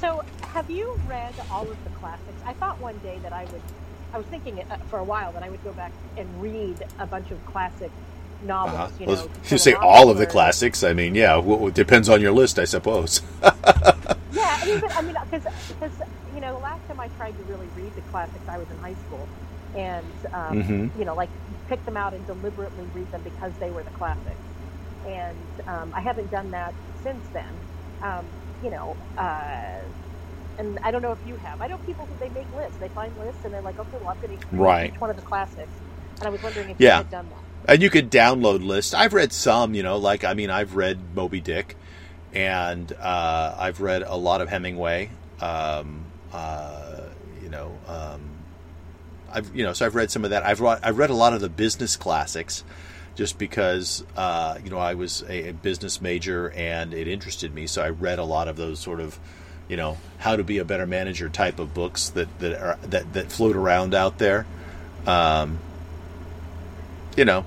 So, 0.00 0.24
have 0.52 0.70
you 0.70 0.98
read 1.06 1.34
all 1.50 1.68
of 1.68 1.84
the 1.84 1.90
classics? 1.90 2.40
I 2.46 2.52
thought 2.54 2.80
one 2.80 2.96
day 2.98 3.18
that 3.22 3.32
I 3.32 3.44
would, 3.46 3.62
I 4.12 4.18
was 4.18 4.26
thinking 4.26 4.60
uh, 4.60 4.78
for 4.88 4.98
a 4.98 5.04
while 5.04 5.32
that 5.32 5.42
I 5.42 5.50
would 5.50 5.62
go 5.64 5.72
back 5.72 5.92
and 6.16 6.28
read 6.40 6.82
a 6.98 7.06
bunch 7.06 7.30
of 7.30 7.44
classic 7.46 7.90
novels. 8.42 8.74
Uh-huh. 8.74 8.90
You, 9.00 9.06
well, 9.06 9.26
know, 9.26 9.30
you 9.50 9.58
say 9.58 9.72
all 9.74 10.10
of 10.10 10.18
the 10.18 10.26
classics. 10.26 10.82
I 10.82 10.92
mean, 10.92 11.14
yeah, 11.14 11.36
well, 11.36 11.68
it 11.68 11.74
depends 11.74 12.08
on 12.08 12.20
your 12.20 12.32
list, 12.32 12.58
I 12.58 12.64
suppose. 12.64 13.22
yeah, 13.42 13.52
I 13.52 14.66
mean, 14.66 14.80
but, 14.80 14.96
I 14.96 15.02
mean, 15.02 15.16
because 15.30 15.46
you 16.34 16.40
know, 16.40 16.54
the 16.54 16.62
last 16.62 16.86
time 16.88 17.00
I 17.00 17.08
tried 17.08 17.36
to 17.36 17.42
really 17.44 17.68
read 17.76 17.94
the 17.94 18.02
classics, 18.02 18.48
I 18.48 18.58
was 18.58 18.70
in 18.70 18.78
high 18.78 18.96
school, 19.06 19.28
and 19.76 20.06
um, 20.32 20.62
mm-hmm. 20.62 20.98
you 20.98 21.04
know, 21.04 21.14
like 21.14 21.30
pick 21.68 21.84
them 21.84 21.96
out 21.96 22.14
and 22.14 22.26
deliberately 22.26 22.84
read 22.94 23.10
them 23.12 23.22
because 23.22 23.52
they 23.60 23.70
were 23.70 23.82
the 23.82 23.90
classics. 23.90 24.36
And 25.06 25.36
um, 25.66 25.92
I 25.94 26.00
haven't 26.00 26.30
done 26.30 26.50
that 26.52 26.74
since 27.02 27.26
then. 27.28 27.48
Um, 28.02 28.24
you 28.62 28.70
know, 28.70 28.96
uh, 29.18 29.80
and 30.58 30.78
I 30.82 30.90
don't 30.90 31.02
know 31.02 31.12
if 31.12 31.18
you 31.26 31.36
have. 31.36 31.60
I 31.60 31.66
know 31.66 31.78
people 31.78 32.06
who 32.06 32.16
they 32.18 32.28
make 32.30 32.46
lists. 32.54 32.76
They 32.78 32.88
find 32.88 33.16
lists 33.18 33.44
and 33.44 33.52
they're 33.52 33.62
like, 33.62 33.78
okay, 33.78 33.98
well, 33.98 34.10
I'm 34.10 34.20
going 34.20 34.38
to 34.38 34.46
read 34.46 34.60
right. 34.60 34.94
each 34.94 35.00
one 35.00 35.10
of 35.10 35.16
the 35.16 35.22
classics. 35.22 35.70
And 36.18 36.26
I 36.26 36.30
was 36.30 36.42
wondering 36.42 36.70
if 36.70 36.80
yeah. 36.80 36.98
you 36.98 37.04
had 37.04 37.10
done 37.10 37.28
that. 37.30 37.43
And 37.66 37.82
you 37.82 37.88
could 37.90 38.10
download 38.10 38.64
lists. 38.64 38.92
I've 38.92 39.14
read 39.14 39.32
some, 39.32 39.74
you 39.74 39.82
know, 39.82 39.96
like 39.96 40.24
I 40.24 40.34
mean, 40.34 40.50
I've 40.50 40.76
read 40.76 40.98
Moby 41.14 41.40
Dick, 41.40 41.76
and 42.34 42.92
uh, 42.92 43.54
I've 43.58 43.80
read 43.80 44.02
a 44.02 44.16
lot 44.16 44.40
of 44.40 44.48
Hemingway, 44.48 45.10
Um, 45.40 46.04
uh, 46.32 47.00
you 47.42 47.48
know, 47.48 47.78
um, 47.86 48.20
I've 49.32 49.54
you 49.54 49.64
know, 49.64 49.72
so 49.72 49.86
I've 49.86 49.94
read 49.94 50.10
some 50.10 50.24
of 50.24 50.30
that. 50.30 50.44
I've 50.44 50.60
read, 50.60 50.80
I've 50.82 50.98
read 50.98 51.10
a 51.10 51.14
lot 51.14 51.32
of 51.32 51.40
the 51.40 51.48
business 51.48 51.96
classics, 51.96 52.64
just 53.14 53.38
because 53.38 54.04
uh, 54.16 54.58
you 54.62 54.70
know 54.70 54.78
I 54.78 54.94
was 54.94 55.22
a, 55.28 55.48
a 55.48 55.52
business 55.52 56.00
major 56.00 56.50
and 56.50 56.92
it 56.92 57.08
interested 57.08 57.54
me. 57.54 57.66
So 57.66 57.82
I 57.82 57.90
read 57.90 58.18
a 58.18 58.24
lot 58.24 58.48
of 58.48 58.56
those 58.56 58.78
sort 58.78 59.00
of 59.00 59.18
you 59.68 59.76
know 59.76 59.96
how 60.18 60.36
to 60.36 60.44
be 60.44 60.58
a 60.58 60.64
better 60.64 60.86
manager 60.86 61.28
type 61.28 61.58
of 61.58 61.72
books 61.72 62.10
that 62.10 62.38
that 62.40 62.60
are 62.60 62.78
that 62.82 63.12
that 63.14 63.32
float 63.32 63.56
around 63.56 63.94
out 63.94 64.18
there. 64.18 64.46
Um, 65.06 65.58
you 67.16 67.24
know, 67.24 67.44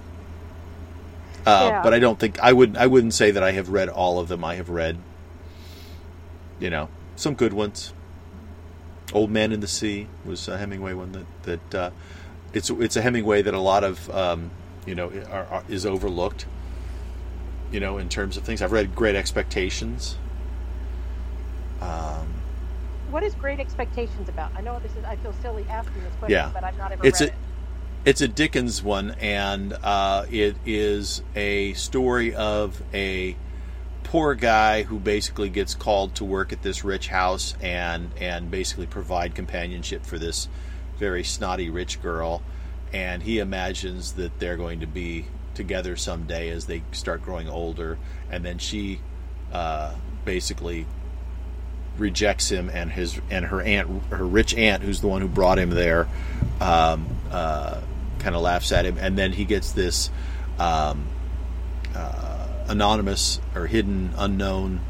uh, 1.48 1.68
Yeah. 1.72 1.82
but 1.84 1.94
I 1.94 2.00
don't 2.00 2.20
think 2.20 2.40
I 2.40 2.52
would 2.54 2.78
I 2.78 2.88
wouldn't 2.88 3.14
say 3.14 3.32
that 3.32 3.44
I 3.44 3.52
have 3.54 3.70
read 3.70 3.90
all 3.90 4.20
of 4.20 4.28
them. 4.28 4.44
I 4.44 4.56
have 4.56 4.70
read, 4.70 4.98
you 6.60 6.70
know, 6.70 6.90
some 7.16 7.34
good 7.36 7.54
ones. 7.54 7.94
Old 9.14 9.32
Man 9.32 9.52
in 9.54 9.62
the 9.62 9.68
Sea 9.68 10.08
was 10.26 10.48
a 10.48 10.58
Hemingway 10.58 10.94
one 10.94 11.12
that 11.14 11.44
that 11.72 11.76
uh, 11.76 11.90
it's 12.54 12.70
it's 12.70 12.96
a 12.98 13.02
Hemingway 13.02 13.42
that 13.42 13.54
a 13.54 13.60
lot 13.60 13.84
of 13.84 14.10
um, 14.10 14.52
you 14.86 14.96
know 14.96 15.10
are, 15.32 15.46
are, 15.46 15.64
is 15.70 15.86
overlooked. 15.86 16.46
You 17.72 17.80
know, 17.82 17.98
in 17.98 18.08
terms 18.10 18.38
of 18.38 18.44
things, 18.44 18.62
I've 18.62 18.72
read 18.72 18.96
Great 18.96 19.16
Expectations. 19.16 20.18
Um, 21.82 22.28
What 23.10 23.24
is 23.24 23.34
Great 23.36 23.60
Expectations 23.60 24.30
about? 24.30 24.52
I 24.56 24.62
know 24.62 24.80
this 24.80 24.96
is. 24.96 25.04
I 25.06 25.16
feel 25.18 25.34
silly 25.42 25.66
asking 25.70 26.02
this 26.04 26.14
question, 26.20 26.32
Yeah. 26.32 26.50
but 26.54 26.64
I've 26.64 26.78
not 26.78 26.92
ever 26.92 27.06
It's 27.06 27.20
read 27.22 27.30
a- 27.30 27.34
it. 27.34 27.38
It's 28.06 28.22
a 28.22 28.28
Dickens 28.28 28.82
one, 28.82 29.12
and 29.20 29.74
uh, 29.74 30.26
it 30.32 30.56
is 30.66 31.22
a 31.36 31.74
story 31.74 32.34
of 32.34 32.82
a 32.94 33.36
poor 34.04 34.34
guy 34.34 34.84
who 34.84 34.98
basically 34.98 35.50
gets 35.50 35.76
called 35.76 36.16
to 36.16 36.24
work 36.24 36.54
at 36.54 36.62
this 36.62 36.86
rich 36.86 37.10
house 37.10 37.54
and 37.60 38.10
and 38.18 38.50
basically 38.50 38.88
provide 38.88 39.36
companionship 39.36 40.06
for 40.06 40.18
this 40.18 40.48
very 40.98 41.24
snotty 41.24 41.70
rich 41.70 42.02
girl, 42.02 42.42
and 42.94 43.24
he 43.24 43.40
imagines 43.40 44.14
that 44.14 44.40
they're 44.40 44.56
going 44.56 44.80
to 44.80 44.88
be 44.88 45.26
together 45.54 45.98
someday 45.98 46.50
as 46.50 46.66
they 46.66 46.84
start 46.94 47.22
growing 47.24 47.50
older, 47.50 47.98
and 48.32 48.46
then 48.46 48.58
she 48.58 49.02
uh, 49.52 49.94
basically 50.24 50.86
rejects 51.98 52.50
him 52.50 52.70
and 52.70 52.92
his 52.92 53.20
and 53.30 53.46
her 53.46 53.62
aunt 53.62 54.04
her 54.12 54.26
rich 54.26 54.54
aunt 54.56 54.84
who's 54.84 55.02
the 55.02 55.08
one 55.08 55.20
who 55.20 55.28
brought 55.28 55.58
him 55.58 55.72
there 55.72 56.08
um, 56.62 57.17
kind 57.30 58.36
of 58.36 58.42
laughs 58.42 58.72
at 58.72 58.86
him 58.86 58.98
and 59.00 59.18
then 59.18 59.34
he 59.34 59.46
gets 59.46 59.72
this 59.72 60.10
um, 60.60 61.08
uh, 61.96 62.48
anonymous 62.68 63.40
or 63.56 63.68
hidden 63.68 64.12
unknown 64.18 64.82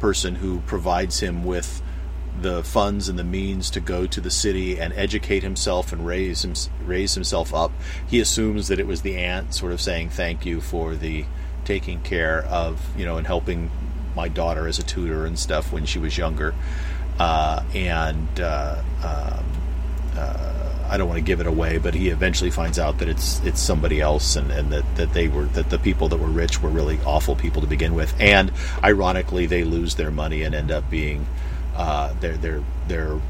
person 0.00 0.36
who 0.36 0.60
provides 0.60 1.20
him 1.20 1.44
with 1.44 1.82
the 2.40 2.62
funds 2.64 3.08
and 3.08 3.18
the 3.18 3.24
means 3.24 3.70
to 3.70 3.80
go 3.80 4.06
to 4.06 4.20
the 4.20 4.30
city 4.30 4.80
and 4.80 4.92
educate 4.94 5.42
himself 5.42 5.92
and 5.92 6.06
raise 6.06 6.44
him, 6.44 6.54
raise 6.86 7.14
himself 7.14 7.52
up. 7.52 7.70
He 8.06 8.20
assumes 8.20 8.68
that 8.68 8.80
it 8.80 8.86
was 8.86 9.02
the 9.02 9.16
aunt 9.16 9.54
sort 9.54 9.72
of 9.72 9.80
saying 9.80 10.10
thank 10.10 10.46
you 10.46 10.60
for 10.60 10.94
the 10.94 11.26
taking 11.64 12.00
care 12.00 12.42
of 12.44 12.80
you 12.96 13.04
know 13.04 13.18
and 13.18 13.26
helping 13.26 13.70
my 14.16 14.28
daughter 14.28 14.66
as 14.66 14.78
a 14.78 14.82
tutor 14.82 15.26
and 15.26 15.38
stuff 15.38 15.72
when 15.72 15.84
she 15.84 15.98
was 15.98 16.16
younger. 16.16 16.54
Uh, 17.18 17.62
and 17.74 18.40
uh, 18.40 18.82
um, 19.04 19.44
uh, 20.20 20.60
I 20.90 20.96
don't 20.96 21.06
want 21.06 21.18
to 21.18 21.24
give 21.24 21.40
it 21.40 21.46
away, 21.46 21.78
but 21.78 21.94
he 21.94 22.08
eventually 22.08 22.50
finds 22.50 22.76
out 22.76 22.98
that 22.98 23.08
it's 23.08 23.40
it's 23.40 23.60
somebody 23.60 24.00
else, 24.00 24.34
and, 24.34 24.50
and 24.50 24.72
that, 24.72 24.96
that 24.96 25.12
they 25.12 25.28
were 25.28 25.44
that 25.44 25.70
the 25.70 25.78
people 25.78 26.08
that 26.08 26.16
were 26.16 26.26
rich 26.26 26.60
were 26.60 26.68
really 26.68 26.98
awful 27.06 27.36
people 27.36 27.62
to 27.62 27.68
begin 27.68 27.94
with, 27.94 28.12
and 28.18 28.50
ironically, 28.82 29.46
they 29.46 29.62
lose 29.62 29.94
their 29.94 30.10
money 30.10 30.42
and 30.42 30.52
end 30.52 30.72
up 30.72 30.90
being 30.90 31.26
uh, 31.76 32.12
their 32.14 32.36
their 32.36 32.64
their 32.88 33.20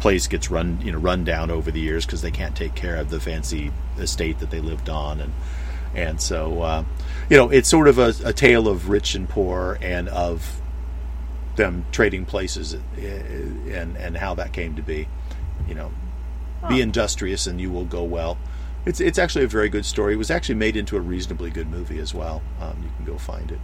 place 0.00 0.26
gets 0.26 0.50
run 0.50 0.80
you 0.82 0.90
know 0.90 0.98
run 0.98 1.22
down 1.22 1.50
over 1.50 1.70
the 1.70 1.80
years 1.80 2.06
because 2.06 2.22
they 2.22 2.30
can't 2.30 2.56
take 2.56 2.74
care 2.74 2.96
of 2.96 3.10
the 3.10 3.20
fancy 3.20 3.72
estate 3.98 4.38
that 4.38 4.50
they 4.50 4.60
lived 4.60 4.88
on, 4.88 5.20
and 5.20 5.34
and 5.94 6.18
so 6.18 6.62
uh, 6.62 6.84
you 7.28 7.36
know 7.36 7.50
it's 7.50 7.68
sort 7.68 7.88
of 7.88 7.98
a, 7.98 8.14
a 8.24 8.32
tale 8.32 8.68
of 8.68 8.88
rich 8.88 9.14
and 9.14 9.28
poor 9.28 9.76
and 9.82 10.08
of 10.08 10.62
them 11.56 11.84
trading 11.92 12.24
places 12.24 12.74
uh, 12.74 12.78
and 12.98 13.98
and 13.98 14.16
how 14.16 14.34
that 14.34 14.54
came 14.54 14.76
to 14.76 14.82
be, 14.82 15.06
you 15.68 15.74
know 15.74 15.90
be 16.68 16.80
industrious 16.80 17.46
and 17.46 17.60
you 17.60 17.70
will 17.70 17.84
go 17.84 18.02
well. 18.02 18.38
It's 18.84 19.00
it's 19.00 19.18
actually 19.18 19.44
a 19.44 19.48
very 19.48 19.68
good 19.68 19.84
story. 19.84 20.14
It 20.14 20.16
was 20.16 20.30
actually 20.30 20.54
made 20.54 20.76
into 20.76 20.96
a 20.96 21.00
reasonably 21.00 21.50
good 21.50 21.68
movie 21.68 21.98
as 21.98 22.14
well. 22.14 22.42
Um, 22.60 22.82
you 22.82 22.90
can 22.96 23.04
go 23.04 23.18
find 23.18 23.50
it. 23.50 23.58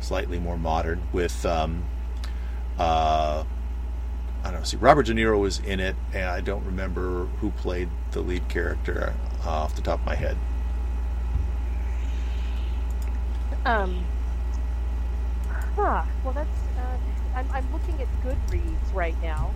Slightly 0.00 0.38
more 0.38 0.56
modern 0.56 1.02
with 1.12 1.44
um, 1.44 1.84
uh, 2.78 3.44
I 4.44 4.50
don't 4.50 4.60
know. 4.60 4.64
See, 4.64 4.76
Robert 4.76 5.06
De 5.06 5.14
Niro 5.14 5.40
was 5.40 5.58
in 5.58 5.80
it, 5.80 5.96
and 6.12 6.24
I 6.24 6.40
don't 6.40 6.64
remember 6.64 7.26
who 7.40 7.50
played 7.50 7.88
the 8.12 8.20
lead 8.20 8.48
character 8.48 9.12
uh, 9.44 9.48
off 9.48 9.74
the 9.74 9.82
top 9.82 10.00
of 10.00 10.06
my 10.06 10.14
head. 10.14 10.36
Um. 13.64 14.04
Huh. 15.74 16.04
Well, 16.24 16.32
that's. 16.32 16.48
Uh, 16.78 16.96
I'm, 17.34 17.50
I'm 17.52 17.72
looking 17.72 18.00
at 18.00 18.08
Goodreads 18.22 18.94
right 18.94 19.20
now, 19.20 19.52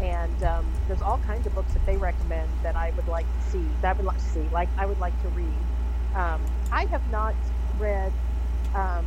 and 0.00 0.42
um, 0.42 0.66
there's 0.86 1.02
all 1.02 1.18
kinds 1.18 1.46
of 1.46 1.54
books 1.54 1.72
that 1.74 1.84
they 1.86 1.96
recommend 1.96 2.48
that 2.62 2.76
I 2.76 2.90
would 2.92 3.06
like 3.06 3.26
to 3.36 3.50
see. 3.50 3.64
That 3.82 3.90
I 3.90 3.92
would 3.94 4.06
like 4.06 4.16
to 4.18 4.24
see. 4.24 4.48
Like 4.50 4.70
I 4.78 4.86
would 4.86 4.98
like 4.98 5.20
to 5.22 5.28
read. 5.28 5.52
Um, 6.14 6.40
I 6.72 6.86
have 6.90 7.06
not 7.10 7.34
read 7.78 8.12
um, 8.74 9.06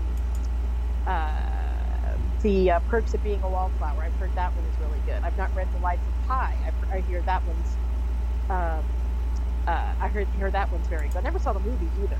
uh, 1.08 2.18
the 2.42 2.72
uh, 2.72 2.80
Perks 2.82 3.14
of 3.14 3.24
Being 3.24 3.42
a 3.44 3.50
Wallflower. 3.50 4.04
I've 4.04 4.14
heard 4.20 4.36
that 4.36 4.56
one 4.56 4.66
is 4.66 4.80
really 4.80 5.00
good. 5.06 5.20
I've 5.24 5.38
not 5.38 5.54
read 5.56 5.68
The 5.74 5.80
Life 5.80 6.00
of 6.00 6.28
Pi. 6.28 6.72
I 6.92 7.00
hear 7.02 7.22
that 7.24 7.46
one's. 7.46 7.78
Um, 8.50 8.84
uh, 9.66 9.94
I 10.00 10.08
heard 10.10 10.28
hear 10.38 10.52
that 10.52 10.72
one's 10.72 10.88
very 10.88 11.08
good. 11.08 11.18
I 11.20 11.22
never 11.22 11.40
saw 11.40 11.54
the 11.54 11.60
movie 11.60 11.88
either. 12.04 12.20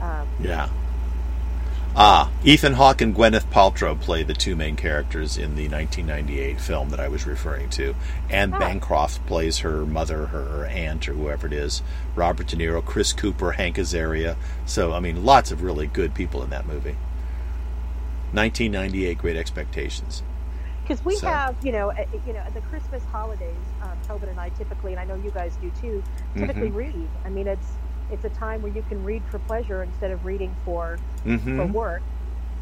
Um, 0.00 0.28
Yeah. 0.38 0.68
Ah, 1.94 2.30
Ethan 2.42 2.72
Hawke 2.74 3.02
and 3.02 3.14
Gwyneth 3.14 3.44
Paltrow 3.50 4.00
play 4.00 4.22
the 4.22 4.32
two 4.32 4.56
main 4.56 4.76
characters 4.76 5.36
in 5.36 5.56
the 5.56 5.68
1998 5.68 6.58
film 6.58 6.88
that 6.88 6.98
I 6.98 7.08
was 7.08 7.26
referring 7.26 7.68
to. 7.70 7.94
Anne 8.30 8.54
Oh. 8.54 8.58
Bancroft 8.58 9.24
plays 9.26 9.58
her 9.58 9.84
mother, 9.84 10.26
her 10.26 10.64
aunt, 10.66 11.06
or 11.06 11.12
whoever 11.12 11.46
it 11.46 11.52
is. 11.52 11.82
Robert 12.14 12.46
De 12.46 12.56
Niro, 12.56 12.82
Chris 12.82 13.12
Cooper, 13.12 13.52
Hank 13.52 13.76
Azaria. 13.76 14.36
So, 14.64 14.92
I 14.94 15.00
mean, 15.00 15.22
lots 15.24 15.50
of 15.52 15.62
really 15.62 15.86
good 15.86 16.14
people 16.14 16.42
in 16.42 16.48
that 16.48 16.66
movie. 16.66 16.96
1998, 18.32 19.18
Great 19.18 19.36
Expectations. 19.36 20.22
because 20.82 21.04
we 21.04 21.14
So- 21.16 21.26
have 21.28 21.54
you 21.62 21.70
know 21.72 21.90
uh, 21.92 22.04
you 22.26 22.32
know 22.32 22.40
at 22.40 22.52
the 22.54 22.60
christmas 22.62 23.04
holidays 23.12 23.54
um, 23.82 23.90
tobin 24.04 24.28
and 24.30 24.40
i 24.40 24.48
typically 24.58 24.90
and 24.92 24.98
i 25.00 25.04
know 25.04 25.14
you 25.14 25.30
guys 25.30 25.56
do 25.62 25.70
too 25.80 26.02
typically 26.36 26.68
Mm-hmm. 26.70 26.76
read 26.76 27.08
i 27.24 27.28
mean 27.28 27.46
it's 27.46 27.68
it's 28.12 28.24
a 28.24 28.30
time 28.30 28.62
where 28.62 28.72
you 28.72 28.82
can 28.82 29.02
read 29.04 29.24
for 29.30 29.40
pleasure 29.40 29.82
instead 29.82 30.12
of 30.12 30.24
reading 30.24 30.56
for 30.64 31.00
for 31.56 31.66
Mm-hmm. 31.66 31.72
work 31.72 32.02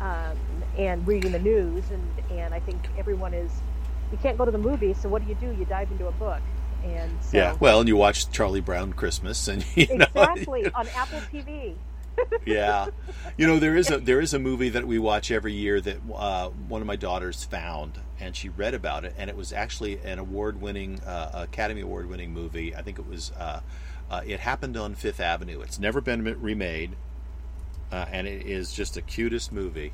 um, 0.01 0.65
and 0.79 1.07
reading 1.07 1.33
the 1.33 1.39
news 1.41 1.91
and 1.91 2.03
and 2.31 2.55
i 2.55 2.61
think 2.61 2.81
everyone 2.99 3.35
is 3.35 3.65
you 4.13 4.19
can't 4.19 4.39
go 4.39 4.47
to 4.47 4.53
the 4.53 4.59
movies 4.59 4.99
so 5.01 5.09
what 5.09 5.23
do 5.23 5.29
you 5.29 5.37
do 5.37 5.53
you 5.53 5.67
dive 5.67 5.91
into 5.93 6.07
a 6.09 6.13
book 6.13 6.43
and 6.85 7.23
so 7.23 7.39
Yeah, 7.39 7.57
well, 7.61 7.81
and 7.81 7.89
you 7.89 7.97
watch 7.97 8.31
Charlie 8.31 8.61
Brown 8.61 8.93
Christmas, 8.93 9.47
and 9.49 9.65
you 9.77 9.89
know, 9.97 10.07
exactly 10.15 10.69
on 10.75 10.89
apple 10.91 11.23
tv 11.33 11.81
yeah, 12.47 12.89
you 13.37 13.47
know 13.47 13.59
there 13.59 13.77
is 13.77 13.91
a 13.91 13.99
there 14.01 14.21
is 14.21 14.33
a 14.33 14.39
movie 14.39 14.71
that 14.71 14.87
we 14.87 14.99
watch 14.99 15.31
every 15.31 15.53
year 15.53 15.81
that 15.81 15.99
uh, 16.15 16.49
one 16.49 16.81
of 16.81 16.87
my 16.87 16.97
daughters 16.97 17.45
found, 17.45 18.01
and 18.19 18.35
she 18.35 18.49
read 18.49 18.75
about 18.75 19.05
it, 19.05 19.15
and 19.19 19.29
it 19.29 19.37
was 19.37 19.53
actually 19.53 20.01
an 20.03 20.19
award 20.19 20.61
winning 20.61 21.01
uh, 21.01 21.31
Academy 21.35 21.83
Award 21.83 22.09
winning 22.09 22.33
movie. 22.33 22.75
I 22.75 22.83
think 22.83 22.99
it 22.99 23.07
was. 23.07 23.31
Uh, 23.33 23.61
uh, 24.11 24.23
it 24.27 24.41
happened 24.41 24.77
on 24.77 24.95
Fifth 24.95 25.21
Avenue. 25.21 25.61
It's 25.61 25.79
never 25.79 26.01
been 26.01 26.25
remade, 26.41 26.97
uh, 27.93 28.07
and 28.11 28.27
it 28.27 28.47
is 28.47 28.73
just 28.73 28.95
the 28.95 29.03
cutest 29.03 29.53
movie. 29.53 29.93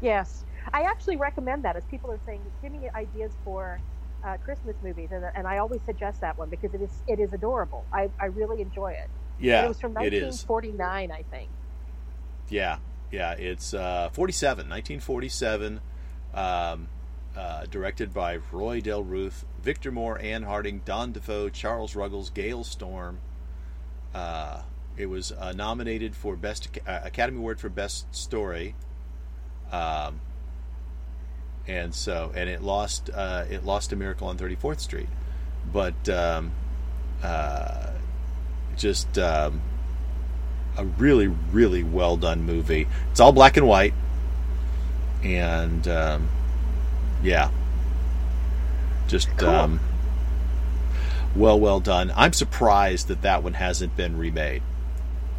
Yes, 0.00 0.44
I 0.72 0.82
actually 0.82 1.16
recommend 1.16 1.64
that 1.64 1.76
as 1.76 1.84
people 1.84 2.10
are 2.10 2.20
saying, 2.26 2.42
give 2.60 2.72
me 2.72 2.88
ideas 2.94 3.32
for 3.44 3.80
uh, 4.24 4.36
Christmas 4.44 4.74
movies, 4.82 5.10
and, 5.12 5.24
and 5.34 5.46
I 5.46 5.58
always 5.58 5.80
suggest 5.86 6.20
that 6.20 6.36
one 6.36 6.50
because 6.50 6.74
it 6.74 6.82
is 6.82 6.90
it 7.06 7.20
is 7.20 7.32
adorable. 7.32 7.84
I, 7.92 8.10
I 8.20 8.26
really 8.26 8.60
enjoy 8.60 8.92
it. 8.92 9.08
And 9.38 9.46
Yeah, 9.46 9.64
it 9.64 9.68
was 9.68 9.80
from 9.80 9.94
1949, 9.94 11.12
I 11.12 11.22
think. 11.30 11.48
Yeah, 12.48 12.78
yeah, 13.10 13.32
it's 13.32 13.72
uh, 13.72 14.10
47, 14.12 14.68
1947, 14.68 15.80
um, 16.34 16.88
uh, 17.36 17.66
directed 17.66 18.12
by 18.12 18.38
Roy 18.50 18.80
Del 18.80 19.04
Ruth, 19.04 19.44
Victor 19.66 19.90
Moore, 19.90 20.16
Ann 20.20 20.44
Harding, 20.44 20.80
Don 20.84 21.12
DeFore, 21.12 21.52
Charles 21.52 21.96
Ruggles, 21.96 22.30
Gale 22.30 22.62
Storm. 22.62 23.18
Uh, 24.14 24.62
it 24.96 25.06
was 25.06 25.32
uh, 25.32 25.50
nominated 25.50 26.14
for 26.14 26.36
Best 26.36 26.68
uh, 26.86 27.00
Academy 27.02 27.38
Award 27.38 27.58
for 27.58 27.68
Best 27.68 28.14
Story, 28.14 28.76
um, 29.72 30.20
and 31.66 31.92
so 31.92 32.30
and 32.36 32.48
it 32.48 32.62
lost 32.62 33.10
uh, 33.12 33.44
it 33.50 33.64
lost 33.64 33.92
a 33.92 33.96
Miracle 33.96 34.28
on 34.28 34.38
34th 34.38 34.78
Street, 34.78 35.08
but 35.72 36.08
um, 36.08 36.52
uh, 37.22 37.90
just. 38.76 39.18
Um, 39.18 39.60
a 40.78 40.84
really 40.84 41.26
really 41.26 41.82
well 41.82 42.18
done 42.18 42.42
movie. 42.42 42.86
It's 43.10 43.18
all 43.18 43.32
black 43.32 43.56
and 43.56 43.66
white, 43.66 43.94
and 45.24 45.88
um, 45.88 46.28
yeah, 47.22 47.48
just 49.06 49.28
Cool. 49.36 49.48
um, 49.48 49.80
well, 51.34 51.58
well 51.60 51.80
done. 51.80 52.12
I'm 52.16 52.32
surprised 52.32 53.08
that 53.08 53.22
that 53.22 53.42
one 53.42 53.54
hasn't 53.54 53.96
been 53.96 54.16
remade. 54.16 54.62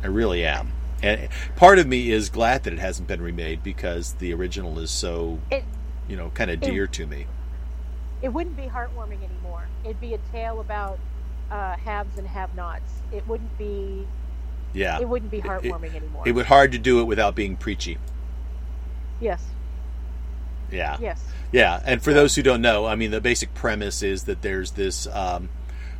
I 0.03 0.07
really 0.07 0.45
am. 0.45 0.71
And 1.01 1.29
part 1.55 1.79
of 1.79 1.87
me 1.87 2.11
is 2.11 2.29
glad 2.29 2.63
that 2.63 2.73
it 2.73 2.79
hasn't 2.79 3.07
been 3.07 3.21
remade 3.21 3.63
because 3.63 4.13
the 4.13 4.33
original 4.33 4.79
is 4.79 4.91
so, 4.91 5.39
It- 5.51 5.63
you 6.07 6.15
know, 6.15 6.29
kind 6.33 6.49
of 6.51 6.61
it- 6.61 6.65
dear 6.69 6.87
to 6.87 7.05
me. 7.07 7.25
it 8.21 8.29
wouldn't 8.29 8.57
be 8.57 8.63
heartwarming 8.63 9.19
anymore. 9.23 9.67
It'd 9.83 10.01
be 10.01 10.13
a 10.13 10.17
tale 10.31 10.59
about 10.59 10.99
uh, 11.51 11.77
haves 11.77 12.17
and 12.17 12.27
have-nots. 12.27 12.91
It 13.11 13.25
wouldn't 13.27 13.57
be. 13.57 14.05
Yeah, 14.73 14.99
It 14.99 15.07
wouldn't 15.07 15.31
be 15.31 15.37
it- 15.37 15.45
heartwarming 15.45 15.95
anymore. 15.95 16.23
it 16.27 16.33
would 16.33 16.47
hard 16.47 16.73
to 16.73 16.77
do 16.77 16.99
it 16.99 17.05
without 17.05 17.35
being 17.35 17.55
preachy. 17.55 17.97
yes. 19.21 19.41
Yeah. 20.71 20.97
Yes. 20.99 21.23
Yeah, 21.51 21.81
and 21.85 22.01
for 22.03 22.13
those 22.13 22.35
who 22.35 22.43
don't 22.43 22.61
know, 22.61 22.85
I 22.85 22.95
mean, 22.95 23.11
the 23.11 23.21
basic 23.21 23.53
premise 23.53 24.03
is 24.03 24.25
that 24.25 24.41
there's 24.41 24.71
this 24.71 25.07
um, 25.07 25.49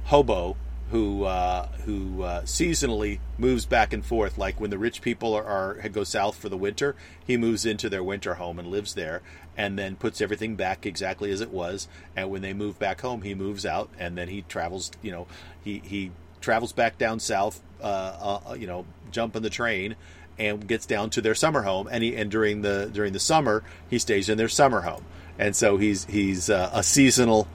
hobo 0.06 0.58
who 0.92 1.24
uh, 1.24 1.68
who 1.86 2.24
uh, 2.24 2.42
seasonally 2.44 3.20
moves 3.38 3.66
back 3.66 3.94
and 3.94 4.06
forth. 4.06 4.38
Like 4.38 4.60
when 4.60 4.70
the 4.70 4.78
rich 4.78 5.02
people 5.02 5.34
are, 5.34 5.46
are 5.80 5.90
go 5.90 6.04
south 6.04 6.38
for 6.38 6.50
the 6.50 6.58
winter, 6.58 6.96
he 7.26 7.38
moves 7.38 7.66
into 7.66 7.90
their 7.90 8.04
winter 8.04 8.36
home 8.36 8.60
and 8.60 8.68
lives 8.68 8.94
there, 8.94 9.22
and 9.56 9.78
then 9.78 9.96
puts 9.96 10.22
everything 10.22 10.56
back 10.56 10.86
exactly 10.86 11.32
as 11.32 11.42
it 11.42 11.52
was. 11.52 11.88
And 12.16 12.30
when 12.30 12.42
they 12.42 12.54
move 12.54 12.80
back 12.80 13.02
home, 13.02 13.22
he 13.22 13.34
moves 13.34 13.66
out, 13.66 13.90
and 13.98 14.18
then 14.18 14.30
he 14.30 14.44
travels. 14.44 14.92
You 15.02 15.12
know, 15.12 15.28
he 15.64 15.82
he 15.84 16.12
travels 16.42 16.74
back 16.74 16.98
down 16.98 17.20
south. 17.20 17.62
Uh, 17.82 18.40
uh, 18.50 18.54
you 18.54 18.66
know, 18.66 18.86
jumping 19.12 19.44
the 19.44 19.50
train. 19.50 19.96
And 20.40 20.68
gets 20.68 20.86
down 20.86 21.10
to 21.12 21.22
their 21.22 21.34
summer 21.34 21.64
home, 21.64 21.88
and 21.90 22.04
he 22.04 22.16
and 22.16 22.30
during 22.30 22.62
the 22.62 22.90
during 22.94 23.14
the 23.14 23.20
summer 23.20 23.64
he 23.90 23.98
stays 23.98 24.30
in 24.30 24.38
their 24.38 24.50
summer 24.50 24.82
home, 24.82 25.04
and 25.40 25.56
so 25.56 25.78
he's 25.78 26.06
he's 26.06 26.48
uh, 26.50 26.70
a 26.74 26.84
seasonal 26.84 27.48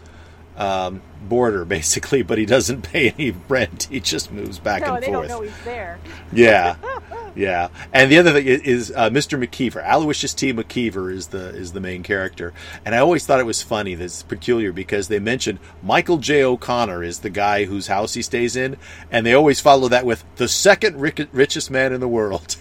um, 0.57 1.01
boarder 1.29 1.65
basically, 1.77 2.23
but 2.23 2.39
he 2.39 2.47
doesn't 2.47 2.83
pay 2.93 3.11
any 3.11 3.35
rent. 3.49 3.85
He 3.91 4.01
just 4.01 4.33
moves 4.33 4.59
back 4.59 4.83
no, 4.83 4.95
and 4.95 5.03
they 5.03 5.07
forth. 5.07 5.29
don't 5.29 5.39
know 5.39 5.43
he's 5.43 5.65
there. 5.65 5.99
Yeah, 6.33 6.77
yeah. 7.35 7.69
And 7.93 8.11
the 8.11 8.19
other 8.19 8.33
thing 8.33 8.47
is, 8.47 8.61
is 8.63 8.93
uh, 8.95 9.11
Mr. 9.11 9.43
McKeever. 9.43 9.83
Aloysius 9.85 10.35
T. 10.35 10.53
McKeever 10.53 11.13
is 11.13 11.29
the 11.29 11.49
is 11.51 11.73
the 11.73 11.81
main 11.81 12.03
character, 12.03 12.53
and 12.85 12.95
I 12.95 12.99
always 12.99 13.25
thought 13.27 13.41
it 13.41 13.47
was 13.47 13.63
funny. 13.63 13.95
That's 13.95 14.23
peculiar 14.23 14.73
because 14.73 15.09
they 15.09 15.19
mentioned 15.19 15.59
Michael 15.83 16.19
J. 16.19 16.43
O'Connor 16.45 17.03
is 17.03 17.21
the 17.21 17.31
guy 17.31 17.65
whose 17.65 17.87
house 17.87 18.15
he 18.15 18.23
stays 18.23 18.57
in, 18.57 18.77
and 19.11 19.25
they 19.25 19.35
always 19.35 19.61
follow 19.61 19.89
that 19.89 20.05
with 20.05 20.25
the 20.37 20.49
second 20.49 21.01
ric- 21.01 21.29
richest 21.33 21.71
man 21.71 21.93
in 21.93 22.01
the 22.01 22.09
world. 22.09 22.57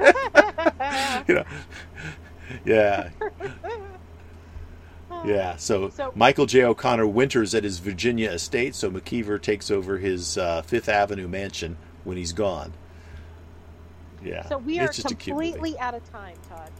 you 1.28 1.34
know, 1.34 1.44
yeah. 2.64 3.10
Yeah, 5.24 5.56
so, 5.56 5.90
So- 5.90 6.12
Michael 6.14 6.46
J. 6.46 6.64
O'Connor 6.64 7.06
winters 7.06 7.54
at 7.54 7.64
his 7.64 7.78
Virginia 7.78 8.30
estate, 8.30 8.74
so 8.74 8.90
McKeever 8.90 9.40
takes 9.40 9.70
over 9.70 9.98
his 9.98 10.38
uh, 10.38 10.62
Fifth 10.62 10.88
Avenue 10.88 11.28
mansion 11.28 11.76
when 12.04 12.16
he's 12.16 12.32
gone. 12.32 12.72
Yeah, 14.24 14.46
So 14.48 14.58
we 14.58 14.78
are 14.78 14.84
it's 14.86 14.96
just 14.96 15.10
a 15.10 15.14
cute 15.14 15.36
completely 15.36 15.78
out 15.78 15.94
of 15.94 16.10
time, 16.10 16.36
Todd. 16.48 16.70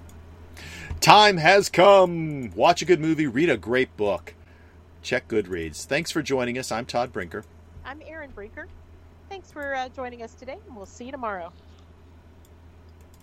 Time 1.00 1.38
has 1.38 1.68
come. 1.70 2.50
Watch 2.54 2.82
a 2.82 2.84
good 2.84 3.00
movie, 3.00 3.26
read 3.26 3.48
a 3.50 3.56
great 3.56 3.94
book. 3.96 4.34
Check 5.02 5.28
Goodreads. 5.28 5.84
Thanks 5.86 6.10
for 6.10 6.20
joining 6.22 6.58
us. 6.58 6.70
I'm 6.70 6.84
Todd 6.84 7.12
Brinker. 7.12 7.44
I'm 7.84 8.02
Aaron 8.06 8.30
Brinker. 8.30 8.68
Thanks 9.30 9.50
for 9.50 9.74
uh, 9.74 9.88
joining 9.88 10.22
us 10.22 10.34
today, 10.34 10.58
and 10.66 10.76
we'll 10.76 10.84
see 10.86 11.06
you 11.06 11.12
tomorrow. 11.12 11.52